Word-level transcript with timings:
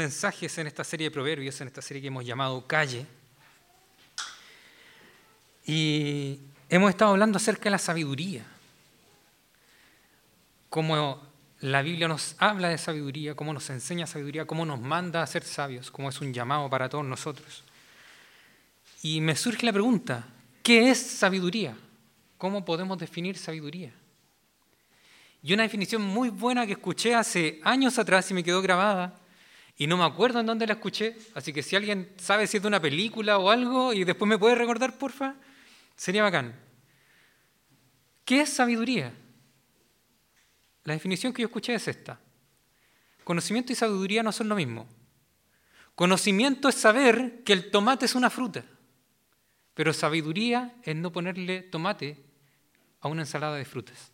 mensajes 0.00 0.56
en 0.56 0.66
esta 0.66 0.82
serie 0.82 1.08
de 1.08 1.10
proverbios, 1.10 1.60
en 1.60 1.68
esta 1.68 1.82
serie 1.82 2.00
que 2.00 2.06
hemos 2.08 2.24
llamado 2.24 2.66
Calle. 2.66 3.04
Y 5.66 6.38
hemos 6.70 6.88
estado 6.88 7.10
hablando 7.10 7.36
acerca 7.36 7.64
de 7.64 7.70
la 7.70 7.78
sabiduría, 7.78 8.46
cómo 10.70 11.22
la 11.60 11.82
Biblia 11.82 12.08
nos 12.08 12.34
habla 12.38 12.70
de 12.70 12.78
sabiduría, 12.78 13.34
cómo 13.34 13.52
nos 13.52 13.68
enseña 13.68 14.06
sabiduría, 14.06 14.46
cómo 14.46 14.64
nos 14.64 14.80
manda 14.80 15.22
a 15.22 15.26
ser 15.26 15.44
sabios, 15.44 15.90
cómo 15.90 16.08
es 16.08 16.18
un 16.22 16.32
llamado 16.32 16.70
para 16.70 16.88
todos 16.88 17.04
nosotros. 17.04 17.62
Y 19.02 19.20
me 19.20 19.36
surge 19.36 19.66
la 19.66 19.72
pregunta, 19.74 20.26
¿qué 20.62 20.90
es 20.90 20.98
sabiduría? 20.98 21.76
¿Cómo 22.38 22.64
podemos 22.64 22.96
definir 22.96 23.36
sabiduría? 23.36 23.92
Y 25.42 25.52
una 25.52 25.64
definición 25.64 26.00
muy 26.00 26.30
buena 26.30 26.64
que 26.66 26.72
escuché 26.72 27.14
hace 27.14 27.60
años 27.64 27.98
atrás 27.98 28.30
y 28.30 28.34
me 28.34 28.42
quedó 28.42 28.62
grabada, 28.62 29.19
y 29.80 29.86
no 29.86 29.96
me 29.96 30.04
acuerdo 30.04 30.40
en 30.40 30.44
dónde 30.44 30.66
la 30.66 30.74
escuché, 30.74 31.16
así 31.34 31.54
que 31.54 31.62
si 31.62 31.74
alguien 31.74 32.12
sabe 32.18 32.46
si 32.46 32.58
es 32.58 32.62
de 32.62 32.68
una 32.68 32.82
película 32.82 33.38
o 33.38 33.48
algo 33.48 33.94
y 33.94 34.04
después 34.04 34.28
me 34.28 34.36
puede 34.36 34.54
recordar, 34.54 34.98
porfa, 34.98 35.36
sería 35.96 36.22
bacán. 36.22 36.54
¿Qué 38.26 38.42
es 38.42 38.52
sabiduría? 38.52 39.10
La 40.84 40.92
definición 40.92 41.32
que 41.32 41.40
yo 41.40 41.46
escuché 41.46 41.72
es 41.72 41.88
esta. 41.88 42.20
Conocimiento 43.24 43.72
y 43.72 43.74
sabiduría 43.74 44.22
no 44.22 44.32
son 44.32 44.50
lo 44.50 44.54
mismo. 44.54 44.86
Conocimiento 45.94 46.68
es 46.68 46.74
saber 46.74 47.42
que 47.42 47.54
el 47.54 47.70
tomate 47.70 48.04
es 48.04 48.14
una 48.14 48.28
fruta, 48.28 48.62
pero 49.72 49.94
sabiduría 49.94 50.74
es 50.82 50.94
no 50.94 51.10
ponerle 51.10 51.62
tomate 51.62 52.22
a 53.00 53.08
una 53.08 53.22
ensalada 53.22 53.56
de 53.56 53.64
frutas. 53.64 54.12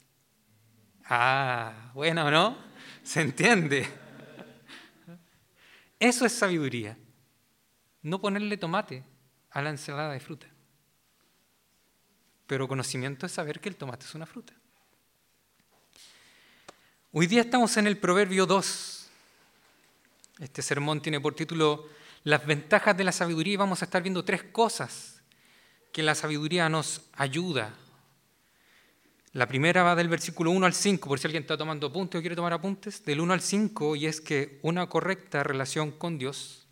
Ah, 1.07 1.91
bueno, 1.93 2.31
¿no? 2.31 2.57
Se 3.03 3.21
entiende. 3.21 4.06
Eso 5.99 6.27
es 6.27 6.33
sabiduría. 6.33 6.97
No 8.03 8.21
ponerle 8.21 8.57
tomate 8.57 9.03
a 9.51 9.63
la 9.63 9.71
ensalada 9.71 10.13
de 10.13 10.21
fruta. 10.21 10.47
Pero 12.47 12.69
conocimiento 12.69 13.27
es 13.27 13.33
saber 13.33 13.61
que 13.61 13.69
el 13.69 13.77
tomate 13.77 14.05
es 14.05 14.15
una 14.15 14.27
fruta. 14.27 14.53
Hoy 17.13 17.27
día 17.27 17.41
estamos 17.41 17.77
en 17.77 17.87
el 17.87 17.97
Proverbio 17.97 18.47
2. 18.47 19.09
Este 20.41 20.63
sermón 20.63 21.01
tiene 21.01 21.21
por 21.21 21.35
título 21.35 21.89
Las 22.25 22.47
ventajas 22.47 22.97
de 22.97 23.05
la 23.05 23.13
sabiduría 23.13 23.55
y 23.55 23.57
vamos 23.57 23.81
a 23.81 23.87
estar 23.87 24.03
viendo 24.03 24.25
tres 24.25 24.43
cosas 24.43 25.23
que 25.93 26.03
la 26.03 26.15
sabiduría 26.15 26.69
nos 26.69 27.01
ayuda 27.15 27.75
la 29.33 29.47
primera 29.47 29.83
va 29.83 29.95
del 29.95 30.09
versículo 30.09 30.51
1 30.51 30.67
al 30.67 30.75
5, 30.75 31.09
por 31.09 31.19
si 31.19 31.27
alguien 31.27 31.43
está 31.43 31.57
tomando 31.57 31.89
apuntes 31.89 32.19
o 32.19 32.23
quiere 32.23 32.37
tomar 32.37 32.53
apuntes, 32.53 33.05
del 33.05 33.21
1 33.21 33.33
al 33.33 33.41
5, 33.41 33.97
y 33.97 34.07
es 34.07 34.21
que 34.21 34.59
una 34.63 34.89
correcta 34.89 35.43
relación 35.43 35.91
con 35.93 36.19
Dios, 36.19 36.67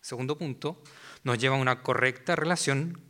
segundo 0.00 0.38
punto, 0.38 0.82
nos 1.24 1.38
lleva 1.38 1.56
a 1.56 1.60
una 1.60 1.82
correcta 1.82 2.36
relación 2.36 3.00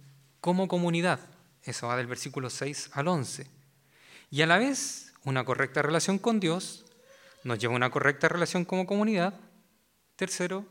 como 0.41 0.69
comunidad. 0.69 1.21
Eso 1.63 1.89
va 1.89 1.97
del 1.97 2.07
versículo 2.07 2.49
6 2.49 2.91
al 2.95 3.09
11. 3.09 3.47
Y 4.31 4.43
a 4.43 4.47
la 4.47 4.59
vez, 4.59 5.13
una 5.25 5.45
correcta 5.45 5.83
relación 5.83 6.19
con 6.19 6.41
Dios 6.41 6.87
nos 7.45 7.59
lleva 7.59 7.75
a 7.75 7.77
una 7.77 7.91
correcta 7.91 8.29
relación 8.29 8.65
como 8.65 8.87
comunidad. 8.87 9.35
Tercero, 10.17 10.65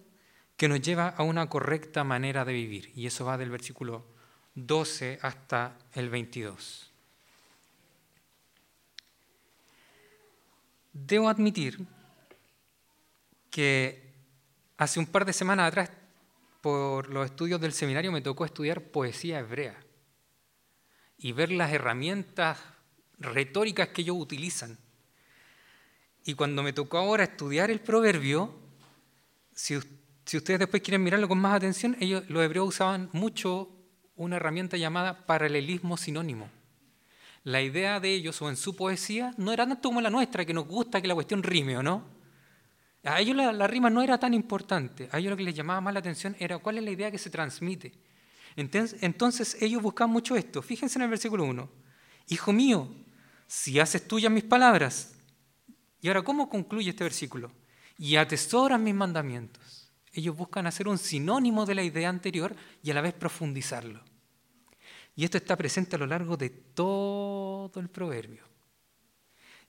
que 0.58 0.68
nos 0.68 0.82
lleva 0.82 1.10
a 1.10 1.24
una 1.24 1.48
correcta 1.50 2.04
manera 2.04 2.46
de 2.46 2.54
vivir. 2.54 2.92
Y 2.96 3.08
eso 3.08 3.26
va 3.26 3.38
del 3.38 3.50
versículo 3.50 4.06
12 4.56 5.20
hasta 5.22 5.78
el 5.94 6.10
22. 6.10 6.89
Debo 10.92 11.30
admitir 11.30 11.86
que 13.50 14.14
hace 14.78 15.00
un 15.00 15.08
par 15.08 15.26
de 15.26 15.34
semanas 15.34 15.68
atrás, 15.68 15.92
por 16.62 17.10
los 17.10 17.26
estudios 17.26 17.62
del 17.62 17.74
seminario, 17.74 18.12
me 18.12 18.22
tocó 18.22 18.46
estudiar 18.46 18.82
poesía 18.82 19.40
hebrea 19.40 19.78
y 21.18 21.32
ver 21.32 21.52
las 21.52 21.72
herramientas 21.72 22.60
retóricas 23.18 23.90
que 23.90 24.02
ellos 24.02 24.18
utilizan. 24.18 24.78
Y 26.26 26.34
cuando 26.34 26.64
me 26.64 26.74
tocó 26.74 26.98
ahora 26.98 27.24
estudiar 27.24 27.72
el 27.72 27.80
proverbio, 27.80 28.54
si, 29.54 29.78
ustedes 29.78 30.60
después 30.60 30.82
quieren 30.82 31.04
mirarlo 31.04 31.28
con 31.28 31.40
más 31.40 31.56
atención, 31.56 31.96
ellos, 32.00 32.30
los 32.30 32.44
hebreos 32.44 32.68
usaban 32.68 33.10
mucho 33.14 33.70
una 34.16 34.36
herramienta 34.36 34.78
llamada 34.78 35.26
paralelismo 35.26 35.98
sinónimo 35.98 36.50
la 37.44 37.62
idea 37.62 38.00
de 38.00 38.14
ellos 38.14 38.42
o 38.42 38.50
en 38.50 38.58
su 38.58 38.76
poesía 38.76 39.34
no 39.38 39.52
era 39.52 39.68
tanto 39.68 39.90
como 39.90 40.02
la 40.02 40.10
nuestra, 40.10 40.46
que 40.46 40.54
nos 40.54 40.68
gusta 40.68 41.02
que 41.02 41.08
la 41.08 41.16
cuestión 41.16 41.44
rime 41.44 41.78
o 41.78 41.84
no. 41.84 42.04
A 43.04 43.20
ellos 43.22 43.36
la, 43.36 43.68
rima 43.68 43.90
no 43.90 44.02
era 44.02 44.18
tan 44.18 44.34
importante, 44.34 45.08
a 45.12 45.20
ellos 45.20 45.32
lo 45.32 45.38
que 45.38 45.44
les 45.44 45.56
llamaba 45.56 45.80
más 45.80 45.94
la 45.94 46.02
atención 46.02 46.36
era 46.38 46.58
cuál 46.58 46.78
es 46.78 46.84
la 46.84 46.92
idea 46.92 47.12
que 47.12 47.18
se 47.18 47.30
transmite. 47.30 47.94
Entonces, 48.56 49.58
ellos 49.62 49.82
buscaban 49.82 50.12
mucho 50.12 50.36
esto. 50.36 50.62
Fíjense 50.62 51.00
en 51.00 51.04
el 51.04 51.10
versículo 51.10 51.46
1. 51.46 51.70
Hijo 52.28 52.52
mío, 52.52 52.90
si 53.48 53.80
haces 53.80 54.06
tuyas 54.06 54.32
mis 54.32 54.44
palabras. 54.44 55.14
Y 56.02 56.10
ahora, 56.10 56.24
¿cómo 56.24 56.50
concluye 56.50 56.90
este 56.90 57.06
versículo? 57.06 57.52
Y 57.98 58.18
atesoras 58.18 58.80
mis 58.80 58.94
mandamientos. 58.94 59.92
Ellos 60.12 60.36
buscan 60.36 60.68
hacer 60.68 60.88
un 60.88 60.98
sinónimo 60.98 61.66
de 61.66 61.76
la 61.76 61.84
idea 61.84 62.10
anterior 62.10 62.54
y 62.84 62.92
a 62.92 62.94
la 62.94 63.02
vez 63.02 63.14
profundizarlo. 63.14 64.04
Y 65.20 65.26
esto 65.26 65.38
está 65.38 65.58
presente 65.58 65.98
a 65.98 66.00
lo 66.00 66.06
largo 66.06 66.38
de 66.38 66.50
todo 66.50 67.78
el 67.82 67.90
proverbio. 67.90 68.42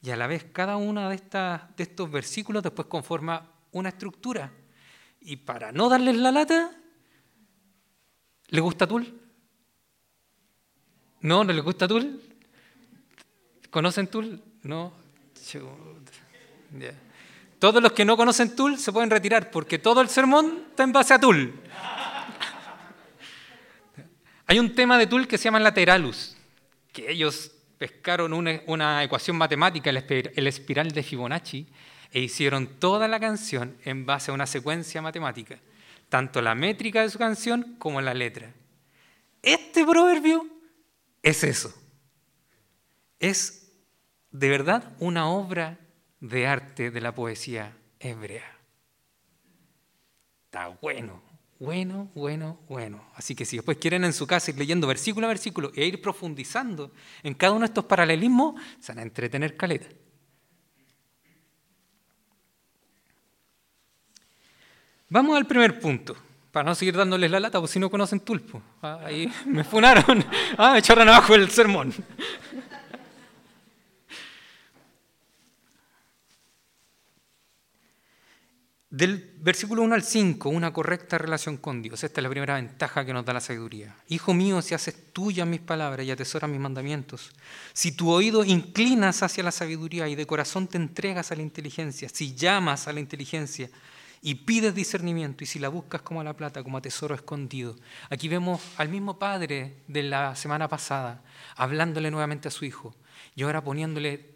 Y 0.00 0.10
a 0.10 0.16
la 0.16 0.28
vez 0.28 0.44
cada 0.52 0.76
uno 0.76 1.08
de, 1.08 1.16
de 1.16 1.82
estos 1.82 2.08
versículos 2.08 2.62
después 2.62 2.86
conforma 2.86 3.50
una 3.72 3.88
estructura. 3.88 4.52
Y 5.20 5.34
para 5.34 5.72
no 5.72 5.88
darles 5.88 6.16
la 6.18 6.30
lata, 6.30 6.70
¿le 8.46 8.60
gusta 8.60 8.86
Tul? 8.86 9.12
¿No? 11.20 11.42
¿No 11.42 11.52
le 11.52 11.62
gusta 11.62 11.88
Tul? 11.88 12.22
¿Conocen 13.70 14.06
Tul? 14.06 14.40
No. 14.62 14.92
Todos 17.58 17.82
los 17.82 17.90
que 17.90 18.04
no 18.04 18.16
conocen 18.16 18.54
Tul 18.54 18.78
se 18.78 18.92
pueden 18.92 19.10
retirar 19.10 19.50
porque 19.50 19.80
todo 19.80 20.00
el 20.00 20.10
sermón 20.10 20.66
está 20.70 20.84
en 20.84 20.92
base 20.92 21.12
a 21.12 21.18
Tul. 21.18 21.60
Hay 24.50 24.58
un 24.58 24.74
tema 24.74 24.98
de 24.98 25.06
Tull 25.06 25.28
que 25.28 25.38
se 25.38 25.44
llama 25.44 25.60
lateralus, 25.60 26.36
que 26.92 27.08
ellos 27.08 27.52
pescaron 27.78 28.32
una, 28.32 29.04
ecuación 29.04 29.36
matemática, 29.36 29.90
el 29.90 30.46
espiral 30.48 30.90
de 30.90 31.04
Fibonacci, 31.04 31.68
e 32.10 32.18
hicieron 32.18 32.66
toda 32.80 33.06
la 33.06 33.20
canción 33.20 33.76
en 33.84 34.06
base 34.06 34.32
a 34.32 34.34
una 34.34 34.48
secuencia 34.48 35.00
matemática, 35.02 35.60
tanto 36.08 36.42
la 36.42 36.56
métrica 36.56 37.02
de 37.02 37.10
su 37.10 37.16
canción 37.16 37.76
como 37.78 38.00
la 38.00 38.12
letra. 38.12 38.52
Este 39.40 39.86
proverbio 39.86 40.44
es 41.22 41.44
eso. 41.44 41.72
Es 43.20 43.70
de 44.32 44.48
verdad 44.48 44.96
una 44.98 45.28
obra 45.28 45.78
de 46.18 46.48
arte 46.48 46.90
de 46.90 47.00
la 47.00 47.14
poesía 47.14 47.76
hebrea. 48.00 48.58
Está 50.46 50.76
bueno. 50.82 51.29
Bueno, 51.60 52.10
bueno, 52.14 52.58
bueno. 52.70 53.04
Así 53.14 53.34
que 53.34 53.44
si 53.44 53.56
después 53.56 53.76
quieren 53.76 54.02
en 54.04 54.14
su 54.14 54.26
casa 54.26 54.50
ir 54.50 54.56
leyendo 54.56 54.86
versículo 54.86 55.26
a 55.26 55.28
versículo 55.28 55.70
e 55.76 55.84
ir 55.84 56.00
profundizando 56.00 56.90
en 57.22 57.34
cada 57.34 57.52
uno 57.52 57.60
de 57.60 57.66
estos 57.66 57.84
paralelismos, 57.84 58.54
se 58.80 58.92
van 58.92 59.00
a 59.00 59.02
entretener 59.02 59.58
caleta. 59.58 59.86
Vamos 65.10 65.36
al 65.36 65.46
primer 65.46 65.78
punto, 65.78 66.16
para 66.50 66.64
no 66.64 66.74
seguir 66.74 66.96
dándoles 66.96 67.30
la 67.30 67.40
lata, 67.40 67.60
porque 67.60 67.74
si 67.74 67.78
no 67.78 67.90
conocen 67.90 68.20
Tulpo. 68.20 68.62
Ah, 68.80 69.00
ahí 69.04 69.30
me 69.44 69.62
funaron. 69.62 70.24
Ah, 70.56 70.72
me 70.72 70.78
echaron 70.78 71.06
abajo 71.10 71.34
el 71.34 71.50
sermón. 71.50 71.92
Del 78.90 79.36
versículo 79.38 79.82
1 79.82 79.94
al 79.94 80.02
5, 80.02 80.48
una 80.48 80.72
correcta 80.72 81.16
relación 81.16 81.58
con 81.58 81.80
Dios. 81.80 82.02
Esta 82.02 82.20
es 82.20 82.22
la 82.24 82.28
primera 82.28 82.56
ventaja 82.56 83.04
que 83.04 83.12
nos 83.12 83.24
da 83.24 83.32
la 83.32 83.40
sabiduría. 83.40 83.94
Hijo 84.08 84.34
mío, 84.34 84.60
si 84.62 84.74
haces 84.74 85.12
tuyas 85.12 85.46
mis 85.46 85.60
palabras 85.60 86.04
y 86.04 86.10
atesoras 86.10 86.50
mis 86.50 86.58
mandamientos, 86.58 87.30
si 87.72 87.92
tu 87.92 88.10
oído 88.10 88.44
inclinas 88.44 89.22
hacia 89.22 89.44
la 89.44 89.52
sabiduría 89.52 90.08
y 90.08 90.16
de 90.16 90.26
corazón 90.26 90.66
te 90.66 90.76
entregas 90.76 91.30
a 91.30 91.36
la 91.36 91.42
inteligencia, 91.42 92.08
si 92.08 92.34
llamas 92.34 92.88
a 92.88 92.92
la 92.92 92.98
inteligencia 92.98 93.70
y 94.22 94.34
pides 94.34 94.74
discernimiento 94.74 95.44
y 95.44 95.46
si 95.46 95.60
la 95.60 95.68
buscas 95.68 96.02
como 96.02 96.20
a 96.20 96.24
la 96.24 96.34
plata, 96.34 96.64
como 96.64 96.78
a 96.78 96.82
tesoro 96.82 97.14
escondido. 97.14 97.76
Aquí 98.10 98.26
vemos 98.26 98.60
al 98.76 98.88
mismo 98.88 99.20
padre 99.20 99.76
de 99.86 100.02
la 100.02 100.34
semana 100.34 100.66
pasada 100.66 101.22
hablándole 101.54 102.10
nuevamente 102.10 102.48
a 102.48 102.50
su 102.50 102.64
hijo 102.64 102.96
y 103.36 103.44
ahora 103.44 103.62
poniéndole 103.62 104.29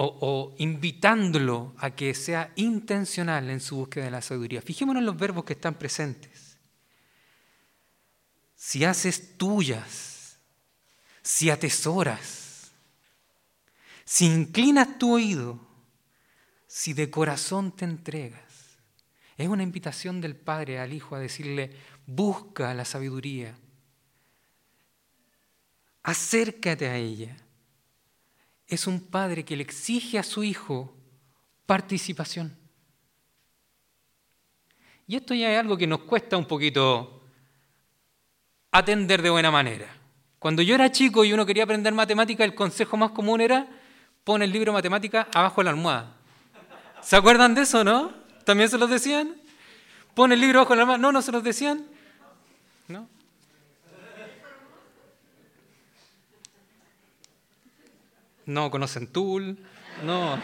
o, 0.00 0.54
invitándolo 0.58 1.74
a 1.78 1.90
que 1.90 2.14
sea 2.14 2.52
intencional 2.56 3.50
en 3.50 3.60
su 3.60 3.76
búsqueda 3.76 4.04
de 4.04 4.10
la 4.10 4.22
sabiduría. 4.22 4.62
Fijémonos 4.62 5.00
en 5.00 5.06
los 5.06 5.16
verbos 5.16 5.44
que 5.44 5.54
están 5.54 5.74
presentes. 5.74 6.56
Si 8.54 8.84
haces 8.84 9.36
tuyas, 9.36 10.38
si 11.22 11.50
atesoras, 11.50 12.70
si 14.04 14.26
inclinas 14.26 14.98
tu 14.98 15.14
oído 15.14 15.68
si 16.68 16.92
de 16.92 17.10
corazón 17.10 17.72
te 17.72 17.84
entregas. 17.84 18.42
Es 19.36 19.48
una 19.48 19.62
invitación 19.62 20.20
del 20.20 20.36
Padre 20.36 20.78
al 20.78 20.92
Hijo 20.92 21.16
a 21.16 21.18
decirle, 21.18 21.72
busca 22.06 22.72
la 22.74 22.84
sabiduría, 22.84 23.58
acércate 26.02 26.86
a 26.88 26.96
ella. 26.96 27.36
Es 28.68 28.86
un 28.86 29.00
padre 29.00 29.44
que 29.44 29.56
le 29.56 29.62
exige 29.62 30.18
a 30.18 30.22
su 30.22 30.44
hijo 30.44 30.94
participación. 31.66 32.56
Y 35.06 35.16
esto 35.16 35.34
ya 35.34 35.50
es 35.50 35.58
algo 35.58 35.76
que 35.76 35.86
nos 35.86 36.00
cuesta 36.00 36.36
un 36.36 36.44
poquito 36.44 37.22
atender 38.70 39.22
de 39.22 39.30
buena 39.30 39.50
manera. 39.50 39.86
Cuando 40.38 40.62
yo 40.62 40.74
era 40.74 40.92
chico 40.92 41.24
y 41.24 41.32
uno 41.32 41.46
quería 41.46 41.64
aprender 41.64 41.92
matemática, 41.94 42.44
el 42.44 42.54
consejo 42.54 42.96
más 42.96 43.10
común 43.10 43.40
era 43.40 43.66
pon 44.22 44.42
el 44.42 44.52
libro 44.52 44.70
de 44.70 44.78
matemática 44.78 45.26
abajo 45.32 45.62
de 45.62 45.64
la 45.64 45.70
almohada. 45.70 46.14
¿Se 47.00 47.16
acuerdan 47.16 47.54
de 47.54 47.62
eso, 47.62 47.82
no? 47.82 48.12
¿También 48.44 48.68
se 48.68 48.76
los 48.76 48.90
decían? 48.90 49.34
Pon 50.14 50.30
el 50.30 50.40
libro 50.40 50.58
abajo 50.58 50.74
de 50.74 50.76
la 50.76 50.82
almohada. 50.82 50.98
¿No, 50.98 51.10
no 51.10 51.22
se 51.22 51.32
los 51.32 51.42
decían? 51.42 51.86
¿No? 52.86 53.08
No 58.48 58.70
conocen 58.70 59.08
Tool, 59.08 59.58
no. 60.04 60.40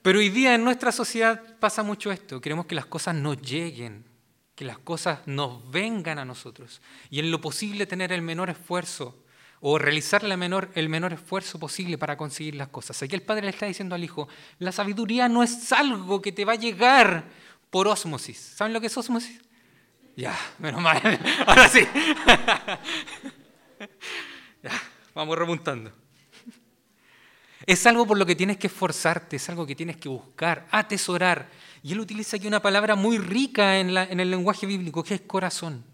Pero 0.00 0.18
hoy 0.20 0.30
día 0.30 0.54
en 0.54 0.64
nuestra 0.64 0.90
sociedad 0.90 1.58
pasa 1.58 1.82
mucho 1.82 2.10
esto. 2.10 2.40
Queremos 2.40 2.64
que 2.64 2.74
las 2.74 2.86
cosas 2.86 3.14
nos 3.14 3.42
lleguen, 3.42 4.06
que 4.54 4.64
las 4.64 4.78
cosas 4.78 5.20
nos 5.26 5.70
vengan 5.70 6.18
a 6.18 6.24
nosotros. 6.24 6.80
Y 7.10 7.18
en 7.18 7.30
lo 7.30 7.42
posible 7.42 7.84
tener 7.84 8.10
el 8.10 8.22
menor 8.22 8.48
esfuerzo 8.48 9.22
o 9.60 9.76
realizar 9.78 10.24
menor, 10.34 10.70
el 10.74 10.88
menor 10.88 11.12
esfuerzo 11.12 11.58
posible 11.58 11.98
para 11.98 12.16
conseguir 12.16 12.54
las 12.54 12.68
cosas. 12.68 13.02
Aquí 13.02 13.14
el 13.14 13.22
padre 13.22 13.42
le 13.42 13.50
está 13.50 13.66
diciendo 13.66 13.94
al 13.94 14.02
hijo, 14.02 14.28
la 14.60 14.72
sabiduría 14.72 15.28
no 15.28 15.42
es 15.42 15.72
algo 15.72 16.22
que 16.22 16.32
te 16.32 16.46
va 16.46 16.54
a 16.54 16.56
llegar 16.56 17.24
por 17.68 17.86
ósmosis. 17.86 18.38
¿Saben 18.38 18.72
lo 18.72 18.80
que 18.80 18.86
es 18.86 18.96
ósmosis? 18.96 19.42
Ya, 20.16 20.34
menos 20.58 20.80
mal. 20.80 21.02
Ahora 21.46 21.68
sí. 21.68 21.86
Ya, 24.64 24.72
vamos 25.14 25.38
remontando. 25.38 25.92
Es 27.66 27.86
algo 27.86 28.06
por 28.06 28.18
lo 28.18 28.26
que 28.26 28.34
tienes 28.34 28.56
que 28.56 28.66
esforzarte, 28.66 29.36
es 29.36 29.48
algo 29.48 29.66
que 29.66 29.74
tienes 29.74 29.96
que 29.96 30.08
buscar, 30.08 30.66
atesorar. 30.70 31.48
Y 31.82 31.92
él 31.92 32.00
utiliza 32.00 32.36
aquí 32.36 32.46
una 32.46 32.60
palabra 32.60 32.94
muy 32.94 33.18
rica 33.18 33.78
en, 33.78 33.96
el 33.96 34.30
lenguaje 34.30 34.66
bíblico, 34.66 35.04
que 35.04 35.14
es 35.14 35.20
corazón. 35.22 35.84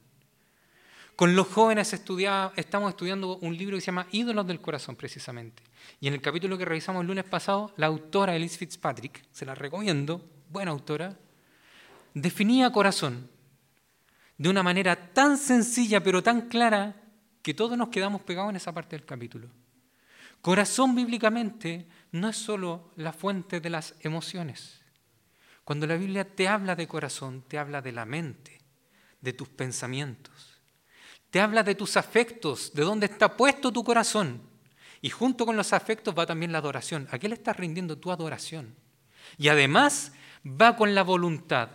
Con 1.14 1.36
los 1.36 1.48
jóvenes 1.48 1.92
estamos 1.92 2.90
estudiando 2.90 3.36
un 3.38 3.56
libro 3.56 3.76
que 3.76 3.80
se 3.80 3.86
llama 3.86 4.06
Ídolos 4.10 4.46
del 4.46 4.60
Corazón, 4.60 4.96
precisamente. 4.96 5.62
Y 6.00 6.08
en 6.08 6.14
el 6.14 6.20
capítulo 6.20 6.56
que 6.56 6.64
revisamos 6.64 7.02
el 7.02 7.08
lunes 7.08 7.24
pasado, 7.24 7.72
la 7.76 7.86
autora 7.86 8.34
Elise 8.34 8.58
Fitzpatrick, 8.58 9.22
se 9.30 9.44
la 9.44 9.54
recomiendo, 9.54 10.24
buena 10.48 10.70
autora, 10.70 11.18
definía 12.14 12.72
corazón 12.72 13.28
de 14.38 14.48
una 14.48 14.62
manera 14.62 15.12
tan 15.12 15.36
sencilla 15.36 16.02
pero 16.02 16.22
tan 16.22 16.48
clara 16.48 16.99
que 17.42 17.54
todos 17.54 17.76
nos 17.76 17.88
quedamos 17.88 18.22
pegados 18.22 18.50
en 18.50 18.56
esa 18.56 18.72
parte 18.72 18.96
del 18.96 19.06
capítulo. 19.06 19.48
Corazón 20.42 20.94
bíblicamente 20.94 21.86
no 22.12 22.28
es 22.28 22.36
solo 22.36 22.90
la 22.96 23.12
fuente 23.12 23.60
de 23.60 23.70
las 23.70 23.94
emociones. 24.00 24.80
Cuando 25.64 25.86
la 25.86 25.96
Biblia 25.96 26.24
te 26.24 26.48
habla 26.48 26.74
de 26.74 26.88
corazón, 26.88 27.44
te 27.46 27.58
habla 27.58 27.82
de 27.82 27.92
la 27.92 28.04
mente, 28.04 28.60
de 29.20 29.32
tus 29.32 29.48
pensamientos 29.48 30.50
te 31.30 31.40
habla 31.40 31.62
de 31.62 31.74
tus 31.74 31.96
afectos, 31.96 32.72
de 32.74 32.82
dónde 32.82 33.06
está 33.06 33.36
puesto 33.36 33.72
tu 33.72 33.84
corazón. 33.84 34.42
Y 35.00 35.10
junto 35.10 35.46
con 35.46 35.56
los 35.56 35.72
afectos 35.72 36.14
va 36.16 36.26
también 36.26 36.52
la 36.52 36.58
adoración. 36.58 37.08
¿A 37.10 37.18
qué 37.18 37.28
le 37.28 37.34
estás 37.34 37.56
rindiendo 37.56 37.96
tu 37.96 38.10
adoración? 38.10 38.74
Y 39.38 39.48
además 39.48 40.12
va 40.44 40.76
con 40.76 40.94
la 40.94 41.02
voluntad. 41.02 41.70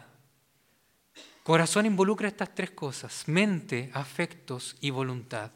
Corazón 1.46 1.86
involucra 1.86 2.28
estas 2.28 2.56
tres 2.56 2.72
cosas, 2.72 3.28
mente, 3.28 3.92
afectos 3.94 4.76
y 4.82 4.90
voluntad. 4.90 5.52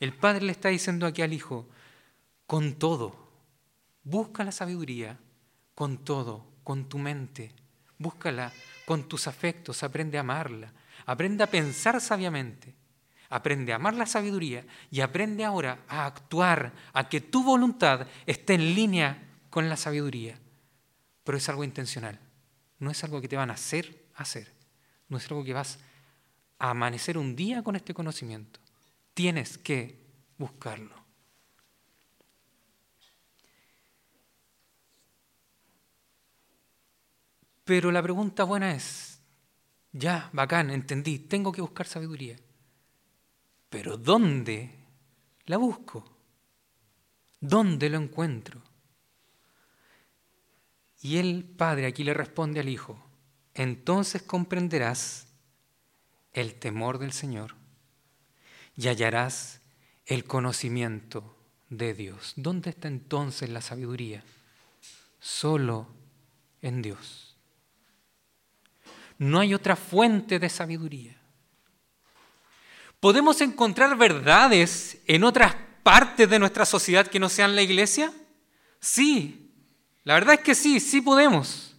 El 0.00 0.14
Padre 0.14 0.44
le 0.44 0.50
está 0.50 0.70
diciendo 0.70 1.06
aquí 1.06 1.22
al 1.22 1.32
Hijo, 1.32 1.68
con 2.48 2.74
todo, 2.74 3.30
busca 4.02 4.42
la 4.42 4.50
sabiduría, 4.50 5.20
con 5.76 5.98
todo, 5.98 6.44
con 6.64 6.88
tu 6.88 6.98
mente, 6.98 7.54
búscala 7.98 8.52
con 8.84 9.06
tus 9.06 9.28
afectos, 9.28 9.84
aprende 9.84 10.18
a 10.18 10.22
amarla, 10.22 10.72
aprende 11.06 11.44
a 11.44 11.46
pensar 11.46 12.00
sabiamente 12.00 12.74
aprende 13.28 13.72
a 13.72 13.76
amar 13.76 13.94
la 13.94 14.06
sabiduría 14.06 14.66
y 14.90 15.00
aprende 15.00 15.44
ahora 15.44 15.84
a 15.88 16.04
actuar, 16.04 16.72
a 16.92 17.08
que 17.08 17.22
tu 17.22 17.44
voluntad 17.44 18.08
esté 18.26 18.54
en 18.54 18.74
línea 18.74 19.22
con 19.50 19.70
la 19.70 19.78
sabiduría. 19.78 20.38
Pero 21.24 21.38
es 21.38 21.48
algo 21.48 21.64
intencional, 21.64 22.18
no 22.78 22.90
es 22.90 23.02
algo 23.04 23.22
que 23.22 23.28
te 23.28 23.36
van 23.36 23.50
a 23.50 23.54
hacer 23.54 24.02
hacer, 24.16 24.52
no 25.12 25.18
es 25.18 25.30
algo 25.30 25.44
que 25.44 25.52
vas 25.52 25.78
a 26.58 26.70
amanecer 26.70 27.18
un 27.18 27.36
día 27.36 27.62
con 27.62 27.76
este 27.76 27.92
conocimiento. 27.92 28.58
Tienes 29.12 29.58
que 29.58 30.00
buscarlo. 30.38 30.94
Pero 37.64 37.92
la 37.92 38.02
pregunta 38.02 38.44
buena 38.44 38.74
es, 38.74 39.20
ya, 39.92 40.30
bacán, 40.32 40.70
entendí, 40.70 41.18
tengo 41.18 41.52
que 41.52 41.60
buscar 41.60 41.86
sabiduría. 41.86 42.38
Pero 43.68 43.98
¿dónde 43.98 44.70
la 45.44 45.58
busco? 45.58 46.04
¿Dónde 47.38 47.90
lo 47.90 47.98
encuentro? 47.98 48.62
Y 51.02 51.18
el 51.18 51.44
padre 51.44 51.86
aquí 51.86 52.02
le 52.02 52.14
responde 52.14 52.60
al 52.60 52.70
hijo, 52.70 53.11
entonces 53.54 54.22
comprenderás 54.22 55.26
el 56.32 56.54
temor 56.54 56.98
del 56.98 57.12
Señor 57.12 57.54
y 58.76 58.88
hallarás 58.88 59.60
el 60.06 60.24
conocimiento 60.24 61.36
de 61.68 61.94
Dios. 61.94 62.34
¿Dónde 62.36 62.70
está 62.70 62.88
entonces 62.88 63.50
la 63.50 63.60
sabiduría? 63.60 64.22
Solo 65.20 65.88
en 66.60 66.82
Dios. 66.82 67.36
No 69.18 69.40
hay 69.40 69.54
otra 69.54 69.76
fuente 69.76 70.38
de 70.38 70.48
sabiduría. 70.48 71.16
¿Podemos 72.98 73.40
encontrar 73.40 73.96
verdades 73.96 74.98
en 75.06 75.24
otras 75.24 75.54
partes 75.82 76.28
de 76.28 76.38
nuestra 76.38 76.64
sociedad 76.64 77.06
que 77.06 77.18
no 77.18 77.28
sean 77.28 77.54
la 77.54 77.62
iglesia? 77.62 78.12
Sí, 78.80 79.50
la 80.04 80.14
verdad 80.14 80.34
es 80.34 80.40
que 80.40 80.54
sí, 80.54 80.80
sí 80.80 81.00
podemos. 81.00 81.71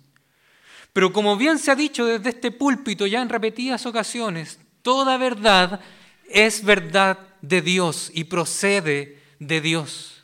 Pero 0.94 1.12
como 1.12 1.36
bien 1.36 1.60
se 1.60 1.72
ha 1.72 1.76
dicho 1.76 2.06
desde 2.06 2.30
este 2.30 2.52
púlpito 2.52 3.08
ya 3.08 3.22
en 3.22 3.30
repetidas 3.30 3.86
ocasiones, 3.86 4.60
toda 4.82 5.18
verdad 5.18 5.82
es 6.30 6.64
verdad 6.64 7.20
de 7.42 7.62
Dios 7.62 8.12
y 8.14 8.26
procede 8.26 9.22
de 9.40 9.62
Dios. 9.62 10.24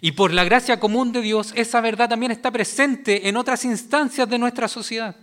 Y 0.00 0.12
por 0.12 0.32
la 0.32 0.44
gracia 0.44 0.78
común 0.78 1.12
de 1.12 1.22
Dios, 1.22 1.52
esa 1.56 1.80
verdad 1.80 2.08
también 2.08 2.32
está 2.32 2.50
presente 2.50 3.28
en 3.28 3.36
otras 3.36 3.64
instancias 3.64 4.28
de 4.28 4.38
nuestra 4.38 4.68
sociedad. 4.68 5.16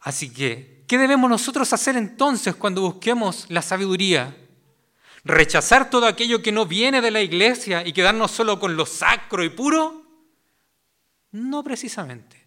Así 0.00 0.32
que 0.32 0.80
¿Qué 0.90 0.98
debemos 0.98 1.30
nosotros 1.30 1.72
hacer 1.72 1.96
entonces 1.96 2.56
cuando 2.56 2.80
busquemos 2.80 3.46
la 3.48 3.62
sabiduría? 3.62 4.36
¿Rechazar 5.22 5.88
todo 5.88 6.04
aquello 6.04 6.42
que 6.42 6.50
no 6.50 6.66
viene 6.66 7.00
de 7.00 7.12
la 7.12 7.22
iglesia 7.22 7.86
y 7.86 7.92
quedarnos 7.92 8.32
solo 8.32 8.58
con 8.58 8.74
lo 8.74 8.84
sacro 8.86 9.44
y 9.44 9.50
puro? 9.50 9.99
No 11.32 11.62
precisamente. 11.62 12.44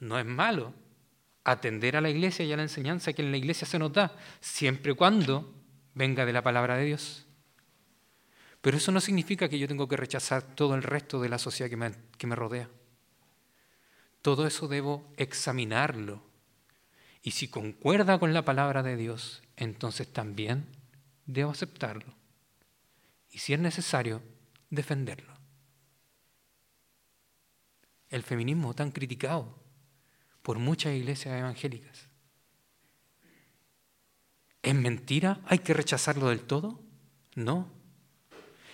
No 0.00 0.18
es 0.18 0.26
malo 0.26 0.74
atender 1.44 1.96
a 1.96 2.00
la 2.00 2.10
iglesia 2.10 2.44
y 2.44 2.52
a 2.52 2.56
la 2.56 2.62
enseñanza 2.62 3.12
que 3.12 3.22
en 3.22 3.30
la 3.30 3.36
iglesia 3.36 3.66
se 3.66 3.78
nos 3.78 3.92
da, 3.92 4.16
siempre 4.40 4.92
y 4.92 4.94
cuando 4.94 5.52
venga 5.94 6.24
de 6.24 6.32
la 6.32 6.42
palabra 6.42 6.76
de 6.76 6.86
Dios. 6.86 7.26
Pero 8.60 8.78
eso 8.78 8.92
no 8.92 9.00
significa 9.00 9.48
que 9.48 9.58
yo 9.58 9.68
tengo 9.68 9.86
que 9.86 9.96
rechazar 9.96 10.42
todo 10.42 10.74
el 10.74 10.82
resto 10.82 11.20
de 11.20 11.28
la 11.28 11.38
sociedad 11.38 11.68
que 11.68 11.76
me, 11.76 11.92
que 12.16 12.26
me 12.26 12.34
rodea. 12.34 12.70
Todo 14.22 14.46
eso 14.46 14.68
debo 14.68 15.12
examinarlo 15.18 16.22
y 17.24 17.30
si 17.30 17.48
concuerda 17.48 18.18
con 18.18 18.34
la 18.34 18.44
palabra 18.44 18.82
de 18.82 18.96
Dios, 18.96 19.42
entonces 19.56 20.12
también 20.12 20.66
debo 21.24 21.50
aceptarlo. 21.50 22.14
Y 23.30 23.38
si 23.38 23.54
es 23.54 23.60
necesario, 23.60 24.22
defenderlo. 24.68 25.33
El 28.14 28.22
feminismo 28.22 28.74
tan 28.74 28.92
criticado 28.92 29.52
por 30.40 30.60
muchas 30.60 30.94
iglesias 30.94 31.36
evangélicas. 31.36 32.06
¿Es 34.62 34.72
mentira? 34.72 35.40
¿Hay 35.46 35.58
que 35.58 35.74
rechazarlo 35.74 36.28
del 36.28 36.42
todo? 36.42 36.80
No. 37.34 37.68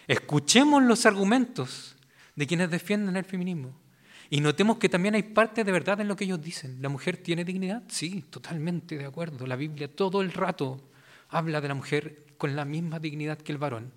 Escuchemos 0.07 0.83
los 0.83 1.07
argumentos 1.07 1.97
de 2.37 2.47
quienes 2.47 2.71
defienden 2.71 3.17
el 3.17 3.25
feminismo. 3.25 3.81
Y 4.29 4.43
notemos 4.43 4.77
que 4.77 4.91
también 4.91 5.15
hay 5.15 5.23
parte 5.23 5.65
de 5.65 5.73
verdad 5.73 6.03
en 6.03 6.09
lo 6.09 6.17
que 6.17 6.25
ellos 6.25 6.43
dicen. 6.43 6.83
¿La 6.83 6.91
mujer 6.91 7.17
tiene 7.17 7.43
dignidad? 7.43 7.83
Sí, 7.89 8.23
totalmente 8.29 8.99
de 8.99 9.07
acuerdo. 9.07 9.47
La 9.47 9.57
Biblia 9.57 9.89
todo 9.89 10.21
el 10.21 10.35
rato 10.35 10.87
habla 11.31 11.63
de 11.63 11.69
la 11.69 11.75
mujer 11.75 12.27
con 12.37 12.57
la 12.57 12.67
misma 12.67 12.99
dignidad 12.99 13.39
que 13.39 13.53
el 13.53 13.59
varón. 13.59 13.95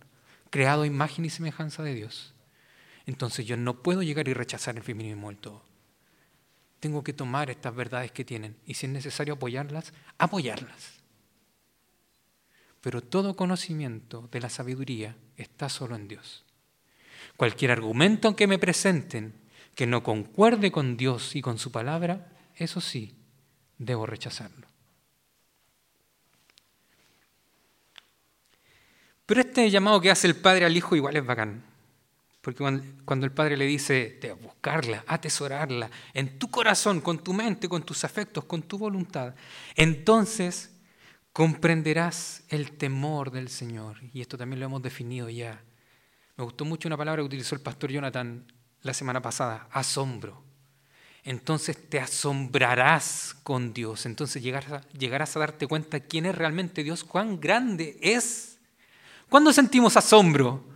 creado 0.50 0.84
a 0.84 0.88
imagen 0.88 1.26
y 1.26 1.30
semejanza 1.30 1.84
de 1.84 1.96
Dios. 1.96 2.33
Entonces 3.06 3.46
yo 3.46 3.58
no 3.58 3.82
puedo 3.82 4.02
llegar 4.02 4.28
y 4.28 4.34
rechazar 4.34 4.76
el 4.78 4.84
feminismo 4.84 5.30
del 5.30 5.38
todo. 5.38 5.64
Tengo 6.80 7.04
que 7.04 7.14
tomar 7.14 7.50
estas 7.50 7.76
verdades 7.76 8.12
que 8.12 8.26
tienen 8.26 8.58
y 8.66 8.74
si 8.74 8.86
es 8.86 8.92
necesario 8.92 9.36
apoyarlas, 9.36 9.94
apoyarlas. 10.18 11.02
Pero 12.82 13.02
todo 13.02 13.36
conocimiento 13.36 14.28
de 14.32 14.42
la 14.42 14.50
sabiduría 14.50 15.16
está 15.38 15.70
solo 15.70 15.96
en 15.96 16.08
Dios. 16.08 16.44
Cualquier 17.38 17.72
argumento 17.72 18.36
que 18.36 18.48
me 18.48 18.60
presenten 18.60 19.34
que 19.76 19.88
no 19.88 20.04
concuerde 20.04 20.72
con 20.72 20.98
Dios 20.98 21.36
y 21.36 21.42
con 21.42 21.58
su 21.58 21.72
palabra, 21.72 22.32
eso 22.56 22.82
sí, 22.82 23.16
debo 23.78 24.06
rechazarlo. 24.06 24.68
Pero 29.26 29.42
este 29.42 29.70
llamado 29.70 30.02
que 30.02 30.12
hace 30.12 30.28
el 30.28 30.36
Padre 30.36 30.66
al 30.66 30.76
Hijo 30.76 30.96
igual 30.96 31.16
es 31.16 31.26
bacán. 31.26 31.73
Porque 32.44 32.62
cuando 33.06 33.26
el 33.26 33.32
Padre 33.32 33.56
le 33.56 33.66
dice, 33.66 34.18
de 34.22 34.34
buscarla, 34.34 35.06
atesorarla 35.08 35.90
en 36.14 36.38
tu 36.38 36.52
corazón, 36.52 37.00
con 37.00 37.24
tu 37.24 37.32
mente, 37.32 37.70
con 37.70 37.84
tus 37.84 38.04
afectos, 38.04 38.44
con 38.44 38.64
tu 38.64 38.78
voluntad, 38.78 39.34
entonces 39.76 40.70
comprenderás 41.32 42.44
el 42.50 42.74
temor 42.74 43.32
del 43.32 43.48
Señor. 43.48 44.00
Y 44.12 44.20
esto 44.20 44.38
también 44.38 44.60
lo 44.60 44.66
hemos 44.66 44.82
definido 44.82 45.30
ya. 45.30 45.64
Me 46.36 46.44
gustó 46.44 46.66
mucho 46.66 46.90
una 46.90 46.98
palabra 46.98 47.22
que 47.22 47.28
utilizó 47.28 47.56
el 47.56 47.62
pastor 47.62 47.92
Jonathan 47.92 48.46
la 48.82 48.94
semana 48.94 49.22
pasada, 49.22 49.70
asombro. 49.72 50.44
Entonces 51.24 51.90
te 51.90 52.02
asombrarás 52.02 53.38
con 53.44 53.74
Dios, 53.74 54.06
entonces 54.06 54.44
llegarás, 54.44 54.86
llegarás 54.92 55.34
a 55.38 55.40
darte 55.40 55.66
cuenta 55.66 56.02
quién 56.02 56.26
es 56.26 56.36
realmente 56.36 56.84
Dios, 56.84 57.06
cuán 57.06 57.40
grande 57.40 57.98
es. 58.02 58.58
¿Cuándo 59.30 59.54
sentimos 59.54 59.96
asombro? 59.96 60.73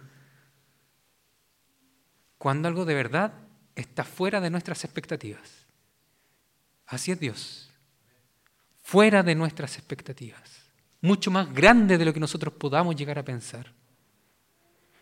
Cuando 2.47 2.69
algo 2.69 2.85
de 2.85 2.93
verdad 2.93 3.33
está 3.75 4.05
fuera 4.05 4.39
de 4.39 4.49
nuestras 4.49 4.85
expectativas. 4.85 5.65
Así 6.85 7.11
es 7.11 7.19
Dios. 7.19 7.69
Fuera 8.81 9.21
de 9.21 9.35
nuestras 9.35 9.75
expectativas. 9.77 10.71
Mucho 11.01 11.29
más 11.29 11.53
grande 11.53 11.97
de 11.97 12.05
lo 12.05 12.13
que 12.13 12.21
nosotros 12.21 12.53
podamos 12.53 12.95
llegar 12.95 13.19
a 13.19 13.25
pensar 13.25 13.73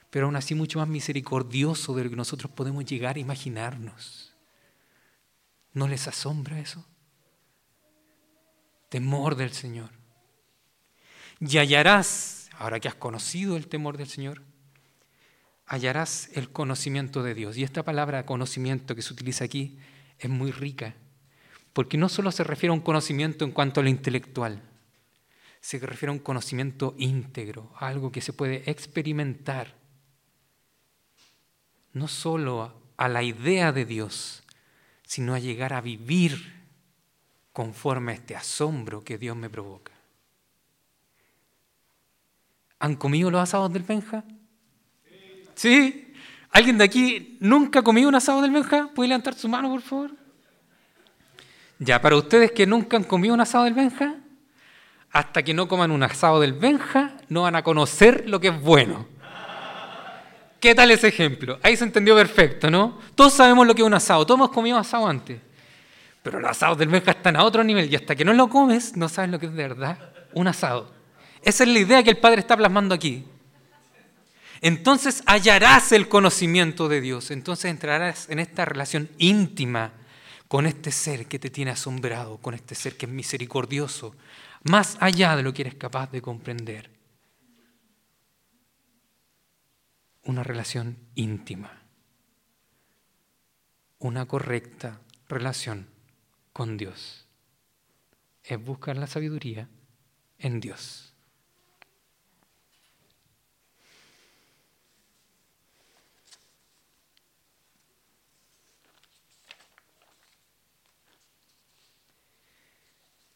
pero 0.10 0.26
aún 0.26 0.36
así 0.36 0.56
mucho 0.56 0.80
más 0.80 0.88
misericordioso 0.88 1.94
de 1.94 2.06
lo 2.06 2.10
que 2.10 2.16
nosotros 2.16 2.50
podemos 2.52 2.84
llegar 2.84 3.18
a 3.18 3.20
imaginarnos. 3.20 4.34
¿No 5.74 5.88
les 5.88 6.08
asombra 6.08 6.58
eso? 6.58 6.84
Temor 8.90 9.36
del 9.36 9.52
Señor. 9.52 9.92
Y 11.40 11.58
hallarás, 11.58 12.50
ahora 12.58 12.80
que 12.80 12.88
has 12.88 12.96
conocido 12.96 13.56
el 13.56 13.68
temor 13.68 13.98
del 13.98 14.08
Señor, 14.08 14.42
hallarás 15.66 16.30
el 16.34 16.50
conocimiento 16.52 17.24
de 17.24 17.34
Dios. 17.34 17.58
Y 17.58 17.64
esta 17.64 17.84
palabra 17.84 18.26
conocimiento 18.26 18.96
que 18.96 19.02
se 19.02 19.14
utiliza 19.14 19.46
aquí 19.46 19.78
es 20.20 20.30
muy 20.30 20.52
rica, 20.52 20.96
porque 21.74 21.98
no 21.98 22.10
solo 22.10 22.32
se 22.32 22.44
refiere 22.44 22.72
a 22.72 22.74
un 22.74 22.82
conocimiento 22.82 23.46
en 23.46 23.52
cuanto 23.52 23.80
a 23.80 23.84
lo 23.84 23.90
intelectual, 23.90 24.62
se 25.60 25.80
refiere 25.80 26.12
a 26.12 26.14
un 26.14 26.20
conocimiento 26.20 26.94
íntegro, 26.98 27.74
algo 27.78 28.12
que 28.12 28.22
se 28.22 28.34
puede 28.34 28.70
experimentar 28.70 29.74
no 31.94 32.08
solo 32.08 32.74
a 32.98 33.08
la 33.08 33.24
idea 33.24 33.72
de 33.72 33.86
Dios, 33.86 34.44
sino 35.04 35.34
a 35.34 35.40
llegar 35.40 35.74
a 35.74 35.82
vivir 35.82 36.54
conforme 37.54 38.12
a 38.12 38.16
este 38.16 38.36
asombro 38.36 39.04
que 39.04 39.18
Dios 39.18 39.36
me 39.38 39.50
provoca. 39.50 39.94
¿Han 42.80 42.98
comido 42.98 43.32
los 43.32 43.42
asados 43.42 43.72
del 43.72 43.84
Benja? 43.84 44.26
¿Sí? 45.56 46.14
¿Alguien 46.52 46.78
de 46.78 46.84
aquí 46.84 47.38
nunca 47.40 47.80
ha 47.80 47.84
comido 47.84 48.08
un 48.08 48.16
asado 48.16 48.42
del 48.42 48.52
Benja? 48.52 48.90
¿Puede 48.94 49.10
levantar 49.10 49.34
su 49.34 49.50
mano, 49.50 49.70
por 49.70 49.82
favor? 49.82 50.12
Ya, 51.80 52.00
para 52.02 52.16
ustedes 52.16 52.52
que 52.52 52.66
nunca 52.66 52.96
han 52.96 53.04
comido 53.04 53.34
un 53.34 53.42
asado 53.42 53.66
del 53.66 53.74
Benja, 53.74 54.16
hasta 55.12 55.44
que 55.44 55.54
no 55.54 55.68
coman 55.68 55.92
un 55.92 56.04
asado 56.04 56.40
del 56.40 56.54
Benja, 56.54 57.18
no 57.30 57.44
van 57.44 57.56
a 57.56 57.64
conocer 57.64 58.30
lo 58.30 58.40
que 58.40 58.50
es 58.50 58.62
bueno. 58.62 59.08
¿Qué 60.60 60.74
tal 60.74 60.92
ese 60.92 61.10
ejemplo? 61.10 61.60
Ahí 61.62 61.76
se 61.76 61.84
entendió 61.84 62.16
perfecto, 62.16 62.72
¿no? 62.72 63.00
Todos 63.14 63.34
sabemos 63.34 63.68
lo 63.68 63.76
que 63.76 63.82
es 63.82 63.86
un 63.86 63.94
asado, 63.94 64.26
todos 64.26 64.40
hemos 64.40 64.52
comido 64.52 64.78
asado 64.78 65.08
antes. 65.08 65.40
Pero 66.24 66.40
los 66.40 66.50
asados 66.50 66.78
del 66.78 66.90
Benja 66.90 67.12
están 67.12 67.36
a 67.36 67.44
otro 67.44 67.64
nivel 67.64 67.92
y 67.92 67.96
hasta 67.96 68.16
que 68.16 68.26
no 68.26 68.34
lo 68.34 68.50
comes 68.50 68.96
no 68.96 69.10
sabes 69.10 69.30
lo 69.30 69.40
que 69.40 69.46
es 69.46 69.54
de 69.54 69.62
verdad 69.62 70.00
un 70.34 70.48
asado. 70.48 70.92
Esa 71.42 71.64
es 71.64 71.70
la 71.70 71.80
idea 71.80 72.04
que 72.04 72.10
el 72.10 72.18
Padre 72.18 72.40
está 72.40 72.58
plasmando 72.58 72.96
aquí. 72.96 73.26
Entonces 74.62 75.24
hallarás 75.26 75.92
el 75.92 76.08
conocimiento 76.08 76.88
de 76.88 77.02
Dios, 77.02 77.32
entonces 77.32 77.72
entrarás 77.72 78.30
en 78.30 78.40
esta 78.40 78.66
relación 78.66 79.10
íntima 79.18 79.94
con 80.48 80.66
este 80.66 80.92
ser 80.92 81.28
que 81.28 81.40
te 81.40 81.50
tiene 81.50 81.72
asombrado, 81.72 82.38
con 82.38 82.54
este 82.54 82.76
ser 82.76 82.98
que 82.98 83.06
es 83.06 83.12
misericordioso, 83.12 84.16
más 84.64 84.98
allá 85.00 85.36
de 85.36 85.44
lo 85.44 85.54
que 85.54 85.64
eres 85.64 85.76
capaz 85.76 86.12
de 86.12 86.22
comprender. 86.22 86.96
una 90.26 90.44
relación 90.44 90.98
íntima, 91.14 91.72
una 94.00 94.26
correcta 94.26 95.00
relación 95.30 95.88
con 96.52 96.78
Dios. 96.78 97.28
Es 98.44 98.64
buscar 98.64 98.98
la 98.98 99.08
sabiduría 99.08 99.70
en 100.40 100.60
Dios. 100.60 101.05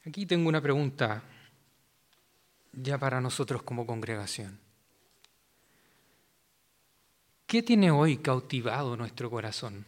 Aquí 0.10 0.26
tengo 0.26 0.50
una 0.50 0.60
pregunta 0.60 1.22
ya 2.74 2.98
para 2.98 3.22
nosotros 3.22 3.62
como 3.62 3.86
congregación. 3.86 4.60
¿Qué 7.46 7.62
tiene 7.62 7.92
hoy 7.92 8.18
cautivado 8.18 8.98
nuestro 8.98 9.30
corazón? 9.30 9.86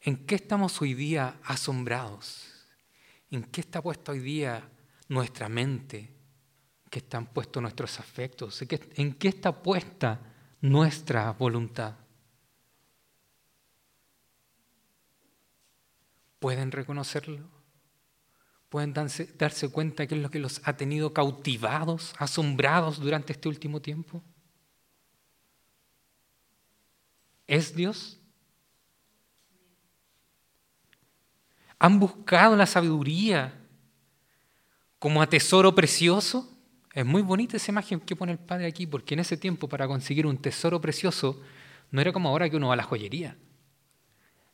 ¿En 0.00 0.26
qué 0.26 0.34
estamos 0.34 0.82
hoy 0.82 0.94
día 0.94 1.36
asombrados? 1.44 2.66
¿En 3.30 3.44
qué 3.44 3.60
está 3.60 3.80
puesta 3.80 4.10
hoy 4.10 4.18
día 4.18 4.68
nuestra 5.06 5.48
mente? 5.48 5.98
¿En 5.98 6.90
qué 6.90 6.98
están 6.98 7.26
puestos 7.26 7.62
nuestros 7.62 8.00
afectos? 8.00 8.64
¿En 8.96 9.14
qué 9.14 9.28
está 9.28 9.62
puesta 9.62 10.18
nuestra 10.60 11.30
voluntad? 11.34 11.99
¿Pueden 16.40 16.72
reconocerlo? 16.72 17.60
pueden 18.70 18.94
darse, 18.94 19.68
cuenta 19.68 20.06
qué 20.06 20.14
es 20.14 20.22
lo 20.22 20.30
que 20.30 20.38
los 20.38 20.62
ha 20.64 20.76
tenido 20.76 21.12
cautivados, 21.12 22.14
asombrados 22.18 23.00
durante 23.00 23.32
este 23.32 23.48
último 23.48 23.82
tiempo. 23.82 24.22
¿Es 27.48 27.74
Dios? 27.74 28.20
¿Han 31.80 31.98
buscado 31.98 32.54
la 32.54 32.66
sabiduría 32.66 33.52
como 35.00 35.20
a 35.20 35.26
tesoro 35.26 35.74
precioso? 35.74 36.48
Es 36.92 37.04
muy 37.04 37.22
bonita 37.22 37.56
esa 37.56 37.72
imagen 37.72 37.98
que 37.98 38.14
pone 38.14 38.32
el 38.32 38.38
Padre 38.38 38.66
aquí, 38.66 38.86
porque 38.86 39.14
en 39.14 39.20
ese 39.20 39.36
tiempo 39.36 39.68
para 39.68 39.88
conseguir 39.88 40.26
un 40.26 40.38
tesoro 40.38 40.80
precioso 40.80 41.42
no 41.90 42.00
era 42.00 42.12
como 42.12 42.28
ahora 42.28 42.48
que 42.48 42.56
uno 42.56 42.68
va 42.68 42.74
a 42.74 42.76
la 42.76 42.84
joyería. 42.84 43.36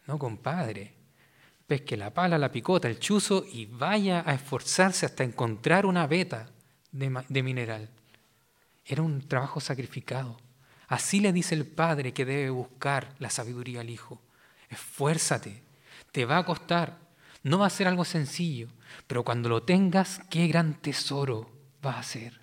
No, 0.07 0.19
compadre 0.19 0.96
pesque 1.67 1.97
la 1.97 2.15
pala, 2.15 2.39
la 2.39 2.53
picota, 2.53 2.89
el 2.89 2.99
chuzo 2.99 3.45
y 3.51 3.67
vaya 3.67 4.23
a 4.25 4.35
esforzarse 4.35 5.07
hasta 5.07 5.25
encontrar 5.25 5.85
una 5.87 6.07
veta 6.07 6.49
de, 6.93 7.43
mineral. 7.43 7.91
Era 8.85 9.03
un 9.03 9.27
trabajo 9.27 9.61
sacrificado. 9.61 10.37
Así 10.89 11.21
le 11.21 11.33
dice 11.33 11.55
el 11.55 11.67
padre 11.67 12.13
que 12.13 12.25
debe 12.25 12.51
buscar 12.51 13.15
la 13.19 13.31
sabiduría 13.31 13.81
al 13.81 13.91
hijo. 13.91 14.23
Esfuérzate, 14.69 15.63
te 16.13 16.25
va 16.25 16.39
a 16.39 16.45
costar, 16.45 16.99
no 17.43 17.59
va 17.59 17.67
a 17.67 17.71
ser 17.71 17.89
algo 17.89 18.05
sencillo, 18.05 18.69
pero 19.07 19.25
cuando 19.25 19.49
lo 19.49 19.65
tengas, 19.65 20.21
qué 20.31 20.47
gran 20.47 20.75
tesoro 20.81 21.51
va 21.85 21.99
a 21.99 22.03
ser. 22.03 22.41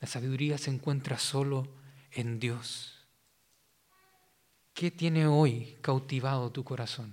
La 0.00 0.06
sabiduría 0.06 0.58
se 0.58 0.70
encuentra 0.70 1.18
solo 1.18 1.68
en 2.12 2.38
Dios. 2.38 2.97
¿Qué 4.78 4.92
tiene 4.92 5.26
hoy 5.26 5.76
cautivado 5.80 6.52
tu 6.52 6.62
corazón? 6.62 7.12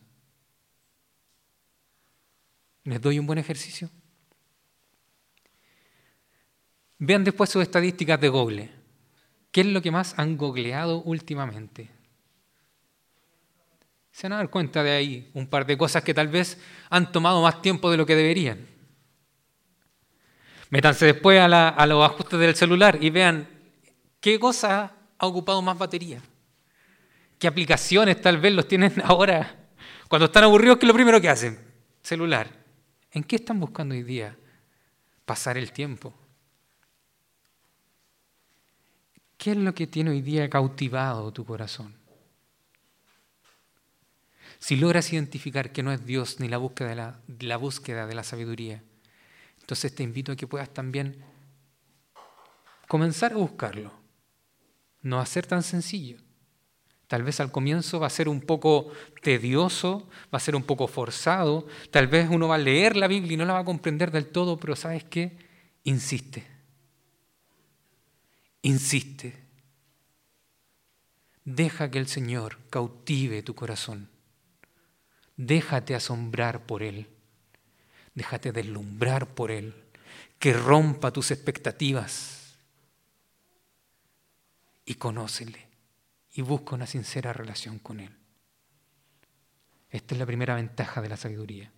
¿Les 2.83 3.01
doy 3.01 3.17
un 3.17 3.25
buen 3.25 3.39
ejercicio? 3.39 3.89
Vean 6.99 7.23
después 7.23 7.49
sus 7.49 7.63
estadísticas 7.63 8.21
de 8.21 8.29
Google. 8.29 8.71
¿Qué 9.51 9.61
es 9.61 9.65
lo 9.65 9.81
que 9.81 9.89
más 9.89 10.13
han 10.19 10.37
googleado 10.37 11.01
últimamente? 11.01 11.89
Se 14.11 14.27
van 14.27 14.33
a 14.33 14.37
dar 14.37 14.51
cuenta 14.51 14.83
de 14.83 14.91
ahí 14.91 15.31
un 15.33 15.47
par 15.47 15.65
de 15.65 15.75
cosas 15.75 16.03
que 16.03 16.13
tal 16.13 16.27
vez 16.27 16.61
han 16.91 17.11
tomado 17.11 17.41
más 17.41 17.63
tiempo 17.63 17.89
de 17.89 17.97
lo 17.97 18.05
que 18.05 18.15
deberían. 18.15 18.63
Métanse 20.69 21.07
después 21.07 21.39
a, 21.39 21.69
a 21.69 21.85
los 21.87 22.05
ajustes 22.05 22.39
del 22.39 22.55
celular 22.55 22.99
y 23.01 23.09
vean 23.09 23.49
qué 24.19 24.37
cosa 24.39 24.93
ha 25.17 25.25
ocupado 25.25 25.63
más 25.63 25.79
batería. 25.79 26.21
¿Qué 27.39 27.47
aplicaciones 27.47 28.21
tal 28.21 28.37
vez 28.37 28.53
los 28.53 28.67
tienen 28.67 28.93
ahora? 29.03 29.69
Cuando 30.07 30.25
están 30.25 30.43
aburridos, 30.43 30.77
¿qué 30.77 30.85
es 30.85 30.87
lo 30.87 30.93
primero 30.93 31.19
que 31.19 31.29
hacen? 31.29 31.59
Celular. 32.01 32.49
¿En 33.11 33.23
qué 33.23 33.37
están 33.37 33.59
buscando 33.59 33.95
hoy 33.95 34.03
día? 34.03 34.37
Pasar 35.25 35.57
el 35.57 35.71
tiempo. 35.71 36.13
¿Qué 39.37 39.51
es 39.51 39.57
lo 39.57 39.73
que 39.73 39.87
tiene 39.87 40.11
hoy 40.11 40.21
día 40.21 40.49
cautivado 40.49 41.31
tu 41.31 41.45
corazón? 41.45 41.95
Si 44.59 44.75
logras 44.75 45.11
identificar 45.13 45.71
que 45.71 45.83
no 45.83 45.91
es 45.91 46.05
Dios 46.05 46.39
ni 46.39 46.47
la 46.47 46.57
búsqueda 46.57 46.89
de 47.27 47.45
la, 47.45 47.57
búsqueda 47.57 48.07
de 48.07 48.15
la 48.15 48.23
sabiduría, 48.23 48.81
entonces 49.59 49.93
te 49.93 50.03
invito 50.03 50.31
a 50.31 50.35
que 50.35 50.47
puedas 50.47 50.73
también 50.73 51.23
comenzar 52.87 53.33
a 53.33 53.37
buscarlo. 53.37 53.93
No 55.01 55.19
a 55.19 55.25
ser 55.25 55.45
tan 55.45 55.61
sencillo. 55.61 56.17
Tal 57.07 57.23
vez 57.23 57.39
al 57.39 57.51
comienzo 57.51 57.99
va 57.99 58.07
a 58.07 58.11
ser 58.11 58.27
un 58.27 58.41
poco 58.41 58.91
tedioso, 59.21 60.09
va 60.33 60.37
a 60.37 60.39
ser 60.39 60.55
un 60.55 60.63
poco 60.63 60.87
forzado, 60.87 61.67
tal 61.91 62.07
vez 62.07 62.27
uno 62.29 62.47
va 62.47 62.55
a 62.55 62.59
leer 62.59 62.95
la 62.95 63.07
Biblia 63.07 63.35
y 63.35 63.37
no 63.37 63.45
la 63.45 63.53
va 63.53 63.59
a 63.59 63.65
comprender 63.65 64.11
del 64.11 64.27
todo, 64.27 64.57
pero 64.59 64.75
¿sabes 64.75 65.03
qué? 65.03 65.37
Insiste. 65.83 66.47
Insiste. 68.63 69.43
Deja 71.43 71.91
que 71.91 71.99
el 71.99 72.07
Señor 72.07 72.57
cautive 72.71 73.43
tu 73.43 73.53
corazón. 73.53 74.09
Déjate 75.37 75.93
asombrar 75.93 76.65
por 76.65 76.81
Él. 76.81 77.07
Déjate 78.15 78.51
deslumbrar 78.51 79.27
por 79.35 79.51
Él. 79.51 79.75
Que 80.39 80.53
rompa 80.53 81.11
tus 81.11 81.29
expectativas. 81.29 82.57
Y 84.85 84.95
conócele 84.95 85.64
y 86.35 86.41
busca 86.41 86.75
una 86.75 86.85
sincera 86.85 87.31
relación 87.33 87.79
con 87.79 88.01
Él. 88.01 88.11
Esta 89.89 90.13
es 90.13 90.19
la 90.19 90.25
primera 90.25 90.55
ventaja 90.55 91.01
de 91.01 91.09
la 91.09 91.15
sabiduría. 91.15 91.71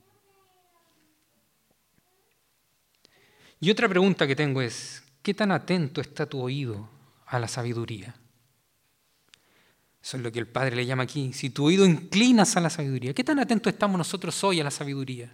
Y 3.60 3.70
otra 3.70 3.88
pregunta 3.88 4.26
que 4.26 4.36
tengo 4.36 4.62
es, 4.62 5.04
¿qué 5.22 5.34
tan 5.34 5.52
atento 5.52 6.02
está 6.02 6.26
tu 6.26 6.42
oído 6.42 6.90
a 7.28 7.38
la 7.38 7.48
sabiduría? 7.48 8.16
Eso 10.02 10.18
es 10.18 10.24
lo 10.24 10.32
que 10.32 10.40
el 10.40 10.48
Padre 10.48 10.76
le 10.76 10.86
llama 10.86 11.04
aquí. 11.04 11.34
Si 11.34 11.52
tu 11.52 11.66
oído 11.66 11.86
inclinas 11.86 12.56
a 12.58 12.62
la 12.62 12.70
sabiduría, 12.70 13.14
¿qué 13.14 13.24
tan 13.24 13.40
atento 13.40 13.70
estamos 13.70 13.98
nosotros 13.98 14.44
hoy 14.44 14.60
a 14.60 14.64
la 14.64 14.72
sabiduría? 14.72 15.34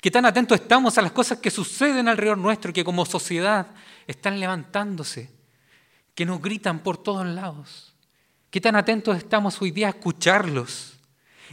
¿Qué 0.00 0.10
tan 0.10 0.24
atentos 0.24 0.60
estamos 0.60 0.96
a 0.96 1.02
las 1.02 1.12
cosas 1.12 1.38
que 1.38 1.50
suceden 1.50 2.08
alrededor 2.08 2.38
nuestro, 2.38 2.72
que 2.72 2.84
como 2.84 3.04
sociedad 3.04 3.68
están 4.06 4.40
levantándose, 4.40 5.30
que 6.14 6.24
nos 6.24 6.40
gritan 6.40 6.82
por 6.82 7.02
todos 7.02 7.26
lados? 7.26 7.91
¿Qué 8.52 8.60
tan 8.60 8.76
atentos 8.76 9.16
estamos 9.16 9.62
hoy 9.62 9.70
día 9.70 9.86
a 9.86 9.90
escucharlos 9.90 10.98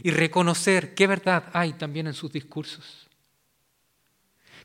y 0.02 0.10
reconocer 0.10 0.94
qué 0.94 1.06
verdad 1.06 1.44
hay 1.54 1.72
también 1.72 2.06
en 2.08 2.12
sus 2.12 2.30
discursos? 2.30 3.08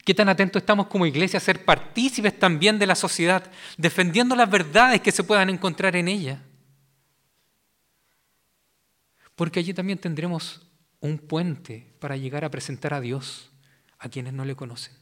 ¿Qué 0.03 0.13
tan 0.13 0.27
atentos 0.27 0.61
estamos 0.61 0.87
como 0.87 1.05
iglesia 1.05 1.37
a 1.37 1.41
ser 1.41 1.63
partícipes 1.63 2.37
también 2.37 2.77
de 2.77 2.87
la 2.87 2.95
sociedad, 2.95 3.49
defendiendo 3.77 4.35
las 4.35 4.51
verdades 4.51 4.99
que 4.99 5.13
se 5.13 5.23
puedan 5.23 5.49
encontrar 5.49 5.95
en 5.95 6.09
ella? 6.09 6.43
Porque 9.33 9.61
allí 9.61 9.73
también 9.73 9.99
tendremos 9.99 10.61
un 10.99 11.17
puente 11.17 11.95
para 12.01 12.17
llegar 12.17 12.43
a 12.43 12.51
presentar 12.51 12.93
a 12.93 12.99
Dios 12.99 13.49
a 13.97 14.09
quienes 14.09 14.33
no 14.33 14.43
le 14.43 14.57
conocen. 14.57 14.93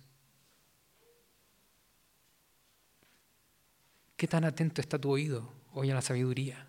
¿Qué 4.16 4.28
tan 4.28 4.44
atento 4.44 4.82
está 4.82 5.00
tu 5.00 5.10
oído 5.10 5.52
hoy 5.72 5.90
a 5.90 5.96
la 5.96 6.04
sabiduría? 6.04 6.68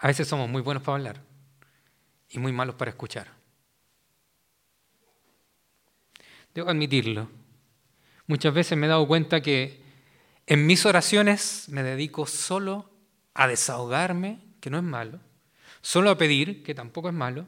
A 0.00 0.06
veces 0.06 0.28
somos 0.28 0.48
muy 0.48 0.62
buenos 0.62 0.82
para 0.82 0.96
hablar 0.96 1.20
y 2.30 2.38
muy 2.38 2.52
malos 2.52 2.76
para 2.76 2.90
escuchar. 2.90 3.28
Debo 6.54 6.70
admitirlo. 6.70 7.28
Muchas 8.26 8.54
veces 8.54 8.78
me 8.78 8.86
he 8.86 8.90
dado 8.90 9.06
cuenta 9.08 9.40
que 9.40 9.82
en 10.46 10.66
mis 10.66 10.86
oraciones 10.86 11.68
me 11.68 11.82
dedico 11.82 12.26
solo 12.26 12.90
a 13.34 13.48
desahogarme, 13.48 14.40
que 14.60 14.70
no 14.70 14.78
es 14.78 14.84
malo, 14.84 15.20
solo 15.80 16.10
a 16.10 16.18
pedir, 16.18 16.62
que 16.62 16.74
tampoco 16.74 17.08
es 17.08 17.14
malo, 17.14 17.46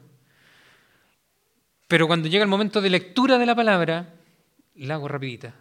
pero 1.87 2.07
cuando 2.07 2.29
llega 2.29 2.43
el 2.43 2.49
momento 2.49 2.79
de 2.79 2.89
lectura 2.89 3.37
de 3.37 3.45
la 3.45 3.53
palabra, 3.53 4.13
la 4.75 4.93
hago 4.93 5.09
rapidita. 5.09 5.53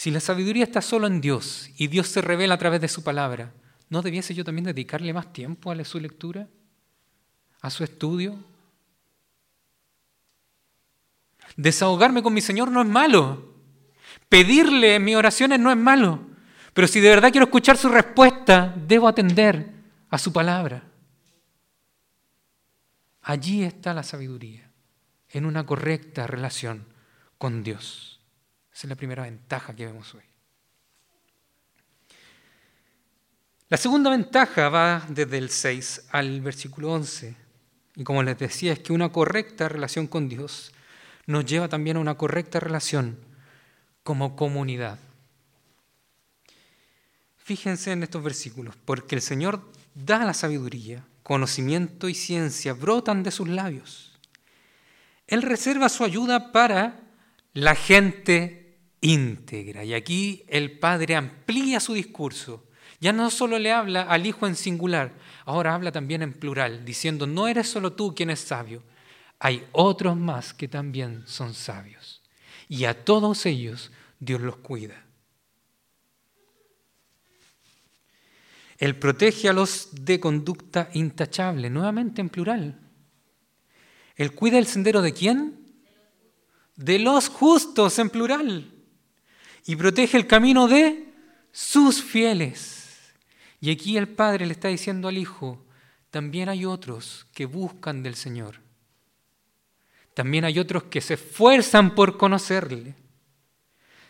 Si 0.00 0.10
la 0.10 0.20
sabiduría 0.20 0.64
está 0.64 0.80
solo 0.80 1.06
en 1.06 1.20
Dios 1.20 1.68
y 1.76 1.88
Dios 1.88 2.08
se 2.08 2.22
revela 2.22 2.54
a 2.54 2.58
través 2.58 2.80
de 2.80 2.88
su 2.88 3.04
palabra, 3.04 3.52
¿no 3.90 4.00
debiese 4.00 4.34
yo 4.34 4.44
también 4.44 4.64
dedicarle 4.64 5.12
más 5.12 5.30
tiempo 5.30 5.70
a 5.70 5.84
su 5.84 6.00
lectura? 6.00 6.48
¿A 7.60 7.68
su 7.68 7.84
estudio? 7.84 8.42
Desahogarme 11.54 12.22
con 12.22 12.32
mi 12.32 12.40
Señor 12.40 12.70
no 12.70 12.80
es 12.80 12.88
malo. 12.88 13.52
Pedirle 14.30 14.98
mis 15.00 15.16
oraciones 15.16 15.60
no 15.60 15.70
es 15.70 15.76
malo. 15.76 16.18
Pero 16.72 16.88
si 16.88 16.98
de 17.00 17.10
verdad 17.10 17.30
quiero 17.30 17.44
escuchar 17.44 17.76
su 17.76 17.90
respuesta, 17.90 18.74
debo 18.74 19.06
atender 19.06 19.70
a 20.08 20.16
su 20.16 20.32
palabra. 20.32 20.82
Allí 23.20 23.64
está 23.64 23.92
la 23.92 24.02
sabiduría, 24.02 24.70
en 25.28 25.44
una 25.44 25.66
correcta 25.66 26.26
relación 26.26 26.86
con 27.36 27.62
Dios. 27.62 28.19
Esa 28.72 28.86
es 28.86 28.88
la 28.88 28.96
primera 28.96 29.24
ventaja 29.24 29.74
que 29.74 29.86
vemos 29.86 30.14
hoy. 30.14 30.22
La 33.68 33.76
segunda 33.76 34.10
ventaja 34.10 34.68
va 34.68 35.06
desde 35.08 35.38
el 35.38 35.48
6 35.48 36.08
al 36.10 36.40
versículo 36.40 36.92
11. 36.92 37.36
Y 37.96 38.02
como 38.02 38.22
les 38.22 38.36
decía, 38.36 38.72
es 38.72 38.80
que 38.80 38.92
una 38.92 39.10
correcta 39.10 39.68
relación 39.68 40.08
con 40.08 40.28
Dios 40.28 40.72
nos 41.26 41.44
lleva 41.44 41.68
también 41.68 41.96
a 41.96 42.00
una 42.00 42.16
correcta 42.16 42.58
relación 42.58 43.16
como 44.02 44.34
comunidad. 44.34 44.98
Fíjense 47.36 47.92
en 47.92 48.02
estos 48.02 48.22
versículos, 48.22 48.74
porque 48.84 49.14
el 49.14 49.22
Señor 49.22 49.60
da 49.94 50.24
la 50.24 50.34
sabiduría, 50.34 51.04
conocimiento 51.22 52.08
y 52.08 52.14
ciencia 52.14 52.72
brotan 52.72 53.22
de 53.22 53.30
sus 53.30 53.48
labios. 53.48 54.18
Él 55.28 55.42
reserva 55.42 55.88
su 55.88 56.02
ayuda 56.02 56.50
para 56.50 57.00
la 57.52 57.76
gente 57.76 58.59
íntegra. 59.00 59.84
Y 59.84 59.94
aquí 59.94 60.44
el 60.48 60.78
Padre 60.78 61.16
amplía 61.16 61.80
su 61.80 61.94
discurso. 61.94 62.66
Ya 63.00 63.12
no 63.12 63.30
solo 63.30 63.58
le 63.58 63.72
habla 63.72 64.02
al 64.02 64.26
Hijo 64.26 64.46
en 64.46 64.56
singular, 64.56 65.14
ahora 65.46 65.74
habla 65.74 65.90
también 65.90 66.22
en 66.22 66.34
plural, 66.34 66.84
diciendo, 66.84 67.26
no 67.26 67.48
eres 67.48 67.68
solo 67.68 67.94
tú 67.94 68.14
quien 68.14 68.28
es 68.28 68.40
sabio, 68.40 68.82
hay 69.38 69.66
otros 69.72 70.18
más 70.18 70.52
que 70.52 70.68
también 70.68 71.22
son 71.26 71.54
sabios. 71.54 72.22
Y 72.68 72.84
a 72.84 73.04
todos 73.04 73.46
ellos 73.46 73.90
Dios 74.18 74.42
los 74.42 74.56
cuida. 74.56 75.06
Él 78.76 78.98
protege 78.98 79.48
a 79.48 79.54
los 79.54 79.88
de 79.92 80.20
conducta 80.20 80.90
intachable, 80.92 81.70
nuevamente 81.70 82.20
en 82.20 82.28
plural. 82.28 82.80
Él 84.14 84.34
cuida 84.34 84.58
el 84.58 84.66
sendero 84.66 85.00
de 85.00 85.14
quién? 85.14 85.58
De 86.76 86.98
los 86.98 87.28
justos 87.28 87.98
en 87.98 88.10
plural 88.10 88.79
y 89.66 89.76
protege 89.76 90.16
el 90.16 90.26
camino 90.26 90.68
de 90.68 91.12
sus 91.52 92.02
fieles. 92.02 93.14
Y 93.60 93.70
aquí 93.70 93.96
el 93.96 94.08
Padre 94.08 94.46
le 94.46 94.52
está 94.52 94.68
diciendo 94.68 95.08
al 95.08 95.18
Hijo, 95.18 95.64
también 96.10 96.48
hay 96.48 96.64
otros 96.64 97.26
que 97.34 97.46
buscan 97.46 98.02
del 98.02 98.14
Señor. 98.14 98.60
También 100.14 100.44
hay 100.44 100.58
otros 100.58 100.84
que 100.84 101.00
se 101.00 101.14
esfuerzan 101.14 101.94
por 101.94 102.16
conocerle. 102.16 102.94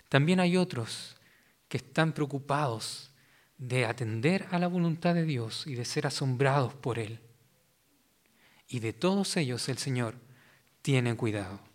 También 0.08 0.40
hay 0.40 0.56
otros 0.56 1.16
que 1.68 1.76
están 1.76 2.12
preocupados 2.12 3.10
de 3.58 3.84
atender 3.84 4.46
a 4.50 4.58
la 4.58 4.66
voluntad 4.66 5.14
de 5.14 5.24
Dios 5.24 5.66
y 5.66 5.74
de 5.74 5.84
ser 5.84 6.06
asombrados 6.06 6.74
por 6.74 6.98
Él. 6.98 7.20
Y 8.66 8.80
de 8.80 8.92
todos 8.92 9.36
ellos 9.36 9.68
el 9.68 9.78
Señor 9.78 10.14
tiene 10.82 11.14
cuidado. 11.16 11.69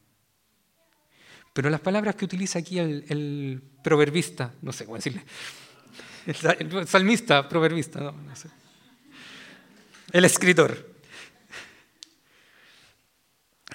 Pero 1.55 1.69
las 1.69 1.79
palabras 1.79 2.15
que 2.15 2.25
utiliza 2.25 2.59
aquí 2.59 2.79
el, 2.79 3.63
proverbista, 3.81 4.53
no 4.61 4.73
sé 4.73 4.83
cómo 4.83 4.97
decirle, 4.97 5.23
el 6.25 6.85
salmista, 6.85 7.47
proverbista, 7.47 8.01
no, 8.01 8.11
no 8.11 8.35
sé. 8.35 8.49
El 10.11 10.25
escritor. 10.25 10.95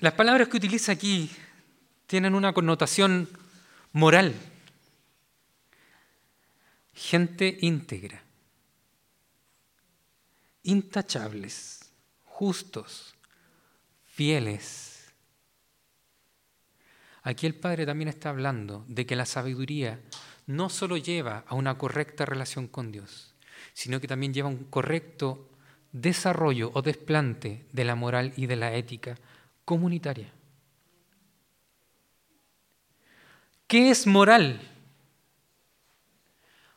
Las 0.01 0.13
palabras 0.13 0.49
que 0.49 0.59
utiliza 0.59 0.93
aquí 0.93 1.31
tienen 2.07 2.35
una 2.35 2.53
connotación 2.53 3.31
moral. 3.93 4.35
Gente 6.93 7.57
íntegra. 7.63 8.23
intachables, 10.65 11.81
justos, 12.25 13.15
fieles. 14.05 14.90
Aquí 17.23 17.47
el 17.47 17.55
Padre 17.55 17.87
también 17.87 18.09
está 18.09 18.31
hablando 18.31 18.85
de 18.89 19.07
que 19.07 19.17
la 19.17 19.27
sabiduría 19.27 20.01
no 20.47 20.69
solo 20.69 20.97
lleva 20.97 21.45
a 21.47 21.55
una 21.55 21.77
correcta 21.77 22.25
relación 22.25 22.67
con 22.67 22.93
Dios, 22.93 23.35
sino 23.73 24.01
que 24.01 24.09
también 24.09 24.33
lleva 24.33 24.49
a 24.49 24.53
un 24.53 24.65
correcto 24.65 25.51
desarrollo 25.93 26.71
o 26.75 26.83
desplante 26.83 27.67
de 27.73 27.85
la 27.85 27.95
moral 27.95 28.33
y 28.37 28.47
de 28.47 28.57
la 28.57 28.75
ética 28.75 29.17
comunitaria. 29.65 30.33
¿Qué 33.67 33.91
es 33.91 34.07
moral? 34.07 34.61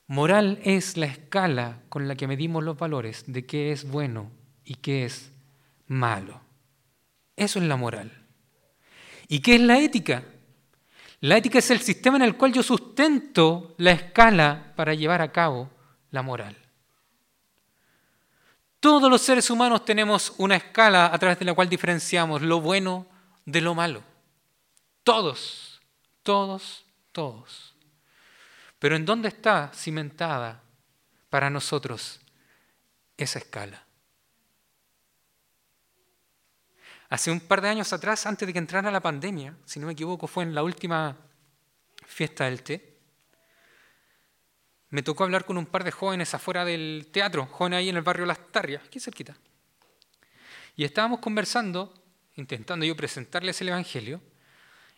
Moral 0.07 0.59
es 0.63 0.97
la 0.97 1.07
escala 1.07 1.81
con 1.89 2.07
la 2.07 2.15
que 2.15 2.27
medimos 2.27 2.63
los 2.63 2.77
valores 2.77 3.23
de 3.25 3.45
qué 3.45 3.71
es 3.71 3.89
bueno 3.89 4.29
y 4.63 4.75
qué 4.75 5.05
es 5.05 5.31
malo. 5.87 6.41
Eso 7.35 7.59
es 7.59 7.65
la 7.65 7.77
moral. 7.77 8.11
¿Y 9.27 9.39
qué 9.39 9.55
es 9.55 9.61
la 9.61 9.79
ética? 9.79 10.23
La 11.23 11.37
ética 11.37 11.59
es 11.59 11.71
el 11.71 11.79
sistema 11.79 12.17
en 12.17 12.23
el 12.23 12.35
cual 12.35 12.51
yo 12.51 12.61
sustento 12.61 13.75
la 13.77 13.91
escala 13.91 14.73
para 14.75 14.93
llevar 14.93 15.21
a 15.21 15.31
cabo 15.31 15.69
la 16.11 16.21
moral. 16.21 16.53
Todos 18.81 19.09
los 19.09 19.21
seres 19.21 19.49
humanos 19.49 19.85
tenemos 19.85 20.33
una 20.37 20.57
escala 20.57 21.05
a 21.13 21.17
través 21.17 21.39
de 21.39 21.45
la 21.45 21.53
cual 21.53 21.69
diferenciamos 21.69 22.41
lo 22.41 22.59
bueno 22.59 23.07
de 23.45 23.61
lo 23.61 23.73
malo. 23.73 24.03
Todos, 25.05 25.79
todos, 26.23 26.83
todos. 27.13 27.73
Pero 28.77 28.97
¿en 28.97 29.05
dónde 29.05 29.29
está 29.29 29.71
cimentada 29.73 30.61
para 31.29 31.49
nosotros 31.49 32.19
esa 33.15 33.39
escala? 33.39 33.85
Hace 37.13 37.29
un 37.29 37.41
par 37.41 37.61
de 37.61 37.69
años 37.69 37.93
atrás, 37.93 38.25
antes 38.25 38.47
de 38.47 38.53
que 38.53 38.57
entrara 38.57 38.89
la 38.89 38.99
pandemia, 38.99 39.55
si 39.65 39.79
no 39.79 39.85
me 39.85 39.93
equivoco, 39.93 40.25
fue 40.25 40.45
en 40.45 40.55
la 40.55 40.63
última 40.63 41.15
fiesta 42.07 42.45
del 42.45 42.63
té, 42.63 42.97
me 44.89 45.03
tocó 45.03 45.23
hablar 45.23 45.45
con 45.45 45.59
un 45.59 45.67
par 45.67 45.83
de 45.83 45.91
jóvenes 45.91 46.33
afuera 46.33 46.65
del 46.65 47.09
teatro, 47.11 47.45
jóvenes 47.45 47.77
ahí 47.77 47.89
en 47.89 47.97
el 47.97 48.01
barrio 48.01 48.25
Las 48.25 48.51
Tarrias, 48.51 48.81
aquí 48.87 48.99
cerquita. 48.99 49.37
Y 50.75 50.85
estábamos 50.85 51.19
conversando, 51.19 51.93
intentando 52.33 52.83
yo 52.83 52.95
presentarles 52.95 53.61
el 53.61 53.69
Evangelio, 53.69 54.19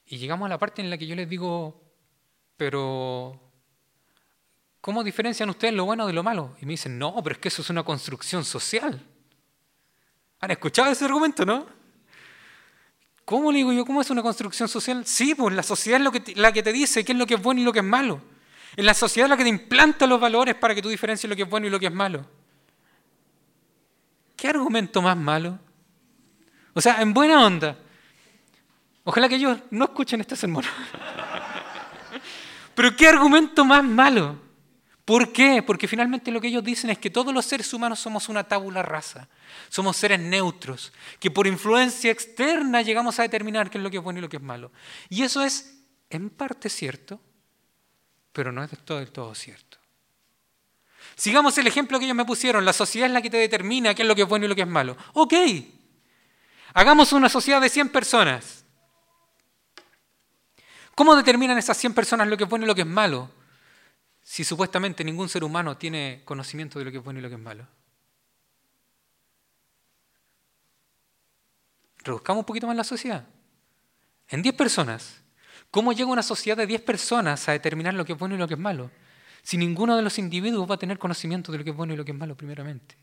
y 0.06 0.18
llegamos 0.18 0.46
a 0.46 0.50
la 0.52 0.58
parte 0.58 0.82
en 0.82 0.90
la 0.90 0.98
que 0.98 1.08
yo 1.08 1.18
les 1.18 1.28
digo, 1.28 1.84
pero 2.56 3.52
¿cómo 4.80 5.04
diferencian 5.04 5.50
ustedes 5.50 5.74
lo 5.74 5.84
bueno 5.84 6.08
de 6.08 6.14
lo 6.14 6.24
malo? 6.24 6.56
Y 6.62 6.66
me 6.66 6.72
dicen, 6.72 6.98
no, 6.98 7.14
pero 7.22 7.34
es 7.34 7.40
que 7.40 7.50
eso 7.50 7.62
es 7.62 7.70
una 7.70 7.84
construcción 7.84 8.46
social. 8.46 9.06
¿Han 10.40 10.52
escuchado 10.52 10.90
ese 10.94 11.04
argumento, 11.04 11.46
no? 11.46 11.75
¿Cómo 13.26 13.52
le 13.52 13.58
digo 13.58 13.74
yo? 13.74 13.86
¿Cómo 13.86 14.02
es 14.02 14.10
una 14.12 14.22
construcción 14.22 14.70
social? 14.70 15.04
Sí, 15.06 15.34
pues 15.34 15.56
la 15.56 15.64
sociedad 15.64 16.00
es 16.00 16.04
lo 16.04 16.12
que 16.12 16.34
la 16.36 16.52
que 16.52 16.62
te 16.62 16.72
dice 16.72 17.04
qué 17.04 17.12
es 17.12 17.18
lo 17.18 17.26
que 17.26 17.34
es 17.34 17.42
bueno 17.42 17.60
y 17.60 17.64
lo 17.64 17.74
que 17.74 17.80
es 17.80 17.86
malo. 17.86 18.22
En 18.76 18.86
la 18.86 18.94
sociedad 18.94 19.28
la 19.28 19.36
que 19.36 19.44
te 19.44 19.50
implanta 19.50 20.06
los 20.06 20.20
valores 20.20 20.54
para 20.56 20.76
que 20.76 20.82
tú 20.82 20.90
diferencies 20.90 21.28
lo 21.28 21.36
que 21.36 21.42
es 21.42 21.50
bueno 21.50 21.66
y 21.66 21.72
lo 21.72 21.80
que 21.80 21.88
es 21.88 21.94
malo. 21.94 22.26
¿Qué 24.36 24.50
argumento 24.50 25.02
más 25.02 25.18
malo? 25.18 25.58
O 26.74 26.82
sea, 26.82 27.02
en 27.02 27.14
buena 27.14 27.44
onda. 27.44 27.78
Ojalá 29.06 29.28
que 29.28 29.36
ellos 29.36 29.58
no 29.72 29.86
escuchen 29.86 30.22
este 30.22 30.36
sermón. 30.36 30.64
Pero 32.76 32.96
¿qué 32.96 33.08
argumento 33.08 33.66
más 33.66 33.84
malo? 33.84 34.45
¿Por 35.06 35.32
qué? 35.32 35.62
Porque 35.62 35.88
finalmente 35.88 36.32
lo 36.32 36.42
que 36.42 36.48
ellos 36.48 36.64
dicen 36.64 36.90
es 36.90 36.98
que 36.98 37.12
todos 37.12 37.32
los 37.32 37.46
seres 37.46 37.72
humanos 37.74 38.00
somos 38.00 38.28
una 38.28 38.44
tábula 38.44 38.82
rasa. 38.82 39.30
Somos 39.70 39.98
seres 39.98 40.20
neutros, 40.20 40.92
que 41.20 41.30
por 41.30 41.46
influencia 41.46 42.12
externa 42.12 42.82
llegamos 42.82 43.20
a 43.20 43.22
determinar 43.22 43.70
qué 43.70 43.78
es 43.78 43.84
lo 43.84 43.92
que 43.92 43.98
es 43.98 44.04
bueno 44.04 44.18
y 44.18 44.24
lo 44.24 44.30
que 44.30 44.38
es 44.38 44.44
malo. 44.44 44.72
Y 45.10 45.22
eso 45.22 45.44
es 45.44 45.78
en 46.10 46.32
parte 46.32 46.70
cierto, 46.70 47.20
pero 48.34 48.52
no 48.52 48.64
es 48.64 48.72
del 48.72 48.80
todo, 48.80 48.98
del 48.98 49.12
todo 49.12 49.36
cierto. 49.36 49.78
Sigamos 51.16 51.56
el 51.60 51.68
ejemplo 51.68 52.00
que 52.00 52.06
ellos 52.06 52.18
me 52.18 52.26
pusieron. 52.26 52.66
La 52.66 52.74
sociedad 52.74 53.08
es 53.08 53.14
la 53.14 53.22
que 53.22 53.30
te 53.30 53.38
determina 53.38 53.94
qué 53.94 54.02
es 54.02 54.08
lo 54.08 54.16
que 54.16 54.24
es 54.24 54.28
bueno 54.28 54.46
y 54.46 54.50
lo 54.50 54.56
que 54.56 54.64
es 54.64 54.68
malo. 54.68 54.98
Ok, 55.14 55.34
hagamos 56.74 57.14
una 57.14 57.30
sociedad 57.30 57.62
de 57.62 57.70
100 57.70 57.90
personas. 57.90 58.66
¿Cómo 60.96 61.16
determinan 61.16 61.60
esas 61.60 61.78
100 61.78 61.94
personas 61.94 62.28
lo 62.28 62.38
que 62.38 62.46
es 62.46 62.50
bueno 62.50 62.66
y 62.66 62.68
lo 62.68 62.74
que 62.74 62.82
es 62.82 62.88
malo? 62.88 63.30
Si 64.26 64.44
supuestamente 64.44 65.06
ningún 65.06 65.30
ser 65.30 65.46
humano 65.46 65.78
tiene 65.78 66.24
conocimiento 66.26 66.80
de 66.80 66.86
lo 66.86 66.92
que 66.92 66.98
es 66.98 67.04
bueno 67.04 67.20
y 67.20 67.22
lo 67.22 67.30
que 67.30 67.36
es 67.36 67.42
malo. 67.42 67.66
Reduzcamos 72.04 72.42
un 72.42 72.46
poquito 72.46 72.68
más 72.68 72.76
la 72.76 72.84
sociedad. 72.84 73.26
En 74.28 74.42
10 74.42 74.56
personas, 74.56 75.22
¿Cómo 75.76 75.92
llega 75.92 76.10
una 76.10 76.24
sociedad 76.24 76.56
de 76.56 76.68
10 76.68 76.84
personas 76.84 77.50
a 77.50 77.52
determinar 77.52 77.94
lo 77.94 78.06
que 78.06 78.14
es 78.14 78.18
bueno 78.18 78.34
y 78.36 78.38
lo 78.38 78.48
que 78.48 78.54
es 78.54 78.60
malo? 78.60 78.90
Si 79.44 79.58
ninguno 79.58 79.98
de 79.98 80.02
los 80.02 80.18
individuos 80.18 80.72
va 80.72 80.76
a 80.76 80.78
tener 80.78 80.98
conocimiento 80.98 81.52
de 81.52 81.58
lo 81.58 81.64
que 81.66 81.72
es 81.72 81.76
bueno 81.76 81.94
y 81.94 81.98
lo 81.98 82.06
que 82.06 82.14
es 82.14 82.18
malo 82.18 82.34
primeramente. 82.34 82.96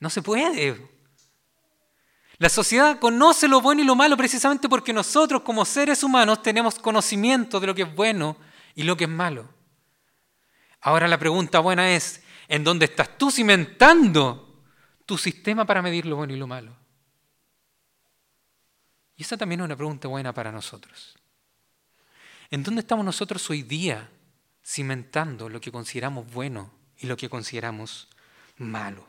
No 0.00 0.08
se 0.08 0.22
puede. 0.22 0.88
La 2.38 2.48
sociedad 2.48 2.98
conoce 2.98 3.46
lo 3.46 3.60
bueno 3.60 3.82
y 3.82 3.84
lo 3.84 3.94
malo 3.94 4.16
precisamente 4.16 4.70
porque 4.70 4.94
nosotros 4.94 5.42
como 5.42 5.66
seres 5.66 6.02
humanos 6.02 6.42
tenemos 6.42 6.78
conocimiento 6.78 7.60
de 7.60 7.66
lo 7.66 7.74
que 7.74 7.82
es 7.82 7.94
bueno 7.94 8.38
y 8.74 8.82
lo 8.82 8.96
que 8.96 9.04
es 9.04 9.10
malo. 9.10 9.46
Ahora 10.86 11.08
la 11.08 11.18
pregunta 11.18 11.58
buena 11.58 11.96
es, 11.96 12.22
¿en 12.46 12.62
dónde 12.62 12.84
estás 12.84 13.18
tú 13.18 13.32
cimentando 13.32 14.62
tu 15.04 15.18
sistema 15.18 15.64
para 15.64 15.82
medir 15.82 16.06
lo 16.06 16.14
bueno 16.14 16.32
y 16.32 16.36
lo 16.36 16.46
malo? 16.46 16.76
Y 19.16 19.22
esa 19.22 19.36
también 19.36 19.62
es 19.62 19.64
una 19.64 19.74
pregunta 19.74 20.06
buena 20.06 20.32
para 20.32 20.52
nosotros. 20.52 21.16
¿En 22.52 22.62
dónde 22.62 22.82
estamos 22.82 23.04
nosotros 23.04 23.50
hoy 23.50 23.64
día 23.64 24.08
cimentando 24.64 25.48
lo 25.48 25.60
que 25.60 25.72
consideramos 25.72 26.32
bueno 26.32 26.70
y 26.98 27.08
lo 27.08 27.16
que 27.16 27.28
consideramos 27.28 28.06
malo? 28.56 29.04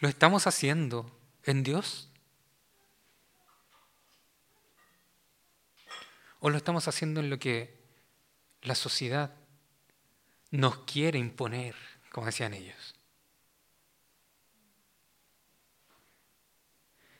¿Lo 0.00 0.08
estamos 0.08 0.46
haciendo 0.46 1.14
en 1.44 1.62
Dios? 1.62 2.08
¿O 6.40 6.48
lo 6.48 6.56
estamos 6.56 6.88
haciendo 6.88 7.20
en 7.20 7.28
lo 7.28 7.38
que 7.38 7.77
la 8.68 8.74
sociedad 8.74 9.34
nos 10.50 10.78
quiere 10.84 11.18
imponer, 11.18 11.74
como 12.12 12.26
decían 12.26 12.54
ellos? 12.54 12.94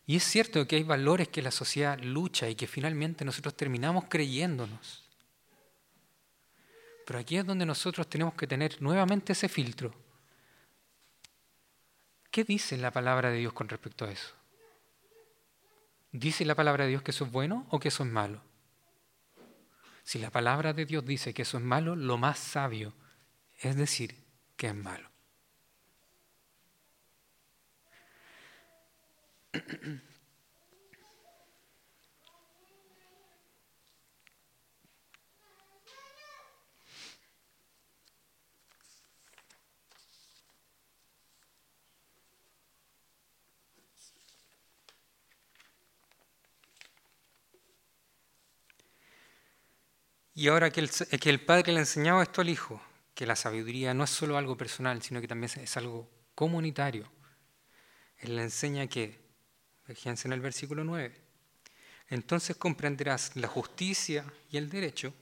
Y 0.06 0.16
es 0.16 0.24
cierto 0.24 0.66
que 0.66 0.76
hay 0.76 0.84
valores 0.84 1.28
que 1.28 1.42
la 1.42 1.50
sociedad 1.50 1.98
lucha 1.98 2.48
y 2.48 2.54
que 2.54 2.66
finalmente 2.66 3.24
nosotros 3.24 3.54
terminamos 3.54 4.04
creyéndonos. 4.08 5.04
Pero 7.06 7.18
aquí 7.18 7.36
es 7.36 7.44
donde 7.44 7.66
nosotros 7.66 8.08
tenemos 8.08 8.34
que 8.34 8.46
tener 8.46 8.80
nuevamente 8.80 9.32
ese 9.32 9.48
filtro. 9.48 9.94
¿Qué 12.30 12.44
dice 12.44 12.76
la 12.78 12.90
palabra 12.90 13.30
de 13.30 13.38
Dios 13.38 13.52
con 13.52 13.68
respecto 13.68 14.06
a 14.06 14.10
eso? 14.10 14.34
¿Dice 16.12 16.44
la 16.44 16.54
palabra 16.54 16.84
de 16.84 16.90
Dios 16.90 17.02
que 17.02 17.10
eso 17.10 17.24
es 17.24 17.32
bueno 17.32 17.66
o 17.70 17.78
que 17.78 17.88
eso 17.88 18.02
es 18.02 18.10
malo? 18.10 18.47
Si 20.08 20.18
la 20.18 20.30
palabra 20.30 20.72
de 20.72 20.86
Dios 20.86 21.04
dice 21.04 21.34
que 21.34 21.42
eso 21.42 21.58
es 21.58 21.62
malo, 21.62 21.94
lo 21.94 22.16
más 22.16 22.38
sabio 22.38 22.94
es 23.58 23.76
decir 23.76 24.14
que 24.56 24.68
es 24.68 24.74
malo. 24.74 25.10
Y 50.38 50.46
ahora 50.46 50.70
que 50.70 50.78
el, 50.78 50.88
que 50.88 51.30
el 51.30 51.40
padre 51.40 51.72
le 51.72 51.80
enseñaba 51.80 52.22
esto 52.22 52.42
al 52.42 52.48
hijo, 52.48 52.80
que 53.12 53.26
la 53.26 53.34
sabiduría 53.34 53.92
no 53.92 54.04
es 54.04 54.10
solo 54.10 54.38
algo 54.38 54.56
personal, 54.56 55.02
sino 55.02 55.20
que 55.20 55.26
también 55.26 55.50
es 55.60 55.76
algo 55.76 56.08
comunitario, 56.36 57.10
él 58.18 58.36
le 58.36 58.42
enseña 58.42 58.86
que 58.86 59.18
Fíjense 59.84 60.28
en 60.28 60.34
el 60.34 60.40
versículo 60.40 60.84
9. 60.84 61.12
Entonces 62.10 62.56
comprenderás 62.56 63.34
la 63.34 63.48
justicia 63.48 64.24
y 64.48 64.58
el 64.58 64.70
derecho, 64.70 65.12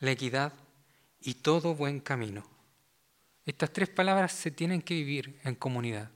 la 0.00 0.10
equidad 0.10 0.52
y 1.20 1.34
todo 1.34 1.74
buen 1.74 2.00
camino. 2.00 2.44
Estas 3.46 3.72
tres 3.72 3.88
palabras 3.88 4.32
se 4.32 4.50
tienen 4.50 4.82
que 4.82 4.92
vivir 4.92 5.40
en 5.44 5.54
comunidad. 5.54 6.10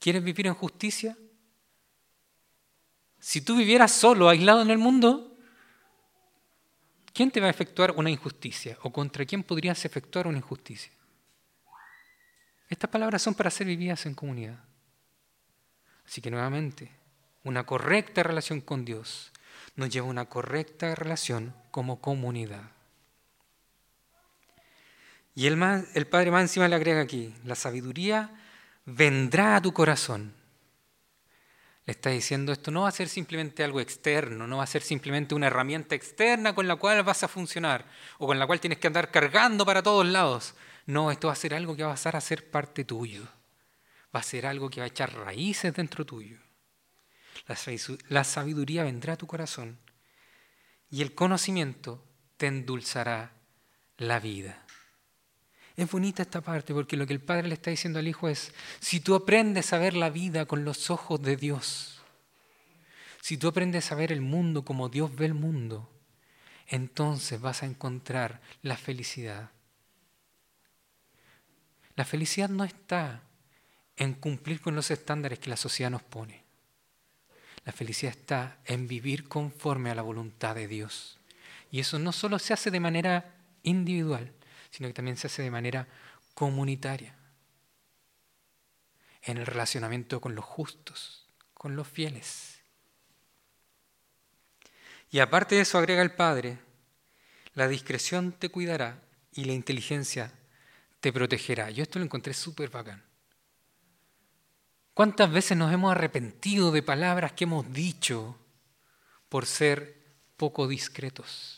¿Quieres 0.00 0.24
vivir 0.24 0.48
en 0.48 0.54
justicia? 0.54 1.16
Si 3.20 3.40
tú 3.42 3.56
vivieras 3.56 3.92
solo, 3.92 4.28
aislado 4.28 4.62
en 4.62 4.70
el 4.70 4.78
mundo, 4.78 5.35
¿quién 7.16 7.30
te 7.30 7.40
va 7.40 7.46
a 7.46 7.50
efectuar 7.50 7.92
una 7.92 8.10
injusticia? 8.10 8.76
¿O 8.82 8.92
contra 8.92 9.24
quién 9.24 9.42
podrías 9.42 9.82
efectuar 9.86 10.26
una 10.26 10.36
injusticia? 10.36 10.92
Estas 12.68 12.90
palabras 12.90 13.22
son 13.22 13.34
para 13.34 13.50
ser 13.50 13.66
vividas 13.66 14.04
en 14.04 14.14
comunidad. 14.14 14.58
Así 16.04 16.20
que 16.20 16.30
nuevamente, 16.30 16.90
una 17.42 17.64
correcta 17.64 18.22
relación 18.22 18.60
con 18.60 18.84
Dios 18.84 19.32
nos 19.76 19.88
lleva 19.88 20.06
a 20.06 20.10
una 20.10 20.26
correcta 20.26 20.94
relación 20.94 21.54
como 21.70 22.00
comunidad. 22.00 22.70
Y 25.34 25.46
el, 25.46 26.06
Padre 26.10 26.30
más 26.30 26.56
le 26.56 26.74
agrega 26.74 27.00
aquí, 27.00 27.34
la 27.44 27.54
sabiduría 27.54 28.30
vendrá 28.84 29.56
a 29.56 29.62
tu 29.62 29.72
corazón. 29.72 30.34
Le 31.86 31.92
está 31.92 32.10
diciendo 32.10 32.52
esto 32.52 32.72
no 32.72 32.82
va 32.82 32.88
a 32.88 32.92
ser 32.92 33.08
simplemente 33.08 33.62
algo 33.62 33.80
externo, 33.80 34.48
no 34.48 34.56
va 34.56 34.64
a 34.64 34.66
ser 34.66 34.82
simplemente 34.82 35.36
una 35.36 35.46
herramienta 35.46 35.94
externa 35.94 36.52
con 36.52 36.66
la 36.66 36.74
cual 36.74 37.04
vas 37.04 37.22
a 37.22 37.28
funcionar 37.28 37.86
o 38.18 38.26
con 38.26 38.40
la 38.40 38.46
cual 38.46 38.58
tienes 38.60 38.78
que 38.78 38.88
andar 38.88 39.12
cargando 39.12 39.64
para 39.64 39.84
todos 39.84 40.04
lados. 40.04 40.54
No, 40.86 41.12
esto 41.12 41.28
va 41.28 41.34
a 41.34 41.36
ser 41.36 41.54
algo 41.54 41.76
que 41.76 41.84
va 41.84 41.90
a 41.90 41.94
pasar 41.94 42.16
a 42.16 42.20
ser 42.20 42.50
parte 42.50 42.84
tuyo. 42.84 43.22
Va 44.14 44.20
a 44.20 44.24
ser 44.24 44.46
algo 44.46 44.68
que 44.68 44.80
va 44.80 44.84
a 44.84 44.88
echar 44.88 45.14
raíces 45.14 45.72
dentro 45.74 46.04
tuyo. 46.04 46.38
La 48.08 48.24
sabiduría 48.24 48.82
vendrá 48.82 49.12
a 49.12 49.16
tu 49.16 49.28
corazón 49.28 49.78
y 50.90 51.02
el 51.02 51.14
conocimiento 51.14 52.04
te 52.36 52.48
endulzará 52.48 53.32
la 53.96 54.18
vida. 54.18 54.65
Es 55.76 55.90
bonita 55.90 56.22
esta 56.22 56.40
parte 56.40 56.72
porque 56.72 56.96
lo 56.96 57.06
que 57.06 57.12
el 57.12 57.20
Padre 57.20 57.48
le 57.48 57.54
está 57.54 57.70
diciendo 57.70 57.98
al 57.98 58.08
Hijo 58.08 58.28
es, 58.28 58.52
si 58.80 59.00
tú 59.00 59.14
aprendes 59.14 59.72
a 59.72 59.78
ver 59.78 59.94
la 59.94 60.08
vida 60.08 60.46
con 60.46 60.64
los 60.64 60.90
ojos 60.90 61.20
de 61.20 61.36
Dios, 61.36 62.00
si 63.20 63.36
tú 63.36 63.48
aprendes 63.48 63.92
a 63.92 63.94
ver 63.94 64.12
el 64.12 64.22
mundo 64.22 64.64
como 64.64 64.88
Dios 64.88 65.14
ve 65.14 65.26
el 65.26 65.34
mundo, 65.34 65.90
entonces 66.68 67.40
vas 67.40 67.62
a 67.62 67.66
encontrar 67.66 68.40
la 68.62 68.76
felicidad. 68.76 69.50
La 71.94 72.04
felicidad 72.04 72.48
no 72.48 72.64
está 72.64 73.22
en 73.96 74.14
cumplir 74.14 74.60
con 74.60 74.74
los 74.74 74.90
estándares 74.90 75.38
que 75.38 75.50
la 75.50 75.56
sociedad 75.56 75.90
nos 75.90 76.02
pone. 76.02 76.44
La 77.64 77.72
felicidad 77.72 78.14
está 78.16 78.58
en 78.64 78.86
vivir 78.86 79.28
conforme 79.28 79.90
a 79.90 79.94
la 79.94 80.02
voluntad 80.02 80.54
de 80.54 80.68
Dios. 80.68 81.18
Y 81.70 81.80
eso 81.80 81.98
no 81.98 82.12
solo 82.12 82.38
se 82.38 82.52
hace 82.52 82.70
de 82.70 82.80
manera 82.80 83.34
individual, 83.62 84.32
sino 84.76 84.88
que 84.88 84.94
también 84.94 85.16
se 85.16 85.26
hace 85.26 85.40
de 85.40 85.50
manera 85.50 85.88
comunitaria, 86.34 87.16
en 89.22 89.38
el 89.38 89.46
relacionamiento 89.46 90.20
con 90.20 90.34
los 90.34 90.44
justos, 90.44 91.30
con 91.54 91.76
los 91.76 91.88
fieles. 91.88 92.60
Y 95.10 95.20
aparte 95.20 95.54
de 95.54 95.62
eso 95.62 95.78
agrega 95.78 96.02
el 96.02 96.12
Padre, 96.12 96.58
la 97.54 97.68
discreción 97.68 98.32
te 98.32 98.50
cuidará 98.50 99.00
y 99.32 99.44
la 99.44 99.54
inteligencia 99.54 100.30
te 101.00 101.10
protegerá. 101.10 101.70
Yo 101.70 101.82
esto 101.82 101.98
lo 101.98 102.04
encontré 102.04 102.34
súper 102.34 102.68
bacán. 102.68 103.02
¿Cuántas 104.92 105.32
veces 105.32 105.56
nos 105.56 105.72
hemos 105.72 105.90
arrepentido 105.90 106.70
de 106.70 106.82
palabras 106.82 107.32
que 107.32 107.44
hemos 107.44 107.72
dicho 107.72 108.38
por 109.30 109.46
ser 109.46 110.04
poco 110.36 110.68
discretos? 110.68 111.55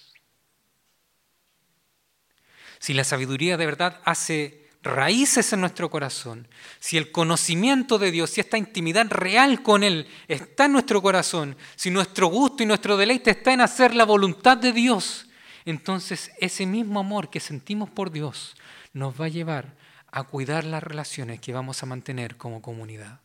Si 2.79 2.95
la 2.95 3.05
sabiduría 3.05 3.57
de 3.57 3.67
verdad 3.67 4.01
hace 4.05 4.69
raíces 4.83 5.53
en 5.53 5.61
nuestro 5.61 5.91
corazón, 5.91 6.49
si 6.79 6.97
el 6.97 7.11
conocimiento 7.11 7.99
de 7.99 8.11
Dios, 8.11 8.31
si 8.31 8.41
esta 8.41 8.59
intimidad 8.59 9.07
real 9.11 9.62
con 9.62 9.83
Él 9.83 10.07
está 10.29 10.67
en 10.67 10.73
nuestro 10.73 11.03
corazón, 11.03 11.57
si 11.77 11.91
nuestro 11.91 12.29
gusto 12.29 12.62
y 12.62 12.67
nuestro 12.67 12.97
deleite 12.97 13.31
está 13.31 13.53
en 13.53 13.61
hacer 13.61 13.95
la 13.95 14.05
voluntad 14.05 14.57
de 14.57 14.73
Dios, 14.73 15.29
entonces 15.64 16.31
ese 16.38 16.67
mismo 16.67 17.01
amor 17.01 17.31
que 17.31 17.41
sentimos 17.41 17.91
por 17.91 18.11
Dios 18.11 18.57
nos 18.93 19.21
va 19.21 19.27
a 19.27 19.29
llevar 19.29 19.77
a 20.11 20.23
cuidar 20.25 20.64
las 20.64 20.83
relaciones 20.83 21.41
que 21.41 21.53
vamos 21.53 21.83
a 21.83 21.87
mantener 21.87 22.37
como 22.37 22.62
comunidad. 22.62 23.21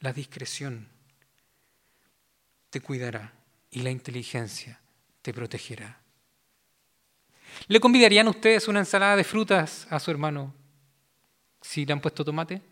La 0.00 0.12
discreción 0.12 0.88
te 2.70 2.80
cuidará 2.80 3.32
y 3.70 3.80
la 3.80 3.90
inteligencia 3.90 4.80
te 5.22 5.32
protegerá. 5.32 6.05
¿Le 7.68 7.80
convidarían 7.80 8.28
ustedes 8.28 8.68
una 8.68 8.80
ensalada 8.80 9.16
de 9.16 9.24
frutas 9.24 9.86
a 9.90 9.98
su 9.98 10.10
hermano 10.10 10.54
si 11.60 11.84
le 11.84 11.92
han 11.92 12.00
puesto 12.00 12.24
tomate? 12.24 12.62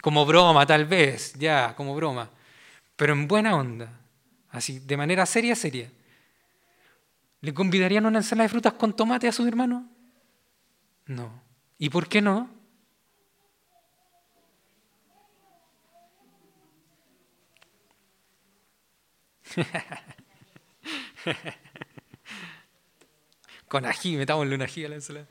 Como 0.00 0.24
broma, 0.26 0.66
tal 0.66 0.84
vez, 0.84 1.34
ya, 1.34 1.74
como 1.76 1.94
broma. 1.94 2.30
Pero 2.96 3.12
en 3.12 3.28
buena 3.28 3.56
onda, 3.56 4.00
así, 4.50 4.80
de 4.80 4.96
manera 4.96 5.26
seria, 5.26 5.54
seria. 5.54 5.90
¿Le 7.40 7.54
convidarían 7.54 8.06
una 8.06 8.18
ensalada 8.18 8.44
de 8.44 8.48
frutas 8.48 8.72
con 8.74 8.94
tomate 8.94 9.28
a 9.28 9.32
su 9.32 9.46
hermano? 9.46 9.88
No. 11.06 11.42
¿Y 11.78 11.90
por 11.90 12.08
qué 12.08 12.20
no? 12.20 12.50
Con 23.68 23.84
ají, 23.84 24.16
metámosle 24.16 24.54
un 24.54 24.62
ají 24.62 24.84
a 24.84 24.88
la 24.88 24.94
ensalada. 24.96 25.26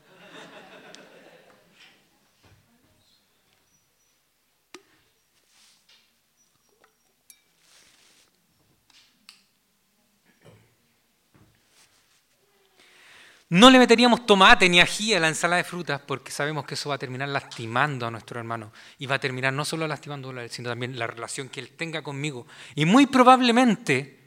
No 13.50 13.70
le 13.70 13.78
meteríamos 13.78 14.26
tomate 14.26 14.68
ni 14.68 14.78
ají 14.78 15.14
a 15.14 15.20
la 15.20 15.28
ensalada 15.28 15.62
de 15.62 15.68
frutas 15.68 16.02
porque 16.06 16.30
sabemos 16.30 16.66
que 16.66 16.74
eso 16.74 16.90
va 16.90 16.96
a 16.96 16.98
terminar 16.98 17.30
lastimando 17.30 18.06
a 18.06 18.10
nuestro 18.10 18.38
hermano 18.38 18.72
y 18.98 19.06
va 19.06 19.14
a 19.14 19.18
terminar 19.18 19.54
no 19.54 19.64
solo 19.64 19.88
lastimando 19.88 20.30
a 20.30 20.42
él, 20.42 20.50
sino 20.50 20.68
también 20.68 20.98
la 20.98 21.06
relación 21.06 21.48
que 21.48 21.60
él 21.60 21.70
tenga 21.70 22.02
conmigo 22.02 22.46
y 22.74 22.84
muy 22.84 23.06
probablemente 23.06 24.18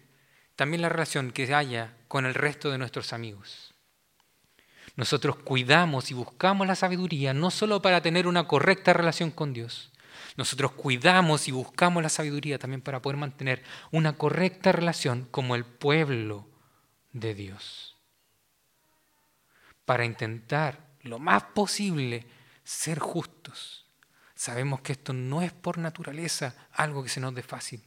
también 0.56 0.82
la 0.82 0.90
relación 0.90 1.32
que 1.32 1.54
haya 1.54 1.96
con 2.08 2.26
el 2.26 2.34
resto 2.34 2.72
de 2.72 2.80
nuestros 2.80 3.14
amigos. 3.14 3.71
Nosotros 4.96 5.38
cuidamos 5.38 6.12
y 6.12 6.14
buscamos 6.14 6.68
la 6.68 6.76
sabiduría 6.76 7.34
no 7.34 7.50
solo 7.52 7.82
para 7.82 8.02
tener 8.02 8.28
una 8.28 8.48
correcta 8.48 8.94
relación 8.94 9.32
con 9.32 9.54
Dios, 9.54 9.92
nosotros 10.38 10.72
cuidamos 10.72 11.48
y 11.48 11.52
buscamos 11.52 12.04
la 12.04 12.10
sabiduría 12.10 12.58
también 12.58 12.82
para 12.82 13.02
poder 13.02 13.18
mantener 13.18 13.64
una 13.92 14.14
correcta 14.14 14.72
relación 14.72 15.28
como 15.30 15.56
el 15.56 15.66
pueblo 15.66 16.48
de 17.12 17.34
Dios 17.36 17.92
para 19.92 20.06
intentar 20.06 20.88
lo 21.02 21.20
más 21.20 21.44
posible 21.44 22.26
ser 22.64 23.00
justos. 23.00 23.86
Sabemos 24.36 24.80
que 24.80 24.94
esto 24.94 25.12
no 25.12 25.42
es 25.42 25.52
por 25.52 25.78
naturaleza 25.78 26.56
algo 26.72 27.04
que 27.04 27.10
se 27.10 27.20
nos 27.20 27.36
dé 27.36 27.44
fácil. 27.44 27.84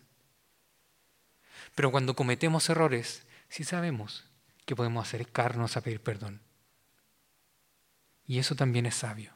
Pero 1.75 1.91
cuando 1.91 2.15
cometemos 2.15 2.69
errores, 2.69 3.27
sí 3.49 3.65
sabemos 3.65 4.27
que 4.67 4.77
podemos 4.77 5.07
acercarnos 5.07 5.79
a 5.79 5.81
pedir 5.81 6.03
perdón. 6.03 6.44
Y 8.27 8.39
eso 8.39 8.55
también 8.55 8.87
es 8.87 8.95
sabio. 8.95 9.33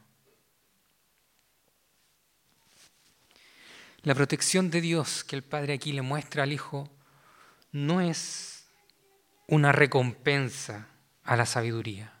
La 4.01 4.15
protección 4.15 4.69
de 4.69 4.81
Dios 4.81 5.23
que 5.23 5.35
el 5.35 5.43
Padre 5.43 5.73
aquí 5.73 5.91
le 5.91 6.01
muestra 6.01 6.43
al 6.43 6.53
Hijo 6.53 6.89
no 7.71 8.01
es 8.01 8.65
una 9.47 9.71
recompensa 9.71 10.87
a 11.23 11.35
la 11.35 11.45
sabiduría 11.45 12.19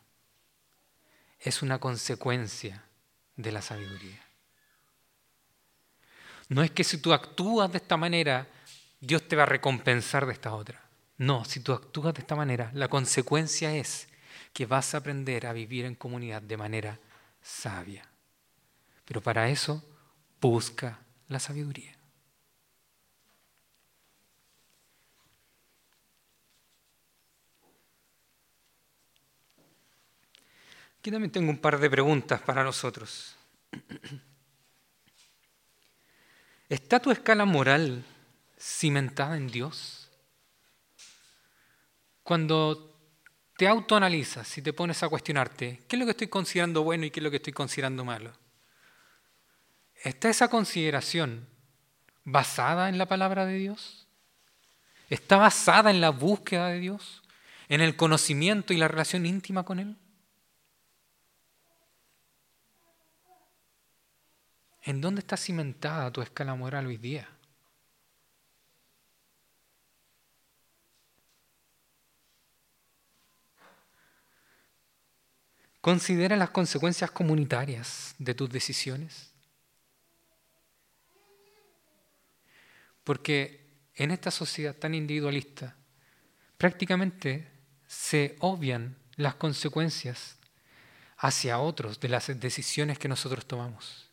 es 1.39 1.61
una 1.61 1.79
consecuencia 1.79 2.83
de 3.35 3.51
la 3.51 3.61
sabiduría. 3.61 4.19
No 6.49 6.63
es 6.63 6.71
que 6.71 6.83
si 6.83 6.97
tú 6.97 7.13
actúas 7.13 7.71
de 7.71 7.77
esta 7.77 7.95
manera, 7.95 8.47
Dios 8.99 9.27
te 9.27 9.35
va 9.35 9.43
a 9.43 9.47
recompensar 9.47 10.25
de 10.25 10.33
esta 10.33 10.53
otra. 10.53 10.83
No, 11.17 11.45
si 11.45 11.61
tú 11.61 11.73
actúas 11.73 12.13
de 12.13 12.21
esta 12.21 12.35
manera, 12.35 12.71
la 12.73 12.87
consecuencia 12.87 13.73
es 13.73 14.07
que 14.59 14.65
vas 14.65 14.93
a 14.93 14.97
aprender 14.97 15.47
a 15.47 15.53
vivir 15.53 15.85
en 15.85 15.95
comunidad 15.95 16.41
de 16.41 16.57
manera 16.57 16.99
sabia. 17.41 18.05
Pero 19.05 19.21
para 19.21 19.47
eso 19.47 19.81
busca 20.41 20.99
la 21.29 21.39
sabiduría. 21.39 21.95
Aquí 30.99 31.09
también 31.09 31.31
tengo 31.31 31.49
un 31.49 31.59
par 31.59 31.79
de 31.79 31.89
preguntas 31.89 32.41
para 32.41 32.61
nosotros. 32.61 33.37
¿Está 36.67 36.99
tu 36.99 37.11
escala 37.11 37.45
moral 37.45 38.03
cimentada 38.59 39.37
en 39.37 39.47
Dios? 39.47 40.09
Cuando 42.23 42.88
te 43.59 43.67
autoanalizas, 43.67 44.47
si 44.47 44.61
te 44.61 44.71
pones 44.71 45.03
a 45.03 45.09
cuestionarte, 45.09 45.81
¿qué 45.85 45.97
es 45.97 45.99
lo 45.99 46.05
que 46.05 46.11
estoy 46.11 46.27
considerando 46.29 46.81
bueno 46.81 47.03
y 47.03 47.11
qué 47.11 47.19
es 47.19 47.23
lo 47.25 47.29
que 47.29 47.35
estoy 47.35 47.51
considerando 47.51 48.05
malo? 48.05 48.31
¿Está 50.01 50.29
esa 50.29 50.47
consideración 50.47 51.45
basada 52.23 52.87
en 52.87 52.97
la 52.97 53.05
palabra 53.09 53.45
de 53.45 53.55
Dios? 53.55 54.07
¿Está 55.09 55.35
basada 55.35 55.91
en 55.91 55.99
la 55.99 56.09
búsqueda 56.11 56.69
de 56.69 56.79
Dios? 56.79 57.21
¿En 57.67 57.81
el 57.81 57.97
conocimiento 57.97 58.71
y 58.71 58.77
la 58.77 58.87
relación 58.87 59.25
íntima 59.25 59.63
con 59.63 59.79
Él? 59.79 59.97
¿En 64.83 65.01
dónde 65.01 65.19
está 65.19 65.35
cimentada 65.35 66.13
tu 66.13 66.21
escala 66.21 66.55
moral 66.55 66.87
hoy 66.87 66.95
día? 66.95 67.27
Considera 75.81 76.35
las 76.35 76.49
consecuencias 76.49 77.11
comunitarias 77.11 78.15
de 78.17 78.33
tus 78.33 78.49
decisiones. 78.49 79.31
Porque 83.03 83.69
en 83.95 84.11
esta 84.11 84.31
sociedad 84.31 84.75
tan 84.75 84.93
individualista, 84.93 85.75
prácticamente 86.57 87.49
se 87.87 88.35
obvian 88.39 88.97
las 89.15 89.35
consecuencias 89.35 90.37
hacia 91.17 91.59
otros 91.59 91.99
de 91.99 92.09
las 92.09 92.39
decisiones 92.39 92.99
que 92.99 93.07
nosotros 93.07 93.45
tomamos. 93.45 94.09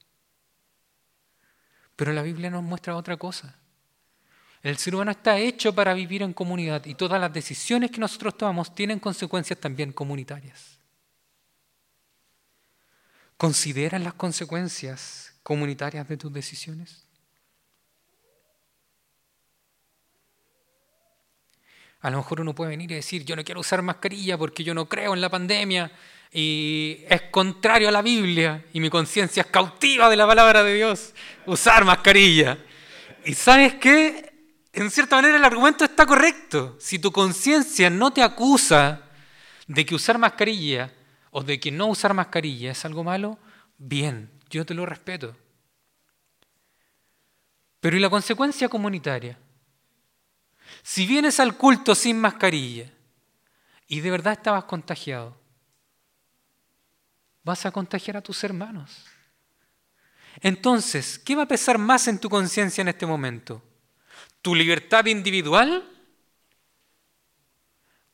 Pero 1.95 2.13
la 2.13 2.23
Biblia 2.23 2.51
nos 2.51 2.63
muestra 2.63 2.97
otra 2.97 3.17
cosa. 3.17 3.57
El 4.63 4.77
ser 4.77 4.95
humano 4.95 5.13
está 5.13 5.39
hecho 5.39 5.75
para 5.75 5.95
vivir 5.95 6.23
en 6.23 6.33
comunidad 6.33 6.85
y 6.87 6.95
todas 6.95 7.21
las 7.21 7.33
decisiones 7.33 7.91
que 7.91 8.01
nosotros 8.01 8.37
tomamos 8.37 8.75
tienen 8.75 8.99
consecuencias 8.99 9.61
también 9.61 9.93
comunitarias. 9.93 10.76
¿Consideras 13.37 14.01
las 14.01 14.15
consecuencias 14.15 15.35
comunitarias 15.43 16.09
de 16.09 16.17
tus 16.17 16.33
decisiones? 16.33 17.07
A 22.01 22.11
lo 22.11 22.19
mejor 22.19 22.41
uno 22.41 22.55
puede 22.55 22.71
venir 22.71 22.91
y 22.93 22.95
decir, 22.95 23.25
yo 23.25 23.37
no 23.37 23.45
quiero 23.45 23.61
usar 23.61 23.83
mascarilla 23.83 24.39
porque 24.39 24.63
yo 24.65 24.75
no 24.75 24.89
creo 24.89 25.13
en 25.13 25.21
la 25.21 25.29
pandemia 25.29 25.91
y 26.33 27.05
es 27.09 27.23
contrario 27.31 27.89
a 27.89 27.93
la 27.93 28.03
Biblia 28.03 28.65
y 28.73 28.81
mi 28.81 28.91
conciencia 28.91 29.43
es 29.43 29.47
cautiva 29.49 30.09
de 30.09 30.17
la 30.17 30.27
palabra 30.27 30.63
de 30.63 30.75
Dios, 30.75 31.15
usar 31.47 31.85
mascarilla. 31.85 32.59
Y 33.25 33.35
sabes 33.35 33.75
qué? 33.75 34.33
En 34.73 34.91
cierta 34.91 35.17
manera 35.17 35.37
el 35.37 35.45
argumento 35.45 35.85
está 35.85 36.07
correcto. 36.07 36.77
Si 36.79 36.99
tu 36.99 37.11
conciencia 37.11 37.91
no 37.91 38.13
te 38.13 38.23
acusa 38.23 39.03
de 39.67 39.85
que 39.85 39.95
usar 39.95 40.19
mascarilla 40.19 40.93
o 41.39 41.43
de 41.43 41.61
que 41.61 41.71
no 41.71 41.89
usar 41.89 42.15
mascarilla 42.15 42.71
es 42.71 42.83
algo 42.87 43.05
malo, 43.05 43.39
bien, 43.77 44.31
yo 44.49 44.65
te 44.65 44.73
lo 44.73 44.87
respeto. 44.87 45.37
Pero 47.79 47.95
¿y 47.95 48.01
la 48.01 48.09
consecuencia 48.09 48.71
comunitaria? 48.71 49.39
Si 50.83 51.07
vienes 51.07 51.39
al 51.39 51.59
culto 51.59 51.95
sin 51.95 52.19
mascarilla 52.19 52.91
y 53.87 54.01
de 54.01 54.11
verdad 54.11 54.33
estabas 54.33 54.65
contagiado, 54.65 55.37
vas 57.45 57.67
a 57.67 57.71
contagiar 57.71 58.17
a 58.17 58.23
tus 58.23 58.43
hermanos. 58.43 59.05
Entonces, 60.41 61.19
¿qué 61.19 61.37
va 61.37 61.43
a 61.43 61.49
pesar 61.49 61.77
más 61.77 62.09
en 62.09 62.19
tu 62.19 62.31
conciencia 62.31 62.81
en 62.81 62.89
este 62.89 63.05
momento? 63.05 63.63
¿Tu 64.41 64.55
libertad 64.55 65.05
individual 65.05 65.87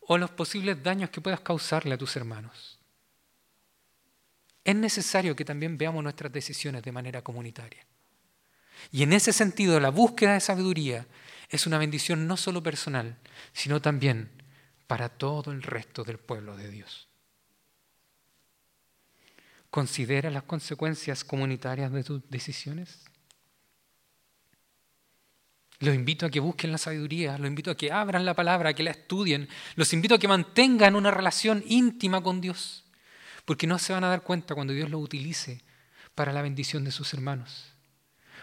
o 0.00 0.18
los 0.18 0.30
posibles 0.32 0.82
daños 0.82 1.10
que 1.10 1.20
puedas 1.20 1.38
causarle 1.38 1.94
a 1.94 1.98
tus 1.98 2.16
hermanos? 2.16 2.71
Es 4.64 4.76
necesario 4.76 5.34
que 5.34 5.44
también 5.44 5.76
veamos 5.76 6.02
nuestras 6.02 6.32
decisiones 6.32 6.82
de 6.82 6.92
manera 6.92 7.22
comunitaria. 7.22 7.84
Y 8.90 9.02
en 9.02 9.12
ese 9.12 9.32
sentido, 9.32 9.78
la 9.80 9.90
búsqueda 9.90 10.34
de 10.34 10.40
sabiduría 10.40 11.06
es 11.48 11.66
una 11.66 11.78
bendición 11.78 12.26
no 12.26 12.36
solo 12.36 12.62
personal, 12.62 13.18
sino 13.52 13.80
también 13.80 14.30
para 14.86 15.08
todo 15.08 15.52
el 15.52 15.62
resto 15.62 16.04
del 16.04 16.18
pueblo 16.18 16.56
de 16.56 16.70
Dios. 16.70 17.08
¿Considera 19.70 20.30
las 20.30 20.42
consecuencias 20.42 21.24
comunitarias 21.24 21.92
de 21.92 22.04
tus 22.04 22.28
decisiones? 22.28 23.04
Los 25.78 25.94
invito 25.94 26.26
a 26.26 26.30
que 26.30 26.40
busquen 26.40 26.70
la 26.70 26.78
sabiduría, 26.78 27.38
los 27.38 27.48
invito 27.48 27.70
a 27.70 27.76
que 27.76 27.90
abran 27.90 28.24
la 28.24 28.34
palabra, 28.34 28.70
a 28.70 28.74
que 28.74 28.82
la 28.82 28.92
estudien, 28.92 29.48
los 29.74 29.92
invito 29.92 30.14
a 30.14 30.18
que 30.18 30.28
mantengan 30.28 30.94
una 30.94 31.10
relación 31.10 31.64
íntima 31.66 32.22
con 32.22 32.40
Dios. 32.40 32.81
Porque 33.44 33.66
no 33.66 33.78
se 33.78 33.92
van 33.92 34.04
a 34.04 34.08
dar 34.08 34.22
cuenta 34.22 34.54
cuando 34.54 34.72
Dios 34.72 34.90
lo 34.90 34.98
utilice 34.98 35.62
para 36.14 36.32
la 36.32 36.42
bendición 36.42 36.84
de 36.84 36.92
sus 36.92 37.12
hermanos. 37.14 37.72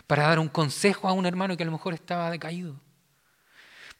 Para 0.07 0.27
dar 0.27 0.39
un 0.39 0.49
consejo 0.49 1.07
a 1.07 1.13
un 1.13 1.25
hermano 1.25 1.55
que 1.55 1.63
a 1.63 1.65
lo 1.65 1.71
mejor 1.71 1.93
estaba 1.93 2.31
decaído. 2.31 2.75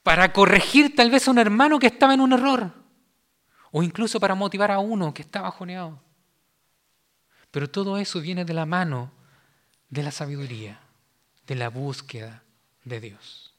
Para 0.04 0.34
corregir 0.34 0.96
tal 0.96 1.12
vez 1.12 1.28
a 1.28 1.32
un 1.32 1.38
hermano 1.38 1.80
que 1.80 1.88
estaba 1.88 2.14
en 2.14 2.22
un 2.22 2.34
error. 2.34 2.74
O 3.72 3.84
incluso 3.84 4.20
para 4.20 4.36
motivar 4.36 4.72
a 4.72 4.80
uno 4.80 5.14
que 5.14 5.22
estaba 5.22 5.50
bajoneado. 5.50 6.02
Pero 7.52 7.70
todo 7.70 7.98
eso 7.98 8.20
viene 8.20 8.46
de 8.46 8.54
la 8.54 8.66
mano 8.66 9.12
de 9.90 10.04
la 10.04 10.12
sabiduría, 10.12 10.80
de 11.48 11.56
la 11.56 11.70
búsqueda 11.70 12.44
de 12.84 13.00
Dios. 13.00 13.54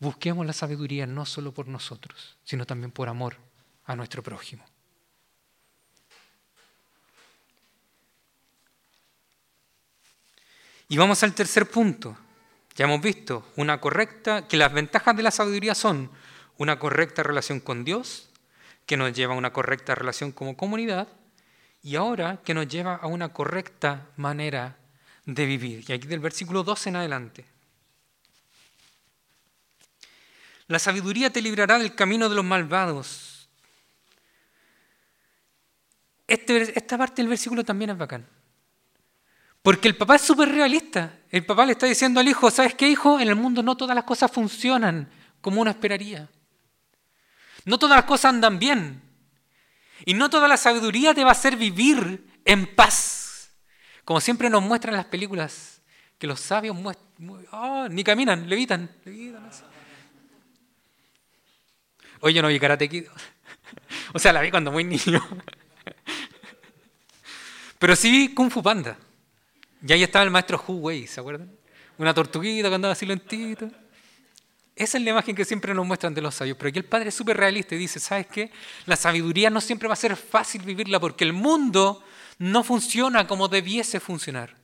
Busquemos 0.00 0.44
la 0.44 0.52
sabiduría 0.52 1.06
no 1.06 1.24
solo 1.24 1.52
por 1.52 1.68
nosotros, 1.68 2.36
sino 2.42 2.66
también 2.66 2.90
por 2.90 3.08
amor 3.08 3.36
a 3.84 3.96
nuestro 3.96 4.22
prójimo. 4.22 4.64
Y 10.88 10.96
vamos 10.98 11.22
al 11.22 11.34
tercer 11.34 11.70
punto. 11.70 12.16
Ya 12.76 12.84
hemos 12.84 13.00
visto 13.00 13.46
una 13.56 13.80
correcta, 13.80 14.46
que 14.46 14.56
las 14.56 14.72
ventajas 14.72 15.16
de 15.16 15.22
la 15.22 15.30
sabiduría 15.30 15.74
son 15.74 16.10
una 16.58 16.78
correcta 16.78 17.22
relación 17.22 17.60
con 17.60 17.84
Dios, 17.84 18.28
que 18.84 18.96
nos 18.96 19.12
lleva 19.12 19.34
a 19.34 19.38
una 19.38 19.52
correcta 19.52 19.94
relación 19.94 20.32
como 20.32 20.56
comunidad, 20.56 21.08
y 21.82 21.96
ahora 21.96 22.40
que 22.44 22.54
nos 22.54 22.68
lleva 22.68 22.96
a 22.96 23.06
una 23.06 23.32
correcta 23.32 24.08
manera 24.16 24.76
de 25.24 25.46
vivir. 25.46 25.84
Y 25.88 25.92
aquí 25.92 26.06
del 26.06 26.20
versículo 26.20 26.62
12 26.62 26.90
en 26.90 26.96
adelante. 26.96 27.44
La 30.66 30.78
sabiduría 30.78 31.30
te 31.30 31.42
librará 31.42 31.78
del 31.78 31.94
camino 31.94 32.28
de 32.28 32.34
los 32.34 32.44
malvados 32.44 33.31
este 36.32 36.78
esta 36.78 36.96
parte 36.96 37.22
del 37.22 37.28
versículo 37.28 37.64
también 37.64 37.90
es 37.90 37.98
bacán. 37.98 38.26
Porque 39.62 39.88
el 39.88 39.96
papá 39.96 40.16
es 40.16 40.22
súper 40.22 40.48
realista. 40.48 41.18
El 41.30 41.46
papá 41.46 41.64
le 41.64 41.72
está 41.72 41.86
diciendo 41.86 42.20
al 42.20 42.28
hijo, 42.28 42.50
¿sabes 42.50 42.74
qué, 42.74 42.88
hijo? 42.88 43.20
En 43.20 43.28
el 43.28 43.36
mundo 43.36 43.62
no 43.62 43.76
todas 43.76 43.94
las 43.94 44.04
cosas 44.04 44.30
funcionan 44.30 45.08
como 45.40 45.60
uno 45.60 45.70
esperaría. 45.70 46.28
No 47.64 47.78
todas 47.78 47.96
las 47.96 48.04
cosas 48.06 48.30
andan 48.30 48.58
bien. 48.58 49.02
Y 50.04 50.14
no 50.14 50.28
toda 50.30 50.48
la 50.48 50.56
sabiduría 50.56 51.14
te 51.14 51.22
va 51.22 51.30
a 51.30 51.32
hacer 51.32 51.56
vivir 51.56 52.26
en 52.44 52.74
paz. 52.74 53.52
Como 54.04 54.20
siempre 54.20 54.50
nos 54.50 54.62
muestran 54.62 54.96
las 54.96 55.04
películas, 55.04 55.80
que 56.18 56.26
los 56.26 56.40
sabios 56.40 56.76
oh, 57.52 57.88
ni 57.88 58.02
caminan, 58.02 58.48
levitan. 58.48 58.90
levitan 59.04 59.50
yo 62.30 62.42
no 62.42 62.48
vi 62.48 62.58
Karate 62.58 62.88
O 64.14 64.18
sea, 64.18 64.32
la 64.32 64.40
vi 64.40 64.50
cuando 64.50 64.72
muy 64.72 64.84
niño. 64.84 65.22
Pero 67.78 67.96
sí 67.96 68.32
Kung 68.34 68.50
Fu 68.50 68.62
Panda. 68.62 68.96
Y 69.86 69.92
ahí 69.92 70.02
estaba 70.02 70.24
el 70.24 70.30
maestro 70.30 70.62
Hu 70.66 70.74
Wei, 70.74 71.06
¿se 71.06 71.20
acuerdan? 71.20 71.50
Una 71.98 72.14
tortuguita 72.14 72.68
que 72.68 72.74
andaba 72.74 72.92
así 72.92 73.04
lentito. 73.06 73.68
Esa 74.74 74.98
es 74.98 75.04
la 75.04 75.10
imagen 75.10 75.34
que 75.36 75.44
siempre 75.44 75.74
nos 75.74 75.86
muestran 75.86 76.14
de 76.14 76.22
los 76.22 76.34
sabios. 76.34 76.56
Pero 76.56 76.68
aquí 76.68 76.78
el 76.78 76.84
padre 76.84 77.08
es 77.08 77.14
súper 77.14 77.36
realista 77.36 77.74
y 77.74 77.78
dice, 77.78 78.00
¿sabes 78.00 78.26
qué? 78.26 78.50
La 78.86 78.96
sabiduría 78.96 79.50
no 79.50 79.60
siempre 79.60 79.88
va 79.88 79.94
a 79.94 79.96
ser 79.96 80.16
fácil 80.16 80.62
vivirla 80.62 80.98
porque 80.98 81.24
el 81.24 81.32
mundo 81.32 82.02
no 82.38 82.64
funciona 82.64 83.26
como 83.26 83.48
debiese 83.48 84.00
funcionar. 84.00 84.56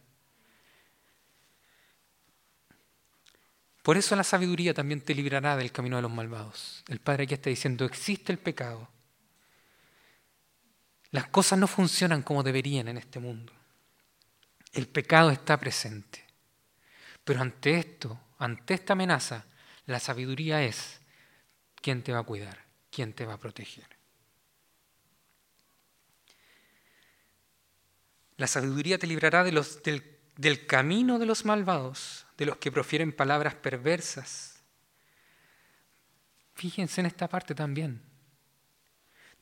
Por 3.82 3.96
eso 3.96 4.14
la 4.16 4.24
sabiduría 4.24 4.74
también 4.74 5.00
te 5.00 5.14
librará 5.14 5.56
del 5.56 5.72
camino 5.72 5.96
de 5.96 6.02
los 6.02 6.10
malvados. 6.10 6.84
El 6.88 7.00
padre 7.00 7.24
aquí 7.24 7.34
está 7.34 7.50
diciendo, 7.50 7.84
existe 7.84 8.32
el 8.32 8.38
pecado, 8.38 8.88
las 11.11 11.28
cosas 11.28 11.59
no 11.59 11.66
funcionan 11.66 12.22
como 12.22 12.42
deberían 12.42 12.88
en 12.88 12.98
este 12.98 13.18
mundo. 13.18 13.52
El 14.72 14.88
pecado 14.88 15.30
está 15.30 15.59
presente. 15.59 16.24
Pero 17.24 17.40
ante 17.40 17.78
esto, 17.78 18.20
ante 18.38 18.74
esta 18.74 18.92
amenaza, 18.92 19.46
la 19.86 20.00
sabiduría 20.00 20.62
es 20.62 21.00
quién 21.76 22.02
te 22.02 22.12
va 22.12 22.20
a 22.20 22.24
cuidar, 22.24 22.64
quién 22.90 23.12
te 23.14 23.24
va 23.24 23.34
a 23.34 23.38
proteger. 23.38 23.86
La 28.36 28.46
sabiduría 28.46 28.98
te 28.98 29.06
librará 29.06 29.42
del, 29.44 29.61
del 30.36 30.66
camino 30.66 31.18
de 31.18 31.26
los 31.26 31.44
malvados, 31.44 32.26
de 32.36 32.46
los 32.46 32.59
que 32.59 32.70
profieren 32.70 33.12
palabras 33.12 33.54
perversas. 33.54 34.62
Fíjense 36.54 37.00
en 37.00 37.06
esta 37.06 37.28
parte 37.28 37.54
también 37.54 38.09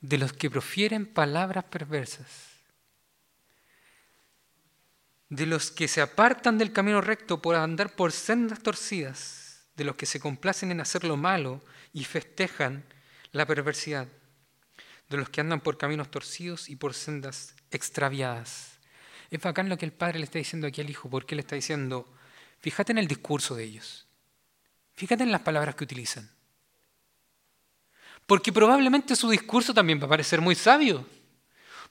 de 0.01 0.17
los 0.17 0.33
que 0.33 0.49
profieren 0.49 1.05
palabras 1.05 1.65
perversas, 1.65 2.47
de 5.29 5.45
los 5.45 5.71
que 5.71 5.87
se 5.87 6.01
apartan 6.01 6.57
del 6.57 6.71
camino 6.71 7.01
recto 7.01 7.41
por 7.41 7.55
andar 7.55 7.95
por 7.95 8.11
sendas 8.11 8.61
torcidas, 8.61 9.67
de 9.75 9.83
los 9.83 9.95
que 9.95 10.05
se 10.05 10.19
complacen 10.19 10.71
en 10.71 10.81
hacer 10.81 11.03
lo 11.03 11.17
malo 11.17 11.61
y 11.93 12.03
festejan 12.03 12.83
la 13.31 13.45
perversidad, 13.45 14.07
de 15.09 15.17
los 15.17 15.29
que 15.29 15.41
andan 15.41 15.61
por 15.61 15.77
caminos 15.77 16.11
torcidos 16.11 16.69
y 16.69 16.75
por 16.75 16.93
sendas 16.93 17.55
extraviadas. 17.71 18.79
es 19.29 19.41
bacán 19.41 19.69
lo 19.69 19.77
que 19.77 19.85
el 19.85 19.91
padre 19.91 20.19
le 20.19 20.25
está 20.25 20.39
diciendo 20.39 20.67
aquí 20.67 20.81
al 20.81 20.89
hijo, 20.89 21.09
porque 21.09 21.35
le 21.35 21.41
está 21.41 21.55
diciendo, 21.55 22.07
fíjate 22.59 22.93
en 22.93 22.97
el 22.97 23.07
discurso 23.07 23.55
de 23.55 23.65
ellos, 23.65 24.07
fíjate 24.93 25.23
en 25.23 25.31
las 25.31 25.41
palabras 25.41 25.75
que 25.75 25.83
utilizan. 25.83 26.36
Porque 28.27 28.51
probablemente 28.51 29.15
su 29.15 29.29
discurso 29.29 29.73
también 29.73 29.99
va 29.99 30.05
a 30.05 30.09
parecer 30.09 30.41
muy 30.41 30.53
sabio, 30.53 31.07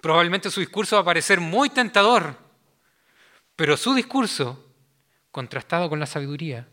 probablemente 0.01 0.51
su 0.51 0.61
discurso 0.61 0.95
va 0.95 1.03
a 1.03 1.07
parecer 1.07 1.41
muy 1.41 1.71
tentador, 1.71 2.39
pero 3.57 3.77
su 3.77 3.95
discurso, 3.95 4.63
contrastado 5.33 5.89
con 5.89 5.99
la 5.99 6.07
sabiduría, 6.07 6.69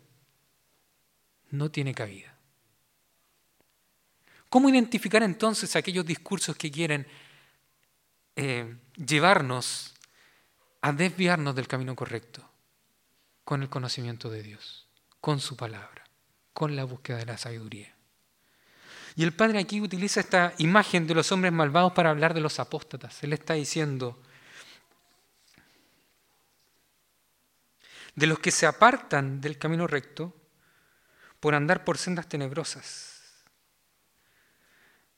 no 1.49 1.72
tiene 1.72 1.95
cabida. 1.95 2.36
¿Cómo 4.49 4.70
identificar 4.70 5.24
entonces 5.24 5.76
aquellos 5.76 6.05
discursos 6.05 6.57
que 6.57 6.70
quieren 6.70 7.07
eh, 8.36 8.76
llevarnos 8.97 9.93
a 10.82 10.91
desviarnos 10.91 11.55
del 11.55 11.68
camino 11.68 11.95
correcto? 11.95 12.47
Con 13.45 13.64
el 13.64 13.70
conocimiento 13.70 14.30
de 14.30 14.43
Dios, 14.43 14.88
con 15.22 15.39
su 15.39 15.55
palabra, 15.55 16.03
con 16.53 16.76
la 16.76 16.84
búsqueda 16.84 17.18
de 17.18 17.26
la 17.26 17.38
sabiduría. 17.38 17.93
Y 19.16 19.24
el 19.24 19.34
Padre 19.34 19.59
aquí 19.59 19.80
utiliza 19.80 20.20
esta 20.20 20.53
imagen 20.57 21.05
de 21.05 21.14
los 21.14 21.32
hombres 21.32 21.53
malvados 21.53 21.93
para 21.93 22.09
hablar 22.09 22.34
de 22.34 22.41
los 22.41 22.59
apóstatas. 22.59 23.24
Él 23.24 23.34
está 23.34 23.53
diciendo, 23.53 24.20
de 28.16 28.28
los 28.28 28.39
que 28.39 28.51
se 28.51 28.66
apartan 28.66 29.41
del 29.41 29.57
camino 29.57 29.88
recto 29.88 30.34
por 31.39 31.55
andar 31.55 31.84
por 31.84 31.97
sendas 31.97 32.28
tenebrosas. 32.28 33.22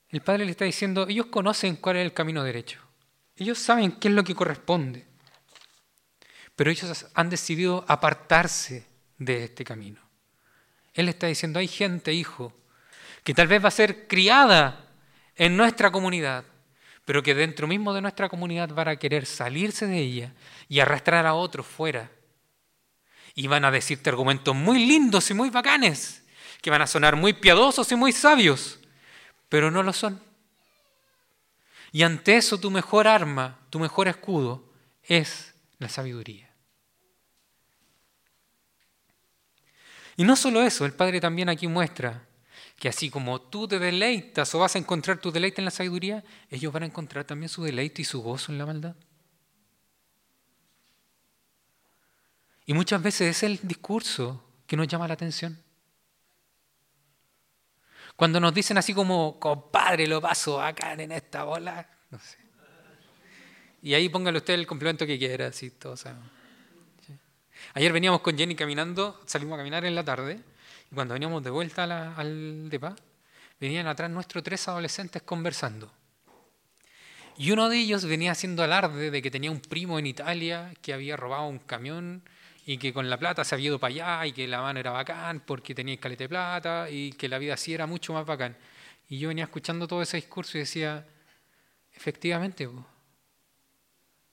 El 0.08 0.22
Padre 0.22 0.44
le 0.44 0.50
está 0.50 0.64
diciendo, 0.64 1.06
ellos 1.08 1.26
conocen 1.26 1.76
cuál 1.76 1.96
es 1.96 2.04
el 2.04 2.12
camino 2.12 2.42
derecho. 2.42 2.80
Ellos 3.36 3.58
saben 3.58 3.92
qué 3.92 4.08
es 4.08 4.14
lo 4.14 4.24
que 4.24 4.34
corresponde. 4.34 5.06
Pero 6.54 6.70
ellos 6.70 7.06
han 7.14 7.28
decidido 7.28 7.84
apartarse 7.86 8.86
de 9.18 9.44
este 9.44 9.64
camino. 9.64 10.00
Él 10.94 11.08
está 11.08 11.26
diciendo, 11.26 11.58
hay 11.58 11.68
gente, 11.68 12.14
hijo, 12.14 12.52
que 13.26 13.34
tal 13.34 13.48
vez 13.48 13.60
va 13.62 13.66
a 13.66 13.72
ser 13.72 14.06
criada 14.06 14.88
en 15.34 15.56
nuestra 15.56 15.90
comunidad, 15.90 16.44
pero 17.04 17.24
que 17.24 17.34
dentro 17.34 17.66
mismo 17.66 17.92
de 17.92 18.00
nuestra 18.00 18.28
comunidad 18.28 18.68
van 18.68 18.86
a 18.86 18.96
querer 19.00 19.26
salirse 19.26 19.88
de 19.88 19.98
ella 19.98 20.32
y 20.68 20.78
arrastrar 20.78 21.26
a 21.26 21.34
otros 21.34 21.66
fuera 21.66 22.08
y 23.34 23.48
van 23.48 23.64
a 23.64 23.72
decirte 23.72 24.10
argumentos 24.10 24.54
muy 24.54 24.86
lindos 24.86 25.28
y 25.28 25.34
muy 25.34 25.50
bacanes, 25.50 26.22
que 26.62 26.70
van 26.70 26.82
a 26.82 26.86
sonar 26.86 27.16
muy 27.16 27.32
piadosos 27.32 27.90
y 27.90 27.96
muy 27.96 28.12
sabios, 28.12 28.78
pero 29.48 29.72
no 29.72 29.82
lo 29.82 29.92
son. 29.92 30.22
Y 31.90 32.04
ante 32.04 32.36
eso 32.36 32.60
tu 32.60 32.70
mejor 32.70 33.08
arma, 33.08 33.58
tu 33.70 33.80
mejor 33.80 34.06
escudo 34.06 34.72
es 35.02 35.52
la 35.78 35.88
sabiduría. 35.88 36.48
Y 40.16 40.22
no 40.22 40.36
solo 40.36 40.62
eso, 40.62 40.86
el 40.86 40.92
Padre 40.92 41.20
también 41.20 41.48
aquí 41.48 41.66
muestra 41.66 42.22
que 42.76 42.88
así 42.88 43.10
como 43.10 43.40
tú 43.40 43.66
te 43.66 43.78
deleitas 43.78 44.54
o 44.54 44.58
vas 44.58 44.74
a 44.76 44.78
encontrar 44.78 45.18
tu 45.18 45.32
deleite 45.32 45.60
en 45.60 45.64
la 45.64 45.70
sabiduría, 45.70 46.22
ellos 46.50 46.72
van 46.72 46.82
a 46.82 46.86
encontrar 46.86 47.24
también 47.24 47.48
su 47.48 47.62
deleite 47.62 48.02
y 48.02 48.04
su 48.04 48.22
gozo 48.22 48.52
en 48.52 48.58
la 48.58 48.66
maldad. 48.66 48.94
Y 52.66 52.74
muchas 52.74 53.02
veces 53.02 53.36
es 53.36 53.42
el 53.44 53.60
discurso 53.62 54.44
que 54.66 54.76
nos 54.76 54.88
llama 54.88 55.08
la 55.08 55.14
atención. 55.14 55.62
Cuando 58.16 58.40
nos 58.40 58.52
dicen 58.52 58.76
así 58.78 58.92
como, 58.92 59.38
compadre, 59.38 60.06
lo 60.06 60.20
paso 60.20 60.60
acá 60.60 60.94
en 60.94 61.12
esta 61.12 61.44
bola, 61.44 61.88
no. 62.10 62.18
Y 63.82 63.94
ahí 63.94 64.08
póngale 64.08 64.38
usted 64.38 64.54
el 64.54 64.66
complemento 64.66 65.06
que 65.06 65.18
quiera, 65.18 65.46
así 65.48 65.70
todos 65.70 66.04
Ayer 67.74 67.92
veníamos 67.92 68.20
con 68.20 68.36
Jenny 68.36 68.54
caminando, 68.54 69.20
salimos 69.26 69.54
a 69.54 69.58
caminar 69.58 69.84
en 69.84 69.94
la 69.94 70.04
tarde, 70.04 70.40
y 70.90 70.94
cuando 70.94 71.14
veníamos 71.14 71.42
de 71.42 71.50
vuelta 71.50 72.14
al 72.16 72.68
DEPA, 72.70 72.96
venían 73.60 73.86
atrás 73.86 74.10
nuestros 74.10 74.44
tres 74.44 74.66
adolescentes 74.68 75.22
conversando. 75.22 75.92
Y 77.38 77.50
uno 77.50 77.68
de 77.68 77.78
ellos 77.78 78.04
venía 78.04 78.32
haciendo 78.32 78.62
alarde 78.62 79.10
de 79.10 79.22
que 79.22 79.30
tenía 79.30 79.50
un 79.50 79.60
primo 79.60 79.98
en 79.98 80.06
Italia 80.06 80.72
que 80.80 80.94
había 80.94 81.16
robado 81.16 81.46
un 81.46 81.58
camión 81.58 82.22
y 82.64 82.78
que 82.78 82.92
con 82.92 83.10
la 83.10 83.18
plata 83.18 83.44
se 83.44 83.54
había 83.54 83.68
ido 83.68 83.78
para 83.78 83.92
allá 83.92 84.26
y 84.26 84.32
que 84.32 84.48
la 84.48 84.62
mano 84.62 84.80
era 84.80 84.90
bacán 84.90 85.40
porque 85.40 85.74
tenía 85.74 85.94
escalete 85.94 86.24
de 86.24 86.28
plata 86.28 86.90
y 86.90 87.12
que 87.12 87.28
la 87.28 87.38
vida 87.38 87.54
así 87.54 87.74
era 87.74 87.86
mucho 87.86 88.14
más 88.14 88.24
bacán. 88.24 88.56
Y 89.08 89.18
yo 89.18 89.28
venía 89.28 89.44
escuchando 89.44 89.86
todo 89.86 90.02
ese 90.02 90.16
discurso 90.16 90.56
y 90.56 90.60
decía, 90.60 91.06
efectivamente, 91.92 92.68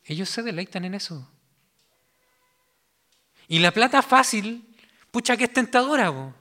ellos 0.06 0.30
se 0.30 0.42
deleitan 0.42 0.86
en 0.86 0.94
eso. 0.96 1.30
Y 3.48 3.60
la 3.60 3.72
plata 3.72 4.02
fácil, 4.02 4.66
pucha 5.12 5.36
que 5.36 5.44
es 5.44 5.54
tentadora. 5.54 6.10
Bo. 6.10 6.34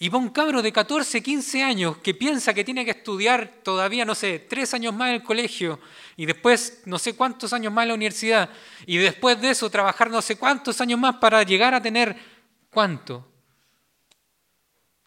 Y 0.00 0.08
va 0.08 0.18
un 0.18 0.30
cabro 0.30 0.62
de 0.62 0.72
14, 0.72 1.22
15 1.22 1.62
años 1.62 1.98
que 1.98 2.14
piensa 2.14 2.54
que 2.54 2.62
tiene 2.62 2.84
que 2.84 2.92
estudiar 2.92 3.60
todavía, 3.64 4.04
no 4.04 4.14
sé, 4.14 4.38
tres 4.38 4.72
años 4.72 4.94
más 4.94 5.08
en 5.08 5.16
el 5.16 5.22
colegio 5.24 5.80
y 6.16 6.24
después 6.24 6.82
no 6.84 7.00
sé 7.00 7.16
cuántos 7.16 7.52
años 7.52 7.72
más 7.72 7.82
en 7.82 7.88
la 7.88 7.94
universidad 7.94 8.50
y 8.86 8.98
después 8.98 9.40
de 9.40 9.50
eso 9.50 9.68
trabajar 9.68 10.08
no 10.08 10.22
sé 10.22 10.36
cuántos 10.36 10.80
años 10.80 11.00
más 11.00 11.16
para 11.16 11.42
llegar 11.42 11.74
a 11.74 11.82
tener, 11.82 12.16
¿cuánto? 12.70 13.28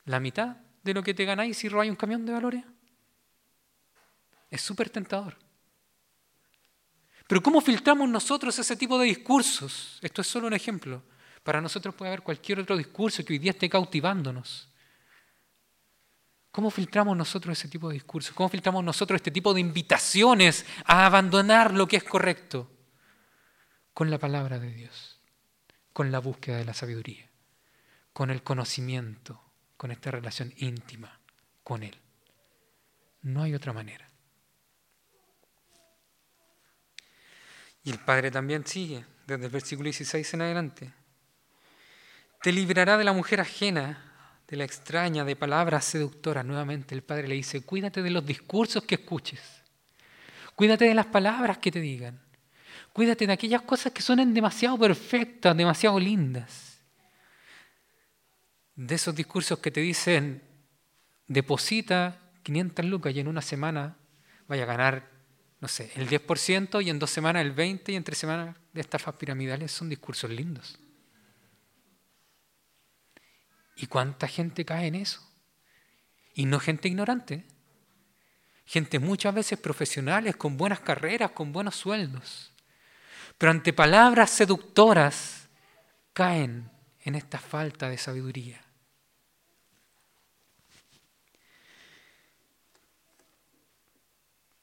¿La 0.05 0.19
mitad 0.19 0.57
de 0.83 0.93
lo 0.93 1.01
que 1.01 1.13
te 1.13 1.23
ganáis 1.23 1.57
si 1.57 1.69
robáis 1.69 1.89
un 1.89 1.95
camión 1.95 2.25
de 2.25 2.33
valores? 2.33 2.63
Es 4.49 4.61
súper 4.61 4.89
tentador. 4.89 5.37
Pero 7.27 7.41
¿cómo 7.41 7.61
filtramos 7.61 8.09
nosotros 8.09 8.59
ese 8.59 8.75
tipo 8.75 8.99
de 8.99 9.05
discursos? 9.05 9.99
Esto 10.01 10.19
es 10.19 10.27
solo 10.27 10.47
un 10.47 10.53
ejemplo. 10.53 11.01
Para 11.43 11.61
nosotros 11.61 11.95
puede 11.95 12.09
haber 12.11 12.23
cualquier 12.23 12.59
otro 12.59 12.75
discurso 12.75 13.23
que 13.23 13.31
hoy 13.31 13.39
día 13.39 13.51
esté 13.51 13.69
cautivándonos. 13.69 14.67
¿Cómo 16.51 16.69
filtramos 16.69 17.15
nosotros 17.15 17.57
ese 17.57 17.69
tipo 17.69 17.87
de 17.87 17.93
discursos? 17.93 18.35
¿Cómo 18.35 18.49
filtramos 18.49 18.83
nosotros 18.83 19.17
este 19.17 19.31
tipo 19.31 19.53
de 19.53 19.61
invitaciones 19.61 20.65
a 20.85 21.05
abandonar 21.05 21.73
lo 21.73 21.87
que 21.87 21.97
es 21.97 22.03
correcto? 22.03 22.69
Con 23.93 24.09
la 24.09 24.17
palabra 24.17 24.59
de 24.59 24.71
Dios, 24.71 25.21
con 25.93 26.11
la 26.11 26.19
búsqueda 26.19 26.57
de 26.57 26.65
la 26.65 26.73
sabiduría, 26.73 27.29
con 28.11 28.29
el 28.29 28.43
conocimiento, 28.43 29.41
con 29.77 29.91
esta 29.91 30.11
relación 30.11 30.53
íntima 30.57 31.21
con 31.63 31.83
Él. 31.83 31.97
No 33.21 33.43
hay 33.43 33.53
otra 33.53 33.71
manera. 33.71 34.09
Y 37.83 37.91
el 37.91 37.99
Padre 37.99 38.29
también 38.29 38.65
sigue, 38.65 39.05
desde 39.25 39.45
el 39.45 39.51
versículo 39.51 39.85
16 39.85 40.33
en 40.33 40.41
adelante. 40.41 40.93
Te 42.41 42.51
librará 42.51 42.97
de 42.97 43.03
la 43.03 43.13
mujer 43.13 43.39
ajena 43.39 44.10
de 44.51 44.57
la 44.57 44.65
extraña, 44.65 45.23
de 45.23 45.37
palabras 45.37 45.85
seductoras. 45.85 46.45
Nuevamente 46.45 46.93
el 46.93 47.03
Padre 47.03 47.29
le 47.29 47.35
dice, 47.35 47.61
cuídate 47.61 48.03
de 48.03 48.09
los 48.09 48.25
discursos 48.25 48.83
que 48.83 48.95
escuches. 48.95 49.39
Cuídate 50.55 50.85
de 50.85 50.93
las 50.93 51.05
palabras 51.05 51.57
que 51.59 51.71
te 51.71 51.79
digan. 51.79 52.19
Cuídate 52.91 53.25
de 53.25 53.31
aquellas 53.31 53.61
cosas 53.61 53.93
que 53.93 54.01
suenen 54.01 54.33
demasiado 54.33 54.77
perfectas, 54.77 55.55
demasiado 55.55 55.97
lindas. 55.97 56.81
De 58.75 58.95
esos 58.95 59.15
discursos 59.15 59.57
que 59.59 59.71
te 59.71 59.79
dicen, 59.79 60.43
deposita 61.27 62.19
500 62.43 62.83
lucas 62.85 63.15
y 63.15 63.21
en 63.21 63.29
una 63.29 63.41
semana 63.41 63.95
vaya 64.49 64.63
a 64.63 64.65
ganar, 64.65 65.09
no 65.61 65.69
sé, 65.69 65.93
el 65.95 66.09
10% 66.09 66.83
y 66.83 66.89
en 66.89 66.99
dos 66.99 67.09
semanas 67.09 67.45
el 67.45 67.55
20% 67.55 67.83
y 67.87 67.95
en 67.95 68.03
tres 68.03 68.17
semanas 68.17 68.57
de 68.73 68.81
estafas 68.81 69.15
piramidales 69.15 69.71
son 69.71 69.87
discursos 69.87 70.29
lindos. 70.29 70.77
¿Y 73.81 73.87
cuánta 73.87 74.27
gente 74.27 74.63
cae 74.63 74.87
en 74.87 74.95
eso? 74.95 75.27
Y 76.35 76.45
no 76.45 76.59
gente 76.59 76.87
ignorante. 76.87 77.43
Gente 78.63 78.99
muchas 78.99 79.33
veces 79.33 79.57
profesionales, 79.57 80.35
con 80.35 80.55
buenas 80.55 80.81
carreras, 80.81 81.31
con 81.31 81.51
buenos 81.51 81.77
sueldos. 81.77 82.51
Pero 83.39 83.49
ante 83.49 83.73
palabras 83.73 84.29
seductoras 84.29 85.49
caen 86.13 86.69
en 86.99 87.15
esta 87.15 87.39
falta 87.39 87.89
de 87.89 87.97
sabiduría. 87.97 88.63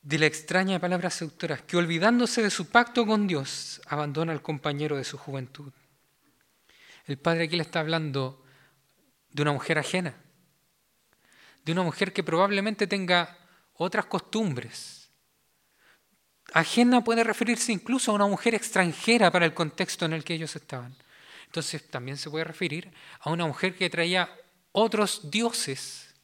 de 0.00 0.18
la 0.18 0.24
extraña 0.24 0.78
palabra 0.78 1.10
seductoras, 1.10 1.60
que 1.60 1.76
olvidándose 1.76 2.42
de 2.42 2.48
su 2.48 2.70
pacto 2.70 3.04
con 3.04 3.26
Dios, 3.26 3.82
abandona 3.84 4.32
al 4.32 4.40
compañero 4.40 4.96
de 4.96 5.04
su 5.04 5.18
juventud. 5.18 5.70
El 7.04 7.18
Padre 7.18 7.44
aquí 7.44 7.56
le 7.56 7.62
está 7.62 7.80
hablando 7.80 8.42
de 9.30 9.42
una 9.42 9.52
mujer 9.52 9.78
ajena, 9.78 10.14
de 11.64 11.72
una 11.72 11.82
mujer 11.82 12.12
que 12.12 12.22
probablemente 12.22 12.86
tenga 12.86 13.38
otras 13.74 14.06
costumbres. 14.06 15.10
Ajena 16.52 17.04
puede 17.04 17.24
referirse 17.24 17.72
incluso 17.72 18.10
a 18.10 18.14
una 18.14 18.26
mujer 18.26 18.54
extranjera 18.54 19.30
para 19.30 19.44
el 19.44 19.54
contexto 19.54 20.06
en 20.06 20.14
el 20.14 20.24
que 20.24 20.34
ellos 20.34 20.56
estaban. 20.56 20.94
Entonces 21.46 21.88
también 21.90 22.16
se 22.16 22.30
puede 22.30 22.44
referir 22.44 22.92
a 23.20 23.30
una 23.30 23.46
mujer 23.46 23.76
que 23.76 23.90
traía 23.90 24.30
otros 24.72 25.30
dioses 25.30 26.14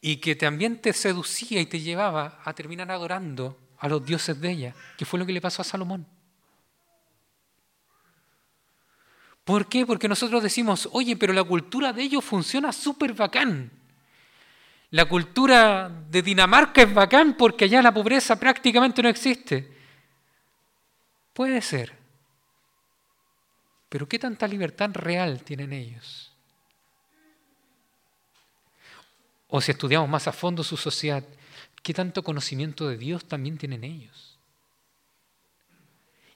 y 0.00 0.16
que 0.16 0.36
también 0.36 0.80
te 0.80 0.92
seducía 0.92 1.60
y 1.60 1.66
te 1.66 1.80
llevaba 1.80 2.40
a 2.44 2.52
terminar 2.54 2.90
adorando 2.90 3.58
a 3.78 3.88
los 3.88 4.04
dioses 4.04 4.40
de 4.40 4.50
ella, 4.50 4.74
que 4.96 5.04
fue 5.04 5.18
lo 5.18 5.26
que 5.26 5.32
le 5.32 5.40
pasó 5.40 5.62
a 5.62 5.64
Salomón. 5.64 6.06
¿Por 9.44 9.68
qué? 9.68 9.84
Porque 9.84 10.08
nosotros 10.08 10.42
decimos, 10.42 10.88
oye, 10.92 11.16
pero 11.16 11.34
la 11.34 11.44
cultura 11.44 11.92
de 11.92 12.02
ellos 12.02 12.24
funciona 12.24 12.72
súper 12.72 13.12
bacán. 13.12 13.70
La 14.90 15.04
cultura 15.04 15.90
de 16.08 16.22
Dinamarca 16.22 16.82
es 16.82 16.94
bacán 16.94 17.36
porque 17.36 17.66
allá 17.66 17.82
la 17.82 17.92
pobreza 17.92 18.40
prácticamente 18.40 19.02
no 19.02 19.08
existe. 19.08 19.70
Puede 21.34 21.60
ser. 21.60 21.92
Pero 23.90 24.08
¿qué 24.08 24.18
tanta 24.18 24.48
libertad 24.48 24.90
real 24.94 25.42
tienen 25.42 25.72
ellos? 25.72 26.32
O 29.48 29.60
si 29.60 29.72
estudiamos 29.72 30.08
más 30.08 30.26
a 30.26 30.32
fondo 30.32 30.64
su 30.64 30.76
sociedad, 30.76 31.22
¿qué 31.82 31.92
tanto 31.92 32.22
conocimiento 32.22 32.88
de 32.88 32.96
Dios 32.96 33.26
también 33.26 33.58
tienen 33.58 33.84
ellos? 33.84 34.38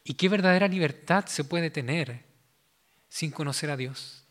¿Y 0.05 0.15
qué 0.15 0.29
verdadera 0.29 0.69
libertad 0.69 1.27
se 1.27 1.45
puede 1.45 1.71
tener 1.71 2.28
sin 3.09 3.31
conocer 3.31 3.71
a 3.71 3.77
Dios. 3.77 4.25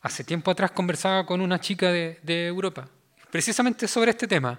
Hace 0.00 0.24
tiempo 0.24 0.50
atrás 0.50 0.70
conversaba 0.70 1.26
con 1.26 1.40
una 1.40 1.60
chica 1.60 1.90
de, 1.90 2.46
Europa, 2.46 2.88
precisamente 3.30 3.88
sobre 3.88 4.12
este 4.12 4.28
tema. 4.28 4.58